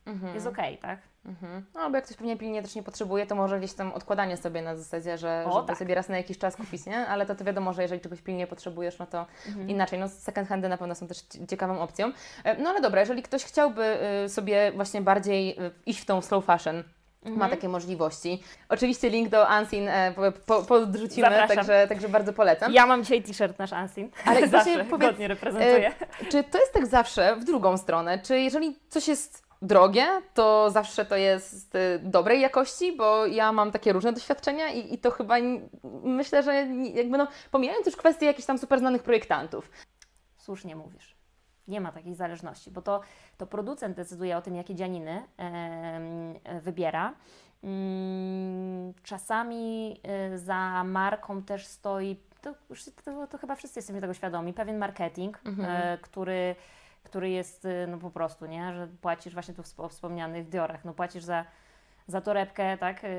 mhm. 0.05 0.35
jest 0.35 0.47
okej, 0.47 0.79
okay, 0.79 0.81
tak? 0.81 0.99
Mhm. 1.27 1.65
No, 1.73 1.89
bo 1.89 1.95
jak 1.95 2.05
ktoś 2.05 2.17
pewnie 2.17 2.37
pilnie 2.37 2.61
też 2.61 2.75
nie 2.75 2.83
potrzebuje, 2.83 3.25
to 3.25 3.35
może 3.35 3.59
gdzieś 3.59 3.73
tam 3.73 3.91
odkładanie 3.91 4.37
sobie 4.37 4.61
na 4.61 4.75
zasadzie, 4.75 5.17
że 5.17 5.45
o, 5.47 5.53
żeby 5.53 5.67
tak. 5.67 5.77
sobie 5.77 5.95
raz 5.95 6.09
na 6.09 6.17
jakiś 6.17 6.37
czas 6.37 6.55
kupić, 6.55 6.85
nie? 6.85 7.07
Ale 7.07 7.25
to, 7.25 7.35
to 7.35 7.43
wiadomo, 7.43 7.73
że 7.73 7.81
jeżeli 7.81 8.01
czegoś 8.01 8.21
pilnie 8.21 8.47
potrzebujesz, 8.47 8.99
no 8.99 9.05
to 9.05 9.25
mhm. 9.47 9.69
inaczej. 9.69 9.99
No 9.99 10.09
second 10.09 10.49
handy 10.49 10.69
na 10.69 10.77
pewno 10.77 10.95
są 10.95 11.07
też 11.07 11.17
ciekawą 11.49 11.79
opcją. 11.79 12.11
E, 12.43 12.61
no 12.61 12.69
ale 12.69 12.81
dobra, 12.81 12.99
jeżeli 12.99 13.23
ktoś 13.23 13.43
chciałby 13.43 13.97
y, 14.25 14.29
sobie 14.29 14.71
właśnie 14.71 15.01
bardziej 15.01 15.59
y, 15.59 15.71
iść 15.85 15.99
w 15.99 16.05
tą 16.05 16.21
slow 16.21 16.45
fashion, 16.45 16.83
Mhm. 17.30 17.39
ma 17.39 17.49
takie 17.49 17.69
możliwości. 17.69 18.43
Oczywiście 18.69 19.09
link 19.09 19.30
do 19.30 19.47
Unseen 19.59 19.88
e, 19.88 20.13
po, 20.45 20.61
podrzucimy, 20.61 21.30
także, 21.47 21.88
także 21.89 22.09
bardzo 22.09 22.34
polecam. 22.34 22.73
Ja 22.73 22.86
mam 22.86 23.03
dzisiaj 23.03 23.23
t-shirt 23.23 23.59
nasz 23.59 23.71
Unseen, 23.71 24.09
ale 24.25 24.47
zawsze 24.47 24.86
powiedz, 24.86 25.09
godnie 25.11 25.28
reprezentuję. 25.28 25.93
E, 26.21 26.25
czy 26.25 26.43
to 26.43 26.59
jest 26.59 26.73
tak 26.73 26.88
zawsze 26.88 27.36
w 27.36 27.43
drugą 27.43 27.78
stronę? 27.78 28.19
Czy 28.19 28.39
jeżeli 28.39 28.75
coś 28.89 29.07
jest 29.07 29.47
drogie, 29.61 30.07
to 30.34 30.71
zawsze 30.71 31.05
to 31.05 31.15
jest 31.15 31.75
y, 31.75 31.99
dobrej 32.03 32.41
jakości, 32.41 32.97
bo 32.97 33.25
ja 33.25 33.51
mam 33.51 33.71
takie 33.71 33.93
różne 33.93 34.13
doświadczenia 34.13 34.69
i, 34.69 34.93
i 34.93 34.97
to 34.97 35.11
chyba 35.11 35.36
myślę, 36.03 36.43
że 36.43 36.55
jakby 36.93 37.17
no, 37.17 37.28
pomijając 37.51 37.86
już 37.86 37.95
kwestie 37.95 38.25
jakichś 38.25 38.45
tam 38.45 38.57
super 38.57 38.80
znanych 38.80 39.03
projektantów. 39.03 39.69
Słusznie 40.38 40.75
mówisz. 40.75 41.16
Nie 41.68 41.82
ma 41.82 41.91
takiej 41.91 42.15
zależności, 42.15 42.72
bo 42.72 42.82
to, 42.82 43.01
to 43.38 43.47
producent 43.47 43.97
decyduje 43.97 44.38
o 44.38 44.41
tym, 44.41 44.55
jakie 44.55 44.76
dzianiny 44.76 45.24
e, 45.38 46.59
wybiera. 46.61 47.13
Mm, 47.63 48.93
czasami 49.03 49.99
e, 50.03 50.38
za 50.38 50.84
marką 50.84 51.43
też 51.43 51.65
stoi, 51.65 52.18
to, 52.41 52.53
to, 53.05 53.28
to, 53.28 53.38
chyba 53.38 53.55
wszyscy 53.55 53.80
jesteśmy 53.80 54.01
tego 54.01 54.13
świadomi, 54.13 54.53
pewien 54.53 54.78
marketing, 54.78 55.39
mhm. 55.45 55.70
e, 55.72 55.97
który 55.97 56.55
który 57.07 57.30
jest 57.30 57.65
y, 57.65 57.88
no 57.88 57.97
po 57.97 58.11
prostu, 58.11 58.45
nie, 58.45 58.74
że 58.74 58.88
płacisz 59.01 59.34
właśnie 59.34 59.53
tu 59.53 59.61
o 59.78 59.89
wspomnianych 59.89 60.49
Diorach, 60.49 60.86
no 60.86 60.93
płacisz 60.93 61.24
za, 61.24 61.45
za 62.07 62.22
torebkę, 62.22 62.78
tak, 62.78 63.03
yy, 63.03 63.09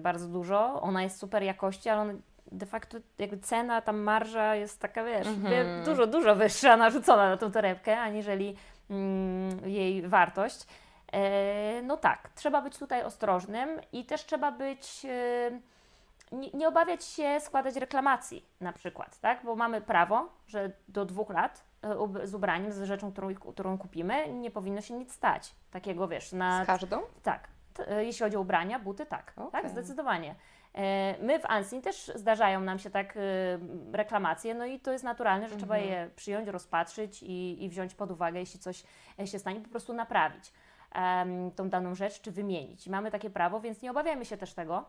bardzo 0.00 0.28
dużo, 0.28 0.82
ona 0.82 1.02
jest 1.02 1.18
super 1.18 1.42
jakości, 1.42 1.88
ale 1.88 2.00
on 2.00 2.20
de 2.52 2.66
facto 2.66 2.98
jakby 3.18 3.38
cena, 3.38 3.80
tam 3.80 3.98
marża 3.98 4.54
jest 4.54 4.80
taka, 4.80 5.04
wiesz, 5.04 5.26
mm-hmm. 5.26 5.84
dużo, 5.84 6.06
dużo 6.06 6.34
wyższa 6.34 6.76
narzucona 6.76 7.28
na 7.28 7.36
tą 7.36 7.52
torebkę, 7.52 8.00
aniżeli 8.00 8.56
mm, 8.90 9.68
jej 9.68 10.08
wartość. 10.08 10.66
E, 11.12 11.82
no 11.82 11.96
tak, 11.96 12.28
trzeba 12.34 12.62
być 12.62 12.78
tutaj 12.78 13.02
ostrożnym 13.02 13.80
i 13.92 14.04
też 14.04 14.24
trzeba 14.26 14.52
być, 14.52 15.04
e, 15.04 15.50
nie, 16.32 16.50
nie, 16.50 16.68
obawiać 16.68 17.04
się 17.04 17.40
składać 17.40 17.76
reklamacji 17.76 18.44
na 18.60 18.72
przykład, 18.72 19.20
tak? 19.20 19.44
Bo 19.44 19.56
mamy 19.56 19.80
prawo, 19.80 20.28
że 20.46 20.70
do 20.88 21.04
dwóch 21.04 21.30
lat 21.30 21.70
E, 21.82 22.26
z 22.26 22.34
ubraniem, 22.34 22.72
z 22.72 22.82
rzeczą, 22.82 23.12
którą, 23.12 23.34
którą 23.34 23.78
kupimy, 23.78 24.32
nie 24.32 24.50
powinno 24.50 24.80
się 24.80 24.94
nic 24.94 25.12
stać. 25.12 25.54
Takiego, 25.70 26.08
wiesz, 26.08 26.32
na... 26.32 26.64
Z 26.64 26.66
każdą? 26.66 27.00
Tak. 27.22 27.48
E, 27.86 28.04
jeśli 28.04 28.24
chodzi 28.24 28.36
o 28.36 28.40
ubrania, 28.40 28.78
buty, 28.78 29.06
tak. 29.06 29.32
Okay. 29.36 29.62
Tak, 29.62 29.70
zdecydowanie. 29.70 30.34
E, 30.74 31.16
my 31.22 31.38
w 31.38 31.46
Ansin 31.46 31.82
też 31.82 32.12
zdarzają 32.14 32.60
nam 32.60 32.78
się 32.78 32.90
tak 32.90 33.18
reklamacje, 33.92 34.54
no 34.54 34.64
i 34.64 34.80
to 34.80 34.92
jest 34.92 35.04
naturalne, 35.04 35.48
że 35.48 35.56
trzeba 35.56 35.76
mhm. 35.76 35.92
je 35.92 36.10
przyjąć, 36.16 36.48
rozpatrzyć 36.48 37.22
i, 37.22 37.64
i 37.64 37.68
wziąć 37.68 37.94
pod 37.94 38.10
uwagę, 38.10 38.40
jeśli 38.40 38.60
coś 38.60 38.84
się 39.24 39.38
stanie, 39.38 39.60
po 39.60 39.68
prostu 39.68 39.92
naprawić 39.92 40.52
tą 41.56 41.68
daną 41.68 41.94
rzecz, 41.94 42.20
czy 42.20 42.32
wymienić. 42.32 42.88
Mamy 42.88 43.10
takie 43.10 43.30
prawo, 43.30 43.60
więc 43.60 43.82
nie 43.82 43.90
obawiamy 43.90 44.24
się 44.24 44.36
też 44.36 44.54
tego, 44.54 44.84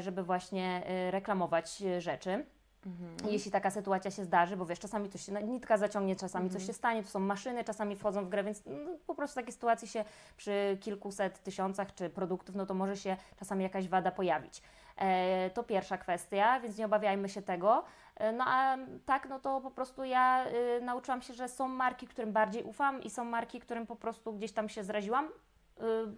żeby 0.00 0.22
właśnie 0.22 0.82
reklamować 1.10 1.76
rzeczy. 1.98 2.44
Mhm. 2.86 3.32
Jeśli 3.32 3.50
taka 3.50 3.70
sytuacja 3.70 4.10
się 4.10 4.24
zdarzy, 4.24 4.56
bo 4.56 4.66
wiesz, 4.66 4.78
czasami 4.78 5.08
coś 5.08 5.26
się 5.26 5.32
nitka 5.32 5.76
zaciągnie, 5.78 6.16
czasami 6.16 6.44
mhm. 6.44 6.60
coś 6.60 6.66
się 6.66 6.72
stanie, 6.72 7.02
to 7.02 7.08
są 7.08 7.20
maszyny, 7.20 7.64
czasami 7.64 7.96
wchodzą 7.96 8.24
w 8.24 8.28
grę, 8.28 8.44
więc 8.44 8.62
no, 8.66 8.90
po 9.06 9.14
prostu 9.14 9.34
takie 9.40 9.52
sytuacje 9.52 9.88
się 9.88 10.04
przy 10.36 10.78
kilkuset 10.80 11.42
tysiącach 11.42 11.94
czy 11.94 12.10
produktów, 12.10 12.54
no 12.54 12.66
to 12.66 12.74
może 12.74 12.96
się 12.96 13.16
czasami 13.38 13.62
jakaś 13.62 13.88
wada 13.88 14.10
pojawić. 14.10 14.62
E, 15.00 15.50
to 15.50 15.62
pierwsza 15.62 15.98
kwestia, 15.98 16.60
więc 16.60 16.78
nie 16.78 16.86
obawiajmy 16.86 17.28
się 17.28 17.42
tego. 17.42 17.84
E, 18.16 18.32
no 18.32 18.44
a 18.46 18.76
tak, 19.06 19.28
no 19.28 19.40
to 19.40 19.60
po 19.60 19.70
prostu 19.70 20.04
ja 20.04 20.46
y, 20.78 20.80
nauczyłam 20.80 21.22
się, 21.22 21.34
że 21.34 21.48
są 21.48 21.68
marki, 21.68 22.06
którym 22.06 22.32
bardziej 22.32 22.62
ufam 22.62 23.02
i 23.02 23.10
są 23.10 23.24
marki, 23.24 23.60
którym 23.60 23.86
po 23.86 23.96
prostu 23.96 24.32
gdzieś 24.32 24.52
tam 24.52 24.68
się 24.68 24.84
zraziłam, 24.84 25.28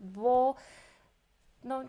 bo 0.01 0.55
no 1.65 1.83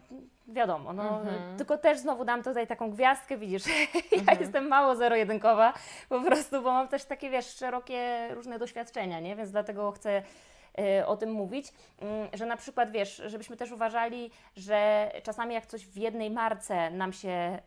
wiadomo, 0.47 0.93
no, 0.93 1.19
mhm. 1.19 1.57
tylko 1.57 1.77
też 1.77 1.97
znowu 1.97 2.25
dam 2.25 2.43
tutaj 2.43 2.67
taką 2.67 2.91
gwiazdkę, 2.91 3.37
widzisz, 3.37 3.63
ja 4.11 4.19
mhm. 4.19 4.39
jestem 4.39 4.67
mało 4.67 4.95
zero-jedynkowa 4.95 5.73
po 6.09 6.21
prostu, 6.21 6.61
bo 6.61 6.71
mam 6.71 6.87
też 6.87 7.05
takie, 7.05 7.29
wiesz, 7.29 7.55
szerokie 7.55 8.27
różne 8.31 8.59
doświadczenia, 8.59 9.19
nie, 9.19 9.35
więc 9.35 9.51
dlatego 9.51 9.91
chcę 9.91 10.23
o 11.05 11.17
tym 11.17 11.31
mówić, 11.31 11.73
mm, 11.99 12.27
że 12.33 12.45
na 12.45 12.57
przykład 12.57 12.91
wiesz, 12.91 13.21
żebyśmy 13.25 13.57
też 13.57 13.71
uważali, 13.71 14.31
że 14.55 15.11
czasami 15.23 15.53
jak 15.53 15.65
coś 15.65 15.87
w 15.87 15.97
jednej 15.97 16.31
marce 16.31 16.91
nam 16.91 17.13
się, 17.13 17.59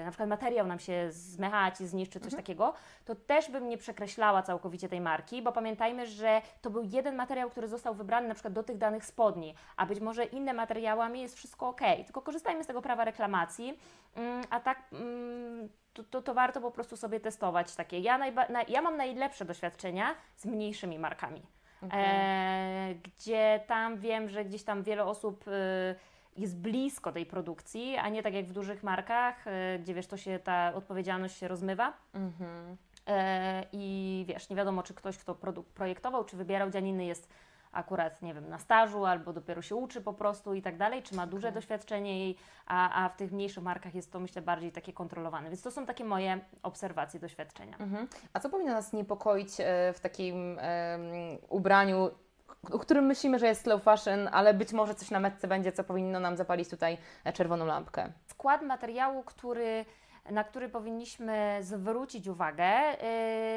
y, 0.00 0.04
na 0.04 0.10
przykład 0.10 0.28
materiał 0.28 0.66
nam 0.66 0.78
się 0.78 1.06
zmechaci, 1.10 1.86
zniszczy, 1.86 2.20
coś 2.20 2.32
mhm. 2.32 2.42
takiego, 2.42 2.74
to 3.04 3.14
też 3.14 3.50
bym 3.50 3.68
nie 3.68 3.78
przekreślała 3.78 4.42
całkowicie 4.42 4.88
tej 4.88 5.00
marki, 5.00 5.42
bo 5.42 5.52
pamiętajmy, 5.52 6.06
że 6.06 6.42
to 6.62 6.70
był 6.70 6.82
jeden 6.82 7.16
materiał, 7.16 7.50
który 7.50 7.68
został 7.68 7.94
wybrany 7.94 8.28
na 8.28 8.34
przykład 8.34 8.54
do 8.54 8.62
tych 8.62 8.78
danych 8.78 9.04
spodni, 9.04 9.54
a 9.76 9.86
być 9.86 10.00
może 10.00 10.24
inne 10.24 10.52
materiałami 10.52 11.20
jest 11.20 11.36
wszystko 11.36 11.68
ok, 11.68 11.80
tylko 12.04 12.22
korzystajmy 12.22 12.64
z 12.64 12.66
tego 12.66 12.82
prawa 12.82 13.04
reklamacji, 13.04 13.78
mm, 14.16 14.44
a 14.50 14.60
tak 14.60 14.82
mm, 14.92 15.68
to, 15.92 16.04
to, 16.04 16.22
to, 16.22 16.34
warto 16.34 16.60
po 16.60 16.70
prostu 16.70 16.96
sobie 16.96 17.20
testować 17.20 17.74
takie. 17.74 17.98
Ja, 17.98 18.18
najba- 18.18 18.64
ja 18.68 18.82
mam 18.82 18.96
najlepsze 18.96 19.44
doświadczenia 19.44 20.14
z 20.36 20.46
mniejszymi 20.46 20.98
markami. 20.98 21.42
Okay. 21.86 22.00
E, 22.00 22.94
gdzie 22.94 23.60
tam 23.66 23.98
wiem, 23.98 24.28
że 24.28 24.44
gdzieś 24.44 24.62
tam 24.62 24.82
wiele 24.82 25.04
osób 25.04 25.48
y, 25.48 25.50
jest 26.36 26.58
blisko 26.58 27.12
tej 27.12 27.26
produkcji, 27.26 27.96
a 27.96 28.08
nie 28.08 28.22
tak 28.22 28.34
jak 28.34 28.46
w 28.46 28.52
dużych 28.52 28.82
markach, 28.82 29.46
y, 29.46 29.78
gdzie 29.78 29.94
wiesz, 29.94 30.06
to 30.06 30.16
się 30.16 30.38
ta 30.38 30.74
odpowiedzialność 30.74 31.38
się 31.38 31.48
rozmywa. 31.48 31.92
Mm-hmm. 32.14 32.76
E, 33.06 33.64
I 33.72 34.24
wiesz, 34.28 34.50
nie 34.50 34.56
wiadomo, 34.56 34.82
czy 34.82 34.94
ktoś, 34.94 35.18
kto 35.18 35.34
produkt 35.34 35.72
projektował, 35.72 36.24
czy 36.24 36.36
wybierał 36.36 36.70
dzianiny, 36.70 37.04
jest 37.04 37.32
akurat, 37.72 38.22
nie 38.22 38.34
wiem, 38.34 38.48
na 38.48 38.58
stażu 38.58 39.04
albo 39.04 39.32
dopiero 39.32 39.62
się 39.62 39.76
uczy 39.76 40.00
po 40.00 40.12
prostu 40.12 40.54
i 40.54 40.62
tak 40.62 40.76
dalej, 40.76 41.02
czy 41.02 41.14
ma 41.14 41.26
duże 41.26 41.48
okay. 41.48 41.54
doświadczenie, 41.54 42.34
a, 42.66 43.04
a 43.04 43.08
w 43.08 43.16
tych 43.16 43.32
mniejszych 43.32 43.62
markach 43.62 43.94
jest 43.94 44.12
to 44.12 44.20
myślę 44.20 44.42
bardziej 44.42 44.72
takie 44.72 44.92
kontrolowane. 44.92 45.48
Więc 45.48 45.62
to 45.62 45.70
są 45.70 45.86
takie 45.86 46.04
moje 46.04 46.40
obserwacje, 46.62 47.20
doświadczenia. 47.20 47.76
Mhm. 47.80 48.08
A 48.32 48.40
co 48.40 48.50
powinno 48.50 48.72
nas 48.72 48.92
niepokoić 48.92 49.48
e, 49.60 49.92
w 49.92 50.00
takim 50.00 50.36
um, 50.36 50.58
ubraniu, 51.48 52.10
o 52.70 52.78
którym 52.78 53.04
myślimy, 53.04 53.38
że 53.38 53.46
jest 53.46 53.62
slow 53.62 53.82
fashion, 53.82 54.28
ale 54.32 54.54
być 54.54 54.72
może 54.72 54.94
coś 54.94 55.10
na 55.10 55.20
metce 55.20 55.48
będzie, 55.48 55.72
co 55.72 55.84
powinno 55.84 56.20
nam 56.20 56.36
zapalić 56.36 56.68
tutaj 56.68 56.98
e, 57.24 57.32
czerwoną 57.32 57.66
lampkę? 57.66 58.12
Skład 58.26 58.62
materiału, 58.62 59.22
który 59.22 59.84
na 60.30 60.44
który 60.44 60.68
powinniśmy 60.68 61.58
zwrócić 61.60 62.28
uwagę, 62.28 62.94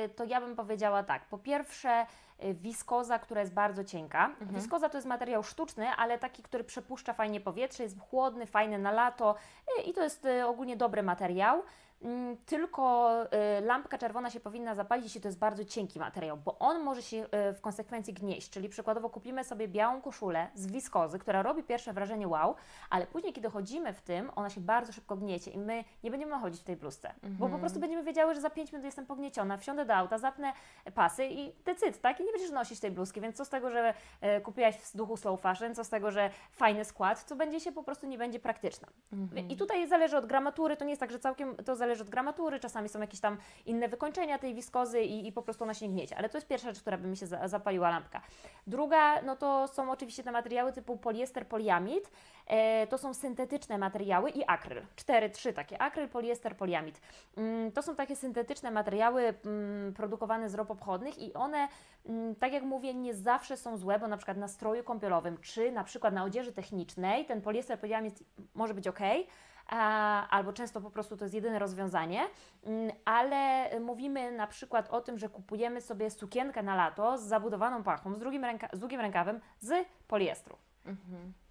y, 0.05 0.09
to 0.09 0.24
ja 0.24 0.41
bym 0.41 0.55
powiedziała 0.55 1.03
tak. 1.03 1.26
Po 1.26 1.38
pierwsze, 1.38 2.05
wiskoza, 2.53 3.19
która 3.19 3.41
jest 3.41 3.53
bardzo 3.53 3.83
cienka. 3.83 4.25
Mhm. 4.25 4.55
Wiskoza 4.55 4.89
to 4.89 4.97
jest 4.97 5.07
materiał 5.07 5.43
sztuczny, 5.43 5.88
ale 5.88 6.19
taki, 6.19 6.43
który 6.43 6.63
przepuszcza 6.63 7.13
fajnie 7.13 7.41
powietrze, 7.41 7.83
jest 7.83 7.99
chłodny, 7.99 8.45
fajny 8.45 8.79
na 8.79 8.91
lato 8.91 9.36
y, 9.79 9.81
i 9.81 9.93
to 9.93 10.03
jest 10.03 10.27
ogólnie 10.45 10.77
dobry 10.77 11.03
materiał. 11.03 11.63
Mm, 12.01 12.37
tylko 12.45 13.13
y, 13.23 13.61
lampka 13.61 13.97
czerwona 13.97 14.29
się 14.29 14.39
powinna 14.39 14.75
zapalić, 14.75 15.03
jeśli 15.03 15.21
to 15.21 15.27
jest 15.27 15.39
bardzo 15.39 15.65
cienki 15.65 15.99
materiał, 15.99 16.37
bo 16.37 16.59
on 16.59 16.83
może 16.83 17.01
się 17.01 17.17
y, 17.17 17.53
w 17.53 17.61
konsekwencji 17.61 18.13
gnieść. 18.13 18.49
Czyli 18.49 18.69
przykładowo 18.69 19.09
kupimy 19.09 19.43
sobie 19.43 19.67
białą 19.67 20.01
koszulę 20.01 20.47
z 20.55 20.67
wiskozy, 20.67 21.19
która 21.19 21.41
robi 21.41 21.63
pierwsze 21.63 21.93
wrażenie 21.93 22.27
wow, 22.27 22.55
ale 22.89 23.07
później, 23.07 23.33
kiedy 23.33 23.49
chodzimy 23.49 23.93
w 23.93 24.01
tym, 24.01 24.31
ona 24.35 24.49
się 24.49 24.61
bardzo 24.61 24.93
szybko 24.93 25.17
gniecie 25.17 25.51
i 25.51 25.57
my 25.57 25.83
nie 26.03 26.11
będziemy 26.11 26.39
chodzić 26.39 26.61
w 26.61 26.63
tej 26.63 26.75
bluzce, 26.75 27.13
bo 27.23 27.49
po 27.49 27.59
prostu 27.59 27.79
będziemy 27.79 28.03
wiedziały, 28.03 28.35
że 28.35 28.41
za 28.41 28.49
5 28.49 28.71
minut 28.71 28.85
jestem 28.85 29.05
pognieciona, 29.05 29.57
wsiądę 29.57 29.85
do 29.85 29.95
auta, 29.95 30.17
zapnę 30.17 30.53
pasy 30.95 31.25
i 31.25 31.53
decyd, 31.65 32.01
tak? 32.01 32.19
I 32.19 32.23
nie 32.23 32.31
będziesz 32.31 32.51
nosić 32.51 32.79
tej 32.79 32.91
bluzki, 32.91 33.21
więc 33.21 33.35
co 33.35 33.45
z 33.45 33.49
tego, 33.49 33.69
że 33.69 33.93
e, 34.21 34.41
kupiłaś 34.41 34.75
w 34.75 34.97
duchu 34.97 35.17
slow 35.17 35.41
fashion, 35.41 35.75
co 35.75 35.83
z 35.83 35.89
tego, 35.89 36.11
że 36.11 36.29
fajny 36.51 36.85
skład, 36.85 37.23
co 37.23 37.35
będzie 37.35 37.59
się 37.59 37.71
po 37.71 37.83
prostu 37.83 38.07
nie 38.07 38.17
będzie 38.17 38.39
praktyczna. 38.39 38.87
I 39.49 39.57
tutaj 39.57 39.87
zależy 39.87 40.17
od 40.17 40.25
gramatury, 40.25 40.77
to 40.77 40.85
nie 40.85 40.91
jest 40.91 40.99
tak, 40.99 41.11
że 41.11 41.19
całkiem 41.19 41.55
to 41.55 41.75
zależy 41.75 41.94
od 42.01 42.09
gramatury, 42.09 42.59
czasami 42.59 42.89
są 42.89 42.99
jakieś 43.01 43.19
tam 43.19 43.37
inne 43.65 43.87
wykończenia 43.87 44.39
tej 44.39 44.55
wiskozy 44.55 45.01
i, 45.01 45.27
i 45.27 45.31
po 45.31 45.41
prostu 45.41 45.63
ona 45.63 45.73
się 45.73 45.87
nie 45.87 45.93
gniecie, 45.93 46.17
ale 46.17 46.29
to 46.29 46.37
jest 46.37 46.47
pierwsza 46.47 46.67
rzecz, 46.67 46.81
która 46.81 46.97
by 46.97 47.07
mi 47.07 47.17
się 47.17 47.27
za, 47.27 47.47
zapaliła 47.47 47.89
lampka. 47.89 48.21
Druga, 48.67 49.21
no 49.21 49.35
to 49.35 49.67
są 49.67 49.91
oczywiście 49.91 50.23
te 50.23 50.31
materiały 50.31 50.73
typu 50.73 50.97
poliester, 50.97 51.47
poliamid, 51.47 52.11
e, 52.47 52.87
to 52.87 52.97
są 52.97 53.13
syntetyczne 53.13 53.77
materiały 53.77 54.29
i 54.29 54.43
akryl. 54.47 54.81
Cztery, 54.95 55.29
trzy 55.29 55.53
takie, 55.53 55.81
akryl, 55.81 56.09
poliester, 56.09 56.57
poliamid. 56.57 57.01
Mm, 57.37 57.71
to 57.71 57.81
są 57.81 57.95
takie 57.95 58.15
syntetyczne 58.15 58.71
materiały 58.71 59.33
mm, 59.45 59.93
produkowane 59.93 60.49
z 60.49 60.55
rop 60.55 60.71
obchodnych 60.71 61.19
i 61.19 61.33
one, 61.33 61.67
mm, 62.05 62.35
tak 62.35 62.53
jak 62.53 62.63
mówię, 62.63 62.93
nie 62.93 63.13
zawsze 63.13 63.57
są 63.57 63.77
złe, 63.77 63.99
bo 63.99 64.07
na 64.07 64.17
przykład 64.17 64.37
na 64.37 64.47
stroju 64.47 64.83
kąpielowym, 64.83 65.37
czy 65.37 65.71
na 65.71 65.83
przykład 65.83 66.13
na 66.13 66.23
odzieży 66.23 66.53
technicznej, 66.53 67.25
ten 67.25 67.41
poliester, 67.41 67.79
poliamid 67.79 68.23
może 68.55 68.73
być 68.73 68.87
ok, 68.87 68.99
albo 70.30 70.53
często 70.53 70.82
po 70.82 70.91
prostu 70.91 71.18
to 71.18 71.26
jest 71.26 71.36
jedyne 71.36 71.59
rozwiązanie, 71.59 72.28
mm, 72.63 72.91
ale 73.05 73.70
mówimy 73.80 74.32
na 74.32 74.47
przykład 74.47 74.89
o 74.89 75.01
tym, 75.01 75.20
że 75.20 75.30
kupujemy 75.30 75.82
sobie 75.82 76.09
sukienkę 76.09 76.63
na 76.63 76.76
lato 76.76 77.18
z 77.18 77.22
zabudowaną 77.22 77.84
pachą, 77.84 78.16
z 78.16 78.20
drugim, 78.20 78.45
ręka, 78.45 78.70
z 78.74 78.80
drugim 78.80 79.01
rękawem, 79.01 79.39
z 79.59 79.88
poliestru. 80.07 80.57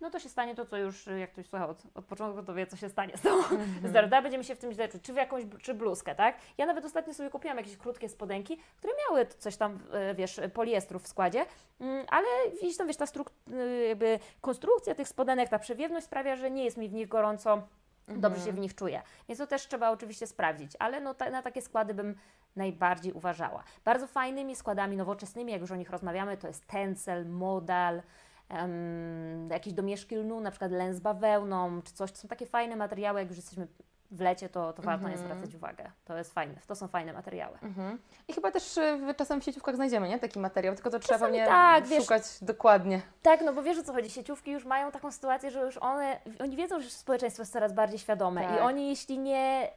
No 0.01 0.11
to 0.11 0.19
się 0.19 0.29
stanie 0.29 0.55
to, 0.55 0.67
co 0.67 0.77
już, 0.77 1.07
jak 1.07 1.33
ktoś 1.33 1.47
słucha 1.47 1.69
od, 1.69 1.83
od 1.95 2.05
początku, 2.05 2.43
to 2.43 2.55
wie, 2.55 2.67
co 2.67 2.77
się 2.77 2.89
stanie 2.89 3.17
z 3.17 3.21
tą 3.21 3.31
mm 3.85 4.23
Będziemy 4.23 4.45
się 4.45 4.55
w 4.55 4.59
tym 4.59 4.73
źle 4.73 4.89
czuć, 4.89 5.03
czy 5.03 5.12
w 5.12 5.17
jakąś, 5.17 5.45
czy 5.62 5.75
bluzkę, 5.75 6.15
tak? 6.15 6.37
Ja 6.59 6.67
nawet 6.67 6.85
ostatnio 6.85 7.15
sobie 7.15 7.31
kupiłam 7.31 7.57
jakieś 7.57 7.77
krótkie 7.77 8.09
spodenki, 8.09 8.59
które 8.77 8.93
miały 9.09 9.27
coś 9.27 9.57
tam, 9.57 9.79
e, 9.93 10.15
wiesz, 10.15 10.41
poliestru 10.55 10.99
w 10.99 11.09
składzie, 11.09 11.47
mm, 11.81 12.07
ale 12.09 12.27
gdzieś 12.59 12.77
tam, 12.77 12.87
wiesz, 12.87 12.97
ta 12.97 13.05
y, 13.05 13.87
jakby 13.89 14.19
konstrukcja 14.41 14.95
tych 14.95 15.09
spodenek, 15.09 15.49
ta 15.49 15.59
przewiewność 15.59 16.07
sprawia, 16.07 16.37
że 16.37 16.51
nie 16.51 16.65
jest 16.65 16.77
mi 16.77 16.89
w 16.89 16.93
nich 16.93 17.09
gorąco, 17.09 17.62
dobrze 18.09 18.45
się 18.45 18.53
w 18.53 18.59
nich 18.59 18.75
czuję. 18.75 19.03
Więc 19.29 19.39
to 19.39 19.47
też 19.47 19.69
trzeba 19.69 19.91
oczywiście 19.91 20.27
sprawdzić, 20.27 20.73
ale 20.79 21.01
no, 21.01 21.15
ta, 21.15 21.31
na 21.31 21.43
takie 21.43 21.63
składy 21.63 21.95
bym 21.95 22.15
najbardziej 22.57 23.13
uważała. 23.13 23.65
Bardzo 23.85 24.07
fajnymi 24.07 24.57
składami 24.57 24.97
nowoczesnymi, 24.97 25.53
jak 25.53 25.61
już 25.61 25.71
o 25.71 25.77
nich 25.77 25.91
rozmawiamy, 25.91 26.37
to 26.37 26.47
jest 26.47 26.67
tencel, 26.67 27.27
modal, 27.27 28.03
um, 28.51 29.51
jakieś 29.51 29.73
domieszki 29.73 30.17
lnu, 30.17 30.41
na 30.41 30.51
przykład 30.51 30.73
len 30.73 30.95
z 30.95 31.01
bawełną, 31.01 31.83
czy 31.83 31.93
coś. 31.93 32.13
To 32.13 32.19
są 32.19 32.29
takie 32.29 32.47
fajne 32.47 32.77
materiały, 32.77 33.21
jak 33.21 33.29
już 33.29 33.37
jesteśmy 33.37 33.67
w 34.15 34.21
lecie, 34.21 34.49
to, 34.49 34.73
to 34.73 34.83
warto 34.83 35.03
na 35.05 35.11
nie 35.11 35.19
zwracać 35.19 35.55
uwagę. 35.55 35.91
To 36.05 36.17
jest 36.19 36.35
fajne, 36.35 36.55
to 36.67 36.75
są 36.75 36.89
fajne 36.89 37.12
materiały. 37.12 37.59
Mhm. 37.62 37.99
I 38.29 38.33
chyba 38.33 38.51
też 38.51 38.77
y, 38.77 39.15
czasem 39.17 39.41
w 39.41 39.45
sieciówkach 39.45 39.75
znajdziemy, 39.75 40.09
nie? 40.09 40.19
Taki 40.19 40.39
materiał, 40.39 40.75
tylko 40.75 40.91
to 40.91 40.99
trzeba 40.99 41.15
Czasami 41.15 41.33
pewnie 41.33 41.47
tak, 41.47 41.87
wiesz. 41.87 42.03
szukać 42.03 42.23
dokładnie. 42.43 43.03
Tak, 43.23 43.41
no 43.45 43.53
bo 43.53 43.62
wiesz 43.62 43.79
o 43.79 43.83
co 43.83 43.93
chodzi, 43.93 44.11
sieciówki 44.11 44.51
już 44.51 44.65
mają 44.65 44.91
taką 44.91 45.12
sytuację, 45.12 45.51
że 45.51 45.61
już 45.61 45.79
one, 45.79 46.21
oni 46.41 46.57
wiedzą, 46.57 46.81
że 46.81 46.91
społeczeństwo 46.91 47.43
jest 47.43 47.53
coraz 47.53 47.73
bardziej 47.73 47.99
świadome 47.99 48.43
Tak. 48.43 48.57
i 48.57 48.59
oni 48.59 48.89
jeśli 48.89 49.19
nie 49.19 49.71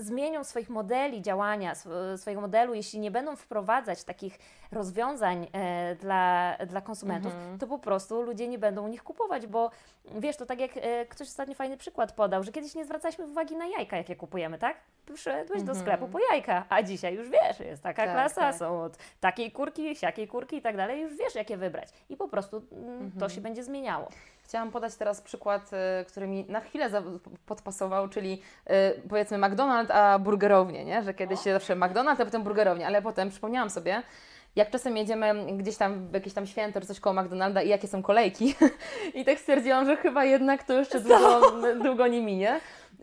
zmienią 0.00 0.44
swoich 0.44 0.70
modeli 0.70 1.22
działania, 1.22 1.72
sw- 1.72 2.18
swojego 2.18 2.40
modelu, 2.40 2.74
jeśli 2.74 2.98
nie 3.00 3.10
będą 3.10 3.36
wprowadzać 3.36 4.04
takich 4.04 4.38
rozwiązań 4.72 5.46
e, 5.52 5.94
dla, 5.96 6.56
dla 6.66 6.80
konsumentów, 6.80 7.32
to 7.60 7.66
po 7.66 7.78
prostu 7.78 8.22
ludzie 8.22 8.48
nie 8.48 8.58
będą 8.58 8.84
u 8.84 8.88
nich 8.88 9.02
kupować, 9.02 9.46
bo 9.46 9.70
wiesz, 10.04 10.36
to 10.36 10.46
tak 10.46 10.60
jak 10.60 10.70
e, 10.76 11.06
ktoś 11.06 11.28
ostatnio 11.28 11.54
fajny 11.54 11.76
przykład 11.76 12.12
podał, 12.12 12.42
że 12.44 12.52
kiedyś 12.52 12.74
nie 12.74 12.84
zwracaliśmy 12.84 13.26
uwagi 13.26 13.56
na 13.56 13.66
jajka, 13.66 13.96
jakie 13.96 14.16
kupujemy, 14.16 14.58
tak? 14.58 14.76
Przyszedłeś 15.06 15.62
do 15.62 15.74
sklepu 15.74 16.08
po 16.08 16.18
jajka, 16.30 16.64
a 16.68 16.82
dzisiaj 16.82 17.14
już 17.14 17.28
wiesz, 17.28 17.60
jest 17.60 17.82
taka 17.82 18.02
Tak, 18.04 18.12
klasa, 18.14 18.40
tak. 18.40 18.54
są 18.56 18.82
od 18.82 18.96
takiej 19.20 19.52
kurki, 19.52 19.96
siakiej 19.96 20.28
kurki 20.28 20.56
i 20.56 20.62
tak 20.62 20.76
dalej, 20.76 21.00
już 21.00 21.16
wiesz, 21.16 21.34
jakie 21.34 21.56
wybrać. 21.56 21.88
I 22.08 22.16
po 22.16 22.28
prostu 22.28 22.62
mm, 22.72 23.12
to 23.18 23.28
się 23.28 23.40
będzie 23.40 23.64
zmieniało. 23.64 24.08
Chciałam 24.50 24.70
podać 24.70 24.94
teraz 24.94 25.20
przykład, 25.20 25.70
y, 25.72 26.04
który 26.04 26.26
mi 26.26 26.44
na 26.48 26.60
chwilę 26.60 26.90
podpasował, 27.46 28.08
czyli 28.08 28.42
y, 28.70 29.02
powiedzmy 29.08 29.38
McDonald's, 29.38 29.92
a 29.92 30.18
burgerownie, 30.18 30.84
nie? 30.84 31.02
Że 31.02 31.14
kiedyś 31.14 31.40
się 31.40 31.52
zawsze 31.52 31.76
McDonald's, 31.76 32.22
a 32.22 32.24
potem 32.24 32.42
burgerownie, 32.42 32.86
ale 32.86 33.02
potem 33.02 33.30
przypomniałam 33.30 33.70
sobie, 33.70 34.02
jak 34.56 34.70
czasem 34.70 34.96
jedziemy 34.96 35.46
gdzieś 35.56 35.76
tam 35.76 36.08
w 36.08 36.14
jakieś 36.14 36.32
tam 36.32 36.46
święto 36.46 36.80
czy 36.80 36.86
coś 36.86 37.00
koło 37.00 37.22
McDonalda 37.22 37.62
i 37.62 37.68
jakie 37.68 37.88
są 37.88 38.02
kolejki. 38.02 38.54
I 39.14 39.24
tak 39.24 39.38
stwierdziłam, 39.38 39.86
że 39.86 39.96
chyba 39.96 40.24
jednak 40.24 40.62
to 40.62 40.72
jeszcze 40.72 41.00
długo, 41.00 41.52
długo 41.82 42.06
nie 42.06 42.22
minie. 42.22 42.60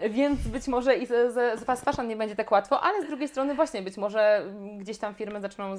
Więc 0.09 0.47
być 0.47 0.67
może 0.67 0.95
i 0.95 1.05
z, 1.05 1.33
z, 1.33 1.59
z 1.59 1.63
fast 1.63 1.85
fashion 1.85 2.07
nie 2.07 2.15
będzie 2.15 2.35
tak 2.35 2.51
łatwo, 2.51 2.81
ale 2.81 3.03
z 3.03 3.07
drugiej 3.07 3.27
strony 3.27 3.55
właśnie 3.55 3.81
być 3.81 3.97
może 3.97 4.45
gdzieś 4.77 4.97
tam 4.97 5.15
firmy 5.15 5.41
zaczną 5.41 5.73
y, 5.73 5.77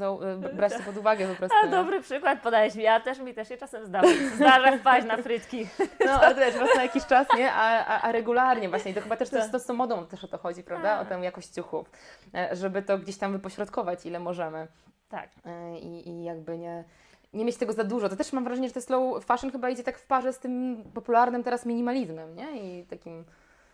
brać 0.54 0.72
to 0.72 0.82
pod 0.82 0.96
uwagę 0.96 1.28
po 1.28 1.34
prostu. 1.34 1.56
A 1.64 1.66
dobry 1.66 2.00
przykład 2.00 2.40
podałeś 2.42 2.74
mi, 2.74 2.82
ja 2.82 3.00
też 3.00 3.18
mi 3.18 3.34
też 3.34 3.48
się 3.48 3.56
czasem 3.56 3.86
zdarza, 3.86 4.08
zdarza 4.36 4.78
wpaść 4.78 5.06
na 5.06 5.16
frytki. 5.16 5.66
No, 6.06 6.12
ale 6.12 6.34
wiesz, 6.34 6.54
raz 6.54 6.76
na 6.76 6.82
jakiś 6.82 7.06
czas, 7.06 7.26
nie? 7.36 7.52
A, 7.52 7.86
a, 7.86 8.00
a 8.02 8.12
regularnie 8.12 8.68
właśnie. 8.68 8.90
I 8.90 8.94
to 8.94 9.00
chyba 9.00 9.16
też 9.16 9.30
to, 9.30 9.36
Tak. 9.36 9.50
to 9.50 9.58
z 9.58 9.66
tą 9.66 9.74
modą 9.74 10.06
też 10.06 10.24
o 10.24 10.28
to 10.28 10.38
chodzi, 10.38 10.62
prawda? 10.62 11.00
O 11.00 11.04
tę 11.04 11.14
jakość 11.22 11.48
ciuchów. 11.48 11.90
E, 12.34 12.56
Żeby 12.56 12.82
to 12.82 12.98
gdzieś 12.98 13.18
tam 13.18 13.32
wypośrodkować, 13.32 14.06
ile 14.06 14.20
możemy. 14.20 14.66
Tak. 15.08 15.28
E, 15.46 15.78
I, 15.78 16.08
i 16.08 16.24
jakby 16.24 16.58
nie, 16.58 16.84
nie 17.32 17.44
mieć 17.44 17.56
tego 17.56 17.72
za 17.72 17.84
dużo. 17.84 18.08
To 18.08 18.16
też 18.16 18.32
mam 18.32 18.44
wrażenie, 18.44 18.68
że 18.68 18.74
to 18.74 18.80
slow 18.80 19.24
fashion 19.24 19.52
chyba 19.52 19.70
idzie 19.70 19.84
tak 19.84 19.98
w 19.98 20.06
parze 20.06 20.32
z 20.32 20.38
tym 20.38 20.84
popularnym 20.94 21.44
teraz 21.44 21.66
minimalizmem, 21.66 22.36
nie? 22.36 22.56
I 22.62 22.84
takim... 22.84 23.24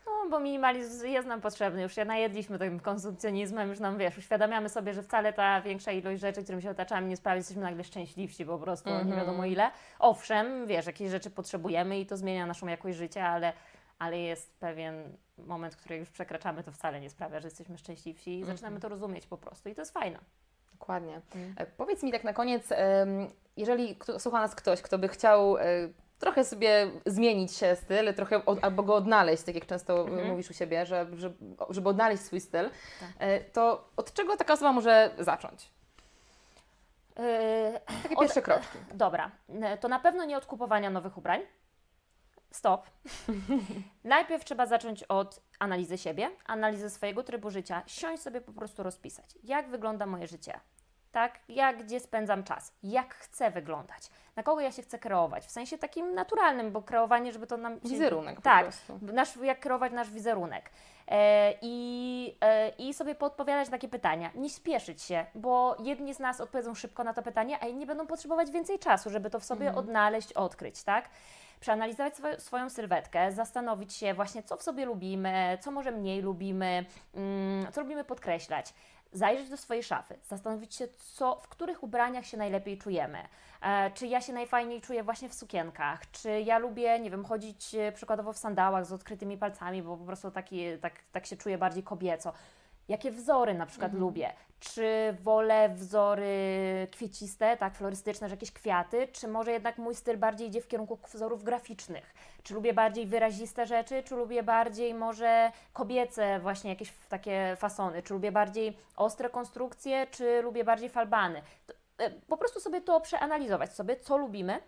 No, 0.06 0.30
bo 0.30 0.40
minimalizm 0.40 1.06
jest 1.06 1.28
nam 1.28 1.40
potrzebny, 1.40 1.82
już 1.82 1.94
się 1.94 2.04
najedliśmy 2.04 2.58
tym 2.58 2.80
konsumpcjonizmem, 2.80 3.68
już 3.68 3.80
nam, 3.80 3.98
wiesz, 3.98 4.18
uświadamiamy 4.18 4.68
sobie, 4.68 4.94
że 4.94 5.02
wcale 5.02 5.32
ta 5.32 5.60
większa 5.60 5.92
ilość 5.92 6.20
rzeczy, 6.20 6.42
którymi 6.42 6.62
się 6.62 6.70
otaczamy, 6.70 7.08
nie 7.08 7.16
sprawi, 7.16 7.34
że 7.36 7.38
jesteśmy 7.40 7.62
nagle 7.62 7.84
szczęśliwsi 7.84 8.46
po 8.46 8.58
prostu, 8.58 8.90
nie 8.90 8.96
Mhm. 8.96 9.16
wiadomo 9.20 9.44
ile. 9.44 9.70
Owszem, 9.98 10.66
wiesz, 10.66 10.86
jakieś 10.86 11.10
rzeczy 11.10 11.30
potrzebujemy 11.30 12.00
i 12.00 12.06
to 12.06 12.16
zmienia 12.16 12.46
naszą 12.46 12.66
jakość 12.66 12.96
życia, 12.98 13.28
ale, 13.28 13.52
ale 13.98 14.18
jest 14.18 14.58
pewien 14.60 15.16
moment, 15.38 15.76
który 15.76 15.96
już 15.96 16.10
przekraczamy, 16.10 16.62
to 16.64 16.72
wcale 16.72 17.00
nie 17.00 17.10
sprawia, 17.10 17.40
że 17.40 17.46
jesteśmy 17.46 17.78
szczęśliwsi 17.78 18.30
i 18.30 18.38
Mhm. 18.40 18.56
zaczynamy 18.56 18.80
to 18.80 18.88
rozumieć 18.88 19.26
po 19.26 19.36
prostu 19.38 19.68
i 19.68 19.74
to 19.74 19.80
jest 19.80 19.92
fajne. 19.92 20.18
Dokładnie. 20.72 21.20
Mm. 21.34 21.54
Powiedz 21.76 22.02
mi 22.02 22.12
tak 22.12 22.24
na 22.24 22.32
koniec, 22.32 22.68
jeżeli 23.56 23.98
słucha 24.18 24.40
nas 24.40 24.54
ktoś, 24.54 24.82
kto 24.82 24.98
by 24.98 25.08
chciał 25.08 25.58
e, 25.58 25.62
trochę 26.18 26.44
sobie 26.44 26.90
zmienić 27.06 27.52
się 27.56 27.76
styl, 27.76 28.14
trochę 28.14 28.44
od, 28.46 28.64
albo 28.64 28.82
go 28.82 28.94
odnaleźć, 28.94 29.42
tak 29.42 29.54
jak 29.54 29.66
często 29.66 29.98
e, 29.98 30.00
Mhm. 30.10 30.28
mówisz 30.30 30.50
u 30.50 30.54
siebie, 30.54 30.86
że, 30.86 31.06
że, 31.16 31.32
żeby 31.70 31.88
odnaleźć 31.88 32.22
swój 32.22 32.40
styl, 32.40 32.70
Tak. 33.00 33.08
e, 33.18 33.40
to 33.40 33.88
od 33.96 34.12
czego 34.12 34.36
taka 34.36 34.52
osoba 34.52 34.72
może 34.72 35.14
zacząć? 35.18 35.70
Yy, 37.18 37.80
Takie 38.02 38.14
Od- 38.16 38.20
pierwsze 38.20 38.42
kroczki. 38.42 38.78
Dobra, 38.94 39.30
n- 39.48 39.78
to 39.78 39.88
na 39.88 39.98
pewno 40.00 40.24
nie 40.24 40.36
od 40.36 40.46
kupowania 40.46 40.90
nowych 40.90 41.18
ubrań. 41.18 41.40
Stop. 42.50 42.86
Najpierw 44.04 44.44
trzeba 44.44 44.66
zacząć 44.66 45.02
od 45.02 45.40
analizy 45.58 45.98
siebie, 45.98 46.30
analizy 46.46 46.90
swojego 46.90 47.22
trybu 47.22 47.50
życia, 47.50 47.82
siąść 47.86 48.22
sobie 48.22 48.40
po 48.40 48.52
prostu 48.52 48.82
rozpisać, 48.82 49.30
jak 49.44 49.68
wygląda 49.68 50.06
moje 50.06 50.26
życie, 50.26 50.60
tak, 51.14 51.38
jak, 51.48 51.84
gdzie 51.84 52.00
spędzam 52.00 52.44
czas, 52.44 52.72
jak 52.82 53.14
chcę 53.14 53.50
wyglądać, 53.50 54.10
na 54.36 54.42
kogo 54.42 54.60
ja 54.60 54.72
się 54.72 54.82
chcę 54.82 54.98
kreować, 54.98 55.46
w 55.46 55.50
sensie 55.50 55.78
takim 55.78 56.14
naturalnym, 56.14 56.72
bo 56.72 56.82
kreowanie, 56.82 57.32
żeby 57.32 57.46
to 57.46 57.56
nam... 57.56 57.74
się- 57.74 57.88
Wizerunek 57.88 58.40
tak, 58.40 58.66
nasz, 59.02 59.36
jak 59.36 59.60
kreować 59.60 59.92
nasz 59.92 60.10
wizerunek. 60.10 60.70
E, 61.08 61.54
i, 61.62 62.36
e, 62.40 62.68
I 62.68 62.94
sobie 62.94 63.14
podpowiadać 63.14 63.68
na 63.68 63.72
takie 63.76 63.88
pytania. 63.88 64.30
Nie 64.34 64.50
śpieszyć 64.50 65.02
się, 65.02 65.26
bo 65.34 65.76
jedni 65.82 66.14
z 66.14 66.18
nas 66.18 66.40
odpowiedzą 66.40 66.74
szybko 66.74 67.04
na 67.04 67.14
to 67.14 67.22
pytanie, 67.22 67.58
a 67.62 67.66
inni 67.66 67.86
będą 67.86 68.06
potrzebować 68.06 68.50
więcej 68.50 68.78
czasu, 68.78 69.10
żeby 69.10 69.30
to 69.30 69.40
w 69.40 69.44
sobie 69.44 69.74
odnaleźć, 69.74 70.32
odkryć, 70.32 70.82
tak? 70.82 71.08
Przeanalizować 71.60 72.14
swo- 72.14 72.40
swoją 72.40 72.70
sylwetkę, 72.70 73.32
zastanowić 73.32 73.94
się 73.94 74.14
właśnie, 74.14 74.42
co 74.42 74.56
w 74.56 74.62
sobie 74.62 74.84
lubimy, 74.84 75.58
co 75.60 75.70
może 75.70 75.90
mniej 75.90 76.22
lubimy, 76.22 76.84
mm, 77.14 77.72
co 77.72 77.80
lubimy 77.80 78.04
podkreślać. 78.04 78.74
Zajrzeć 79.14 79.48
do 79.48 79.56
swojej 79.56 79.82
szafy, 79.82 80.18
zastanowić 80.22 80.74
się, 80.74 80.88
co, 80.98 81.40
w 81.42 81.48
których 81.48 81.82
ubraniach 81.82 82.26
się 82.26 82.36
najlepiej 82.36 82.78
czujemy. 82.78 83.18
E, 83.62 83.90
czy 83.90 84.06
ja 84.06 84.20
się 84.20 84.32
najfajniej 84.32 84.80
czuję 84.80 85.02
właśnie 85.02 85.28
w 85.28 85.34
sukienkach, 85.34 86.10
czy 86.10 86.40
ja 86.40 86.58
lubię, 86.58 86.98
nie 86.98 87.10
wiem, 87.10 87.24
chodzić 87.24 87.74
e, 87.74 87.92
przykładowo 87.92 88.32
w 88.32 88.38
sandałach 88.38 88.86
z 88.86 88.92
odkrytymi 88.92 89.38
palcami, 89.38 89.82
bo 89.82 89.96
po 89.96 90.04
prostu 90.04 90.30
taki, 90.30 90.64
tak, 90.80 90.92
tak 91.12 91.26
się 91.26 91.36
czuję 91.36 91.58
bardziej 91.58 91.82
kobieco. 91.82 92.32
Jakie 92.88 93.10
wzory 93.10 93.54
na 93.54 93.66
przykład 93.66 93.90
Mhm. 93.90 94.00
lubię. 94.00 94.32
Czy 94.60 95.16
wolę 95.22 95.68
wzory 95.68 96.28
kwieciste, 96.92 97.56
tak, 97.56 97.74
florystyczne, 97.74 98.28
że 98.28 98.34
jakieś 98.34 98.52
kwiaty, 98.52 99.08
czy 99.12 99.28
może 99.28 99.52
jednak 99.52 99.78
mój 99.78 99.94
styl 99.94 100.16
bardziej 100.18 100.48
idzie 100.48 100.60
w 100.60 100.68
kierunku 100.68 100.98
wzorów 101.12 101.44
graficznych? 101.44 102.14
Czy 102.42 102.54
lubię 102.54 102.74
bardziej 102.74 103.06
wyraziste 103.06 103.66
rzeczy, 103.66 104.02
czy 104.02 104.16
lubię 104.16 104.42
bardziej 104.42 104.94
może 104.94 105.52
kobiece 105.72 106.40
właśnie 106.40 106.70
jakieś 106.70 106.92
takie 107.08 107.56
fasony? 107.58 108.02
Czy 108.02 108.14
lubię 108.14 108.32
bardziej 108.32 108.76
ostre 108.96 109.30
konstrukcje, 109.30 110.06
czy 110.06 110.42
lubię 110.42 110.64
bardziej 110.64 110.88
falbany? 110.88 111.42
To, 111.66 111.74
e, 111.98 112.10
Po 112.10 112.36
prostu 112.36 112.60
sobie 112.60 112.80
to 112.80 113.00
przeanalizować 113.00 113.74
sobie, 113.74 113.96
co 113.96 114.16
lubimy, 114.16 114.60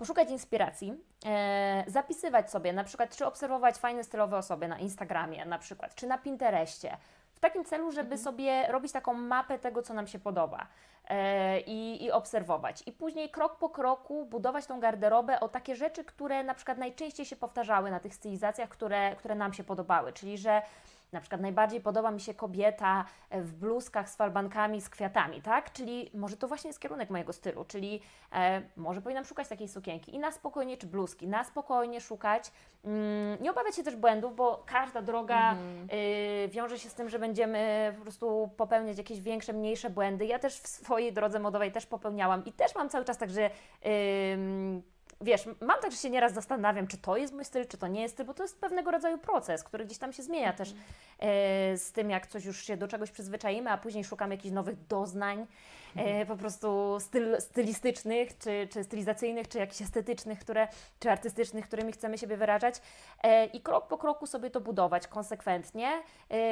poszukać 0.00 0.30
inspiracji, 0.30 0.94
e, 1.26 1.84
zapisywać 1.86 2.50
sobie, 2.50 2.72
na 2.72 2.84
przykład, 2.84 3.16
czy 3.16 3.26
obserwować 3.26 3.76
fajne 3.76 4.04
stylowe 4.04 4.36
osoby 4.36 4.68
na 4.68 4.78
Instagramie, 4.78 5.44
na 5.44 5.58
przykład, 5.58 5.94
czy 5.94 6.06
na 6.06 6.18
Pinterestie, 6.18 6.96
w 7.34 7.40
takim 7.40 7.64
celu, 7.64 7.92
żeby 7.92 8.18
sobie 8.18 8.66
robić 8.68 8.92
taką 8.92 9.14
mapę 9.14 9.58
tego, 9.58 9.82
co 9.82 9.94
nam 9.94 10.06
się 10.06 10.18
podoba 10.18 10.66
e, 11.08 11.60
i, 11.60 12.04
i 12.04 12.10
obserwować. 12.12 12.82
I 12.86 12.92
później 12.92 13.30
krok 13.30 13.56
po 13.56 13.68
kroku 13.68 14.26
budować 14.26 14.66
tą 14.66 14.80
garderobę 14.80 15.40
o 15.40 15.48
takie 15.48 15.76
rzeczy, 15.76 16.04
które 16.04 16.44
na 16.44 16.54
przykład 16.54 16.78
najczęściej 16.78 17.26
się 17.26 17.36
powtarzały 17.36 17.90
na 17.90 18.00
tych 18.00 18.14
stylizacjach, 18.14 18.68
które, 18.68 19.16
które 19.16 19.34
nam 19.34 19.52
się 19.52 19.64
podobały, 19.64 20.12
czyli 20.12 20.38
że 20.38 20.62
na 21.12 21.20
przykład 21.20 21.40
najbardziej 21.40 21.80
podoba 21.80 22.10
mi 22.10 22.20
się 22.20 22.34
kobieta 22.34 23.04
w 23.30 23.52
bluzkach 23.52 24.10
z 24.10 24.16
falbankami, 24.16 24.80
z 24.80 24.88
kwiatami, 24.88 25.42
tak? 25.42 25.72
Czyli 25.72 26.10
może 26.14 26.36
to 26.36 26.48
właśnie 26.48 26.68
jest 26.68 26.80
kierunek 26.80 27.10
mojego 27.10 27.32
stylu, 27.32 27.64
czyli 27.64 28.00
e, 28.32 28.62
może 28.76 29.02
powinnam 29.02 29.24
szukać 29.24 29.48
takiej 29.48 29.68
sukienki 29.68 30.14
i 30.14 30.18
na 30.18 30.32
spokojnie, 30.32 30.76
czy 30.76 30.86
bluzki, 30.86 31.28
na 31.28 31.44
spokojnie 31.44 32.00
szukać. 32.00 32.52
Mm, 32.84 33.42
nie 33.42 33.50
obawiać 33.50 33.76
się 33.76 33.82
też 33.82 33.96
błędów, 33.96 34.36
bo 34.36 34.62
każda 34.66 35.02
droga 35.02 35.54
y, 35.54 36.48
wiąże 36.48 36.78
się 36.78 36.88
z 36.88 36.94
tym, 36.94 37.08
że 37.08 37.18
będziemy 37.18 37.92
po 37.96 38.02
prostu 38.02 38.50
popełniać 38.56 38.98
jakieś 38.98 39.20
większe, 39.20 39.52
mniejsze 39.52 39.90
błędy. 39.90 40.26
Ja 40.26 40.38
też 40.38 40.54
w 40.60 40.68
swojej 40.68 41.12
drodze 41.12 41.38
modowej 41.38 41.72
też 41.72 41.86
popełniałam 41.86 42.44
i 42.44 42.52
też 42.52 42.74
mam 42.74 42.88
cały 42.88 43.04
czas 43.04 43.18
tak, 43.18 43.30
że 43.30 43.50
ym, 44.32 44.82
wiesz, 45.20 45.46
mam 45.60 45.80
tak, 45.80 45.90
że 45.90 45.96
się 45.96 46.10
nieraz 46.10 46.32
zastanawiam, 46.32 46.86
czy 46.86 46.98
to 46.98 47.16
jest 47.16 47.34
mój 47.34 47.44
styl, 47.44 47.66
czy 47.66 47.78
to 47.78 47.88
nie 47.88 48.02
jest 48.02 48.14
styl, 48.14 48.26
bo 48.26 48.34
to 48.34 48.42
jest 48.42 48.60
pewnego 48.60 48.90
rodzaju 48.90 49.18
proces, 49.18 49.64
który 49.64 49.84
gdzieś 49.84 49.98
tam 49.98 50.12
się 50.12 50.22
zmienia 50.22 50.52
też 50.52 50.70
e, 50.70 50.74
z 51.76 51.92
tym, 51.92 52.10
jak 52.10 52.26
coś 52.26 52.44
już 52.44 52.64
się 52.64 52.76
do 52.76 52.88
czegoś 52.88 53.10
przyzwyczaimy, 53.10 53.70
a 53.70 53.78
później 53.78 54.04
szukamy 54.04 54.34
jakichś 54.34 54.54
nowych 54.54 54.86
doznań, 54.86 55.46
e, 55.96 56.26
po 56.26 56.36
prostu 56.36 56.96
styl, 57.00 57.40
stylistycznych, 57.40 58.38
czy, 58.38 58.68
czy 58.72 58.84
stylizacyjnych, 58.84 59.48
czy 59.48 59.58
jakichś 59.58 59.82
estetycznych, 59.82 60.38
które, 60.38 60.68
czy 61.00 61.10
artystycznych, 61.10 61.66
którymi 61.66 61.92
chcemy 61.92 62.18
siebie 62.18 62.36
wyrażać 62.36 62.74
e, 63.22 63.44
i 63.46 63.60
krok 63.60 63.88
po 63.88 63.98
kroku 63.98 64.26
sobie 64.26 64.50
to 64.50 64.60
budować 64.60 65.08
konsekwentnie, 65.08 65.88
e, 65.88 66.02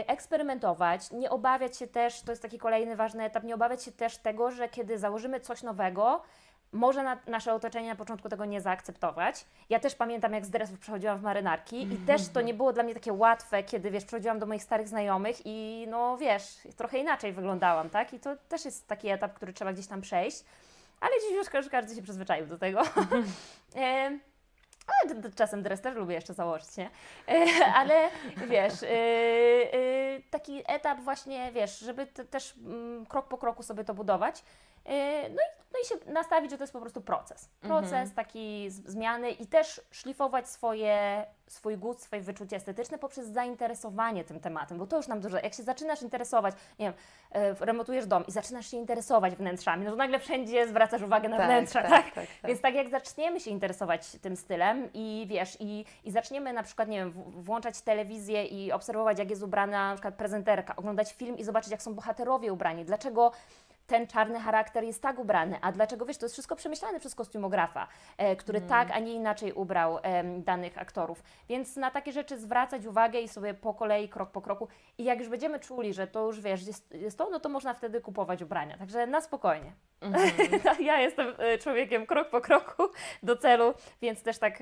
eksperymentować, 0.08 1.10
nie 1.10 1.30
obawiać 1.30 1.76
się 1.76 1.86
też, 1.86 2.22
to 2.22 2.32
jest 2.32 2.42
taki 2.42 2.58
kolejny 2.58 2.96
ważny 2.96 3.24
etap, 3.24 3.44
nie 3.44 3.54
obawiać 3.54 3.84
się 3.84 3.92
też 3.92 4.18
tego, 4.18 4.50
że 4.50 4.68
kiedy 4.68 4.98
założymy 4.98 5.40
coś 5.40 5.62
nowego, 5.62 6.22
może 6.72 7.02
na, 7.02 7.18
nasze 7.26 7.54
otoczenie 7.54 7.88
na 7.88 7.96
początku 7.96 8.28
tego 8.28 8.44
nie 8.44 8.60
zaakceptować. 8.60 9.44
Ja 9.70 9.80
też 9.80 9.94
pamiętam, 9.94 10.32
jak 10.32 10.46
z 10.46 10.50
dresów 10.50 10.78
przechodziłam 10.78 11.18
w 11.18 11.22
marynarki 11.22 11.82
i 11.82 11.96
też 11.96 12.28
to 12.28 12.40
nie 12.40 12.54
było 12.54 12.72
dla 12.72 12.82
mnie 12.82 12.94
takie 12.94 13.12
łatwe, 13.12 13.62
kiedy, 13.62 13.90
wiesz, 13.90 14.04
przychodziłam 14.04 14.38
do 14.38 14.46
moich 14.46 14.62
starych 14.62 14.88
znajomych 14.88 15.36
i 15.44 15.86
no, 15.90 16.16
wiesz, 16.18 16.58
trochę 16.76 16.98
inaczej 16.98 17.32
wyglądałam, 17.32 17.90
tak? 17.90 18.14
I 18.14 18.20
to 18.20 18.36
też 18.48 18.64
jest 18.64 18.88
taki 18.88 19.08
etap, 19.08 19.34
który 19.34 19.52
trzeba 19.52 19.72
gdzieś 19.72 19.86
tam 19.86 20.00
przejść, 20.00 20.44
ale 21.00 21.12
dziś 21.20 21.30
już 21.36 21.48
każdy, 21.50 21.70
każdy 21.70 21.94
się 21.94 22.02
przyzwyczaił 22.02 22.46
do 22.46 22.58
tego. 22.58 22.82
Em, 23.74 24.20
ale 25.02 25.14
d- 25.14 25.20
d- 25.28 25.36
czasem 25.36 25.62
dres 25.62 25.80
też 25.80 25.94
lubię 25.94 26.14
jeszcze 26.14 26.34
założyć, 26.34 26.76
nie? 26.76 26.90
E, 27.28 27.44
Ale 27.80 28.10
wiesz, 28.46 28.82
yy, 28.82 30.22
taki 30.30 30.62
etap 30.66 31.00
właśnie, 31.00 31.52
wiesz, 31.52 31.78
żeby 31.78 32.06
te, 32.06 32.24
też 32.24 32.54
mm, 32.56 33.06
krok 33.06 33.28
po 33.28 33.38
kroku 33.38 33.62
sobie 33.62 33.84
to 33.84 33.94
budować. 33.94 34.42
No, 35.30 35.42
i, 35.42 35.57
no 35.72 35.78
i 35.84 35.86
się 35.86 36.12
nastawić, 36.12 36.50
że 36.50 36.56
to 36.56 36.62
jest 36.62 36.72
po 36.72 36.80
prostu 36.80 37.00
proces. 37.00 37.50
Proces 37.60 38.14
taki 38.14 38.70
z, 38.70 38.86
zmiany 38.86 39.30
i 39.30 39.46
też 39.46 39.80
szlifować 39.90 40.48
swoje, 40.48 41.24
swój 41.46 41.76
gust, 41.76 42.02
swoje 42.02 42.22
wyczucie 42.22 42.56
estetyczne 42.56 42.98
poprzez 42.98 43.28
zainteresowanie 43.28 44.24
tym 44.24 44.40
tematem, 44.40 44.78
bo 44.78 44.86
to 44.86 44.96
już 44.96 45.08
nam 45.08 45.20
dużo, 45.20 45.36
jak 45.36 45.54
się 45.54 45.62
zaczynasz 45.62 46.02
interesować, 46.02 46.54
nie 46.78 46.86
wiem, 46.86 46.94
yy, 47.44 47.66
remontujesz 47.66 48.06
dom 48.06 48.26
i 48.26 48.32
zaczynasz 48.32 48.70
się 48.70 48.76
interesować 48.76 49.36
wnętrzami, 49.36 49.84
no 49.84 49.90
to 49.90 49.96
nagle 49.96 50.18
wszędzie 50.18 50.68
zwracasz 50.68 51.02
uwagę 51.02 51.28
na 51.28 51.36
wnętrza, 51.36 51.82
tak? 51.82 51.90
tak, 51.90 52.14
tak. 52.14 52.26
Więc 52.44 52.60
tak 52.60 52.74
jak 52.74 52.88
zaczniemy 52.90 53.40
się 53.40 53.50
interesować 53.50 54.10
tym 54.22 54.36
stylem 54.36 54.88
i 54.94 55.26
wiesz, 55.28 55.56
i, 55.60 55.84
i 56.04 56.10
zaczniemy 56.10 56.52
na 56.52 56.62
przykład, 56.62 56.88
nie 56.88 56.98
wiem, 56.98 57.12
włączać 57.26 57.80
telewizję 57.80 58.44
i 58.44 58.72
obserwować, 58.72 59.18
jak 59.18 59.30
jest 59.30 59.42
ubrana 59.42 59.88
na 59.88 59.94
przykład 59.94 60.14
prezenterka, 60.14 60.76
oglądać 60.76 61.12
film 61.12 61.38
i 61.38 61.44
zobaczyć, 61.44 61.70
jak 61.70 61.82
są 61.82 61.94
bohaterowie 61.94 62.52
ubrani, 62.52 62.84
dlaczego 62.84 63.32
ten 63.88 64.06
czarny 64.06 64.40
charakter 64.40 64.84
jest 64.84 65.02
tak 65.02 65.18
ubrany, 65.18 65.58
a 65.62 65.72
dlaczego, 65.72 66.06
wiesz, 66.06 66.18
to 66.18 66.24
jest 66.24 66.34
wszystko 66.34 66.56
przemyślane 66.56 67.00
przez 67.00 67.14
kostiumografa, 67.14 67.88
e, 68.16 68.36
który 68.36 68.60
tak, 68.60 68.90
a 68.90 68.98
nie 68.98 69.12
inaczej 69.12 69.52
ubrał 69.52 69.98
danych 70.38 70.78
aktorów. 70.78 71.22
Więc 71.48 71.76
na 71.76 71.90
takie 71.90 72.12
rzeczy 72.12 72.38
zwracać 72.38 72.86
uwagę 72.86 73.20
i 73.20 73.28
sobie 73.28 73.54
po 73.54 73.74
kolei, 73.74 74.08
krok 74.08 74.30
po 74.30 74.42
kroku 74.42 74.68
i 74.98 75.04
jak 75.04 75.18
już 75.18 75.28
będziemy 75.28 75.60
czuli, 75.60 75.94
że 75.94 76.06
to 76.06 76.26
już, 76.26 76.40
wiesz, 76.40 76.66
jest, 76.66 76.94
jest 76.94 77.18
to, 77.18 77.30
no 77.30 77.40
to 77.40 77.48
można 77.48 77.74
wtedy 77.74 78.00
kupować 78.00 78.42
ubrania. 78.42 78.78
Także 78.78 79.06
na 79.06 79.20
spokojnie. 79.20 79.72
ja 80.80 81.00
jestem 81.00 81.34
e, 81.38 81.58
człowiekiem 81.58 82.06
krok 82.06 82.30
po 82.30 82.40
kroku 82.40 82.82
do 83.22 83.36
celu, 83.36 83.74
więc 84.02 84.22
też 84.22 84.38
tak, 84.38 84.58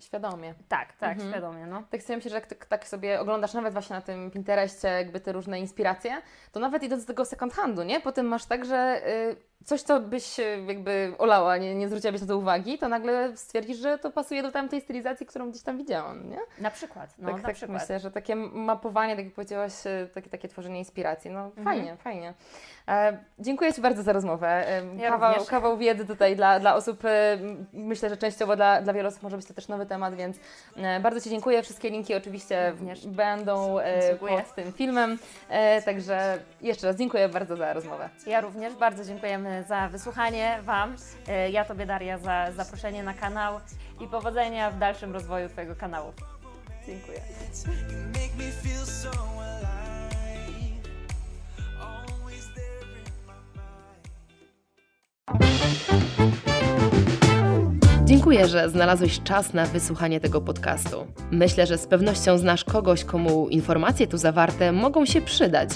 Świadomie. 0.00 0.54
tak, 0.68 0.92
tak, 0.92 1.18
świadomie, 1.30 1.66
no. 1.66 1.82
Tak 1.90 2.02
sobie 2.02 2.16
myślę, 2.16 2.30
że 2.30 2.34
jak 2.34 2.46
tak, 2.46 2.66
tak 2.66 2.88
sobie 2.88 3.20
oglądasz 3.20 3.54
nawet 3.54 3.72
właśnie 3.72 3.96
na 3.96 4.02
tym 4.02 4.30
Pinterestie 4.30 4.88
jakby 4.88 5.20
te 5.20 5.32
różne 5.32 5.60
inspiracje, 5.60 6.22
to 6.52 6.60
nawet 6.60 6.82
idąc 6.82 7.04
do 7.04 7.06
tego 7.06 7.24
second 7.24 7.52
handu, 7.52 7.82
nie? 7.82 8.00
Potem 8.00 8.26
masz 8.26 8.44
tak, 8.44 8.64
że 8.64 9.02
y, 9.08 9.49
coś, 9.64 9.82
co 9.82 10.00
byś 10.00 10.36
jakby 10.66 11.12
olała, 11.18 11.56
nie, 11.56 11.74
nie 11.74 11.88
zwróciłabyś 11.88 12.20
na 12.20 12.26
to 12.26 12.38
uwagi, 12.38 12.78
to 12.78 12.88
nagle 12.88 13.36
stwierdzisz, 13.36 13.76
że 13.78 13.98
to 13.98 14.10
pasuje 14.10 14.42
do 14.42 14.52
tamtej 14.52 14.80
stylizacji, 14.80 15.26
którą 15.26 15.50
gdzieś 15.50 15.62
tam 15.62 15.78
widziałam, 15.78 16.30
nie? 16.30 16.38
Na 16.58 16.70
przykład, 16.70 17.14
no, 17.18 17.28
tak 17.28 17.36
na 17.36 17.46
tak 17.46 17.54
przykład. 17.56 17.80
myślę, 17.80 18.00
że 18.00 18.10
takie 18.10 18.36
mapowanie, 18.36 19.16
tak 19.16 19.24
jak 19.24 19.34
powiedziałaś, 19.34 19.72
y, 19.86 20.08
takie, 20.14 20.30
takie 20.30 20.48
tworzenie 20.48 20.78
inspiracji, 20.78 21.30
no 21.30 21.44
Mhm. 21.44 21.64
fajnie, 21.64 21.96
fajnie. 21.96 22.34
E, 22.88 23.18
dziękuję 23.38 23.72
Ci 23.72 23.80
bardzo 23.80 24.02
za 24.02 24.12
rozmowę. 24.12 24.48
E, 24.68 24.82
Ja 24.96 25.10
kawał, 25.10 25.32
również. 25.32 25.48
kawał 25.48 25.78
wiedzy 25.78 26.06
tutaj 26.06 26.36
dla, 26.36 26.60
dla 26.60 26.74
osób, 26.74 27.04
e, 27.04 27.38
myślę, 27.72 28.08
że 28.08 28.16
częściowo 28.16 28.56
dla, 28.56 28.82
dla 28.82 28.92
wielu 28.92 29.08
osób 29.08 29.22
może 29.22 29.36
być 29.36 29.46
to 29.46 29.54
też 29.54 29.68
nowy 29.68 29.86
temat, 29.86 30.14
więc 30.14 30.36
e, 30.76 31.00
bardzo 31.00 31.20
Ci 31.20 31.30
dziękuję. 31.30 31.62
Wszystkie 31.62 31.90
linki 31.90 32.14
oczywiście 32.14 32.70
Również. 32.70 33.06
będą 33.06 33.78
e, 33.78 34.14
pod 34.16 34.54
tym 34.54 34.72
filmem, 34.72 35.18
e, 35.48 35.82
także 35.82 36.38
jeszcze 36.60 36.86
raz 36.86 36.96
dziękuję 36.96 37.28
bardzo 37.28 37.56
za 37.56 37.72
rozmowę. 37.72 38.08
Ja 38.26 38.40
również 38.40 38.74
bardzo 38.74 39.04
dziękujemy 39.04 39.49
za 39.68 39.88
wysłuchanie 39.88 40.58
Wam. 40.62 40.96
E, 41.28 41.50
Ja 41.50 41.64
Tobie 41.64 41.86
Daria 41.86 42.18
za 42.18 42.52
zaproszenie 42.52 43.02
na 43.02 43.14
kanał 43.14 43.60
i 44.00 44.08
powodzenia 44.08 44.70
w 44.70 44.78
dalszym 44.78 45.12
rozwoju 45.12 45.48
Twojego 45.48 45.76
kanału. 45.76 46.12
Dziękuję. 46.86 47.20
You 56.70 56.99
Dziękuję, 58.10 58.48
że 58.48 58.68
znalazłeś 58.68 59.20
czas 59.22 59.54
na 59.54 59.66
wysłuchanie 59.66 60.20
tego 60.20 60.40
podcastu. 60.40 61.06
Myślę, 61.30 61.66
że 61.66 61.78
z 61.78 61.86
pewnością 61.86 62.38
znasz 62.38 62.64
kogoś, 62.64 63.04
komu 63.04 63.48
informacje 63.48 64.06
tu 64.06 64.18
zawarte 64.18 64.72
mogą 64.72 65.06
się 65.06 65.20
przydać. 65.20 65.70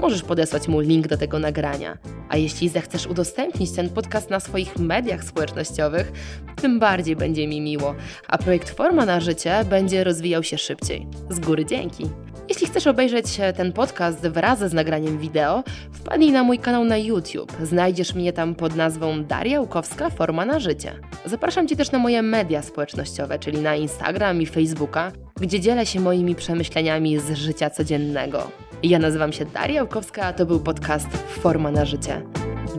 Możesz 0.00 0.22
podesłać 0.22 0.68
mu 0.68 0.80
link 0.80 1.08
do 1.08 1.16
tego 1.16 1.38
nagrania. 1.38 1.98
A 2.28 2.36
jeśli 2.36 2.68
zechcesz 2.68 3.06
udostępnić 3.06 3.72
ten 3.72 3.90
podcast 3.90 4.30
na 4.30 4.40
swoich 4.40 4.78
mediach 4.78 5.24
społecznościowych, 5.24 6.12
tym 6.56 6.78
bardziej 6.78 7.16
będzie 7.16 7.48
mi 7.48 7.60
miło, 7.60 7.94
a 8.28 8.38
projekt 8.38 8.70
Forma 8.70 9.06
na 9.06 9.20
Życie 9.20 9.64
będzie 9.64 10.04
rozwijał 10.04 10.42
się 10.42 10.58
szybciej. 10.58 11.06
Z 11.30 11.40
góry 11.40 11.66
dzięki. 11.66 12.04
Jeśli 12.50 12.66
chcesz 12.66 12.86
obejrzeć 12.86 13.26
ten 13.56 13.72
podcast 13.72 14.28
wraz 14.28 14.58
z 14.58 14.72
nagraniem 14.72 15.18
wideo, 15.18 15.62
wpadnij 15.92 16.32
na 16.32 16.42
mój 16.42 16.58
kanał 16.58 16.84
na 16.84 16.96
YouTube. 16.96 17.52
Znajdziesz 17.62 18.14
mnie 18.14 18.32
tam 18.32 18.54
pod 18.54 18.76
nazwą 18.76 19.24
Daria 19.24 19.60
Łukowska 19.60 20.10
Forma 20.10 20.44
na 20.44 20.60
Życie. 20.60 20.92
Zapraszam 21.24 21.68
Cię 21.68 21.76
też 21.76 21.90
na 21.92 21.98
moje 21.98 22.22
media 22.22 22.62
społecznościowe, 22.62 23.38
czyli 23.38 23.58
na 23.58 23.76
Instagram 23.76 24.42
i 24.42 24.46
Facebooka, 24.46 25.12
gdzie 25.40 25.60
dzielę 25.60 25.86
się 25.86 26.00
moimi 26.00 26.34
przemyśleniami 26.34 27.18
z 27.18 27.32
życia 27.32 27.70
codziennego. 27.70 28.50
Ja 28.82 28.98
nazywam 28.98 29.32
się 29.32 29.44
Daria 29.44 29.82
Łukowska, 29.82 30.22
a 30.22 30.32
to 30.32 30.46
był 30.46 30.60
podcast 30.60 31.08
Forma 31.28 31.70
na 31.70 31.84
Życie. 31.84 32.22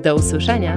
Do 0.03 0.15
usłyszenia! 0.15 0.75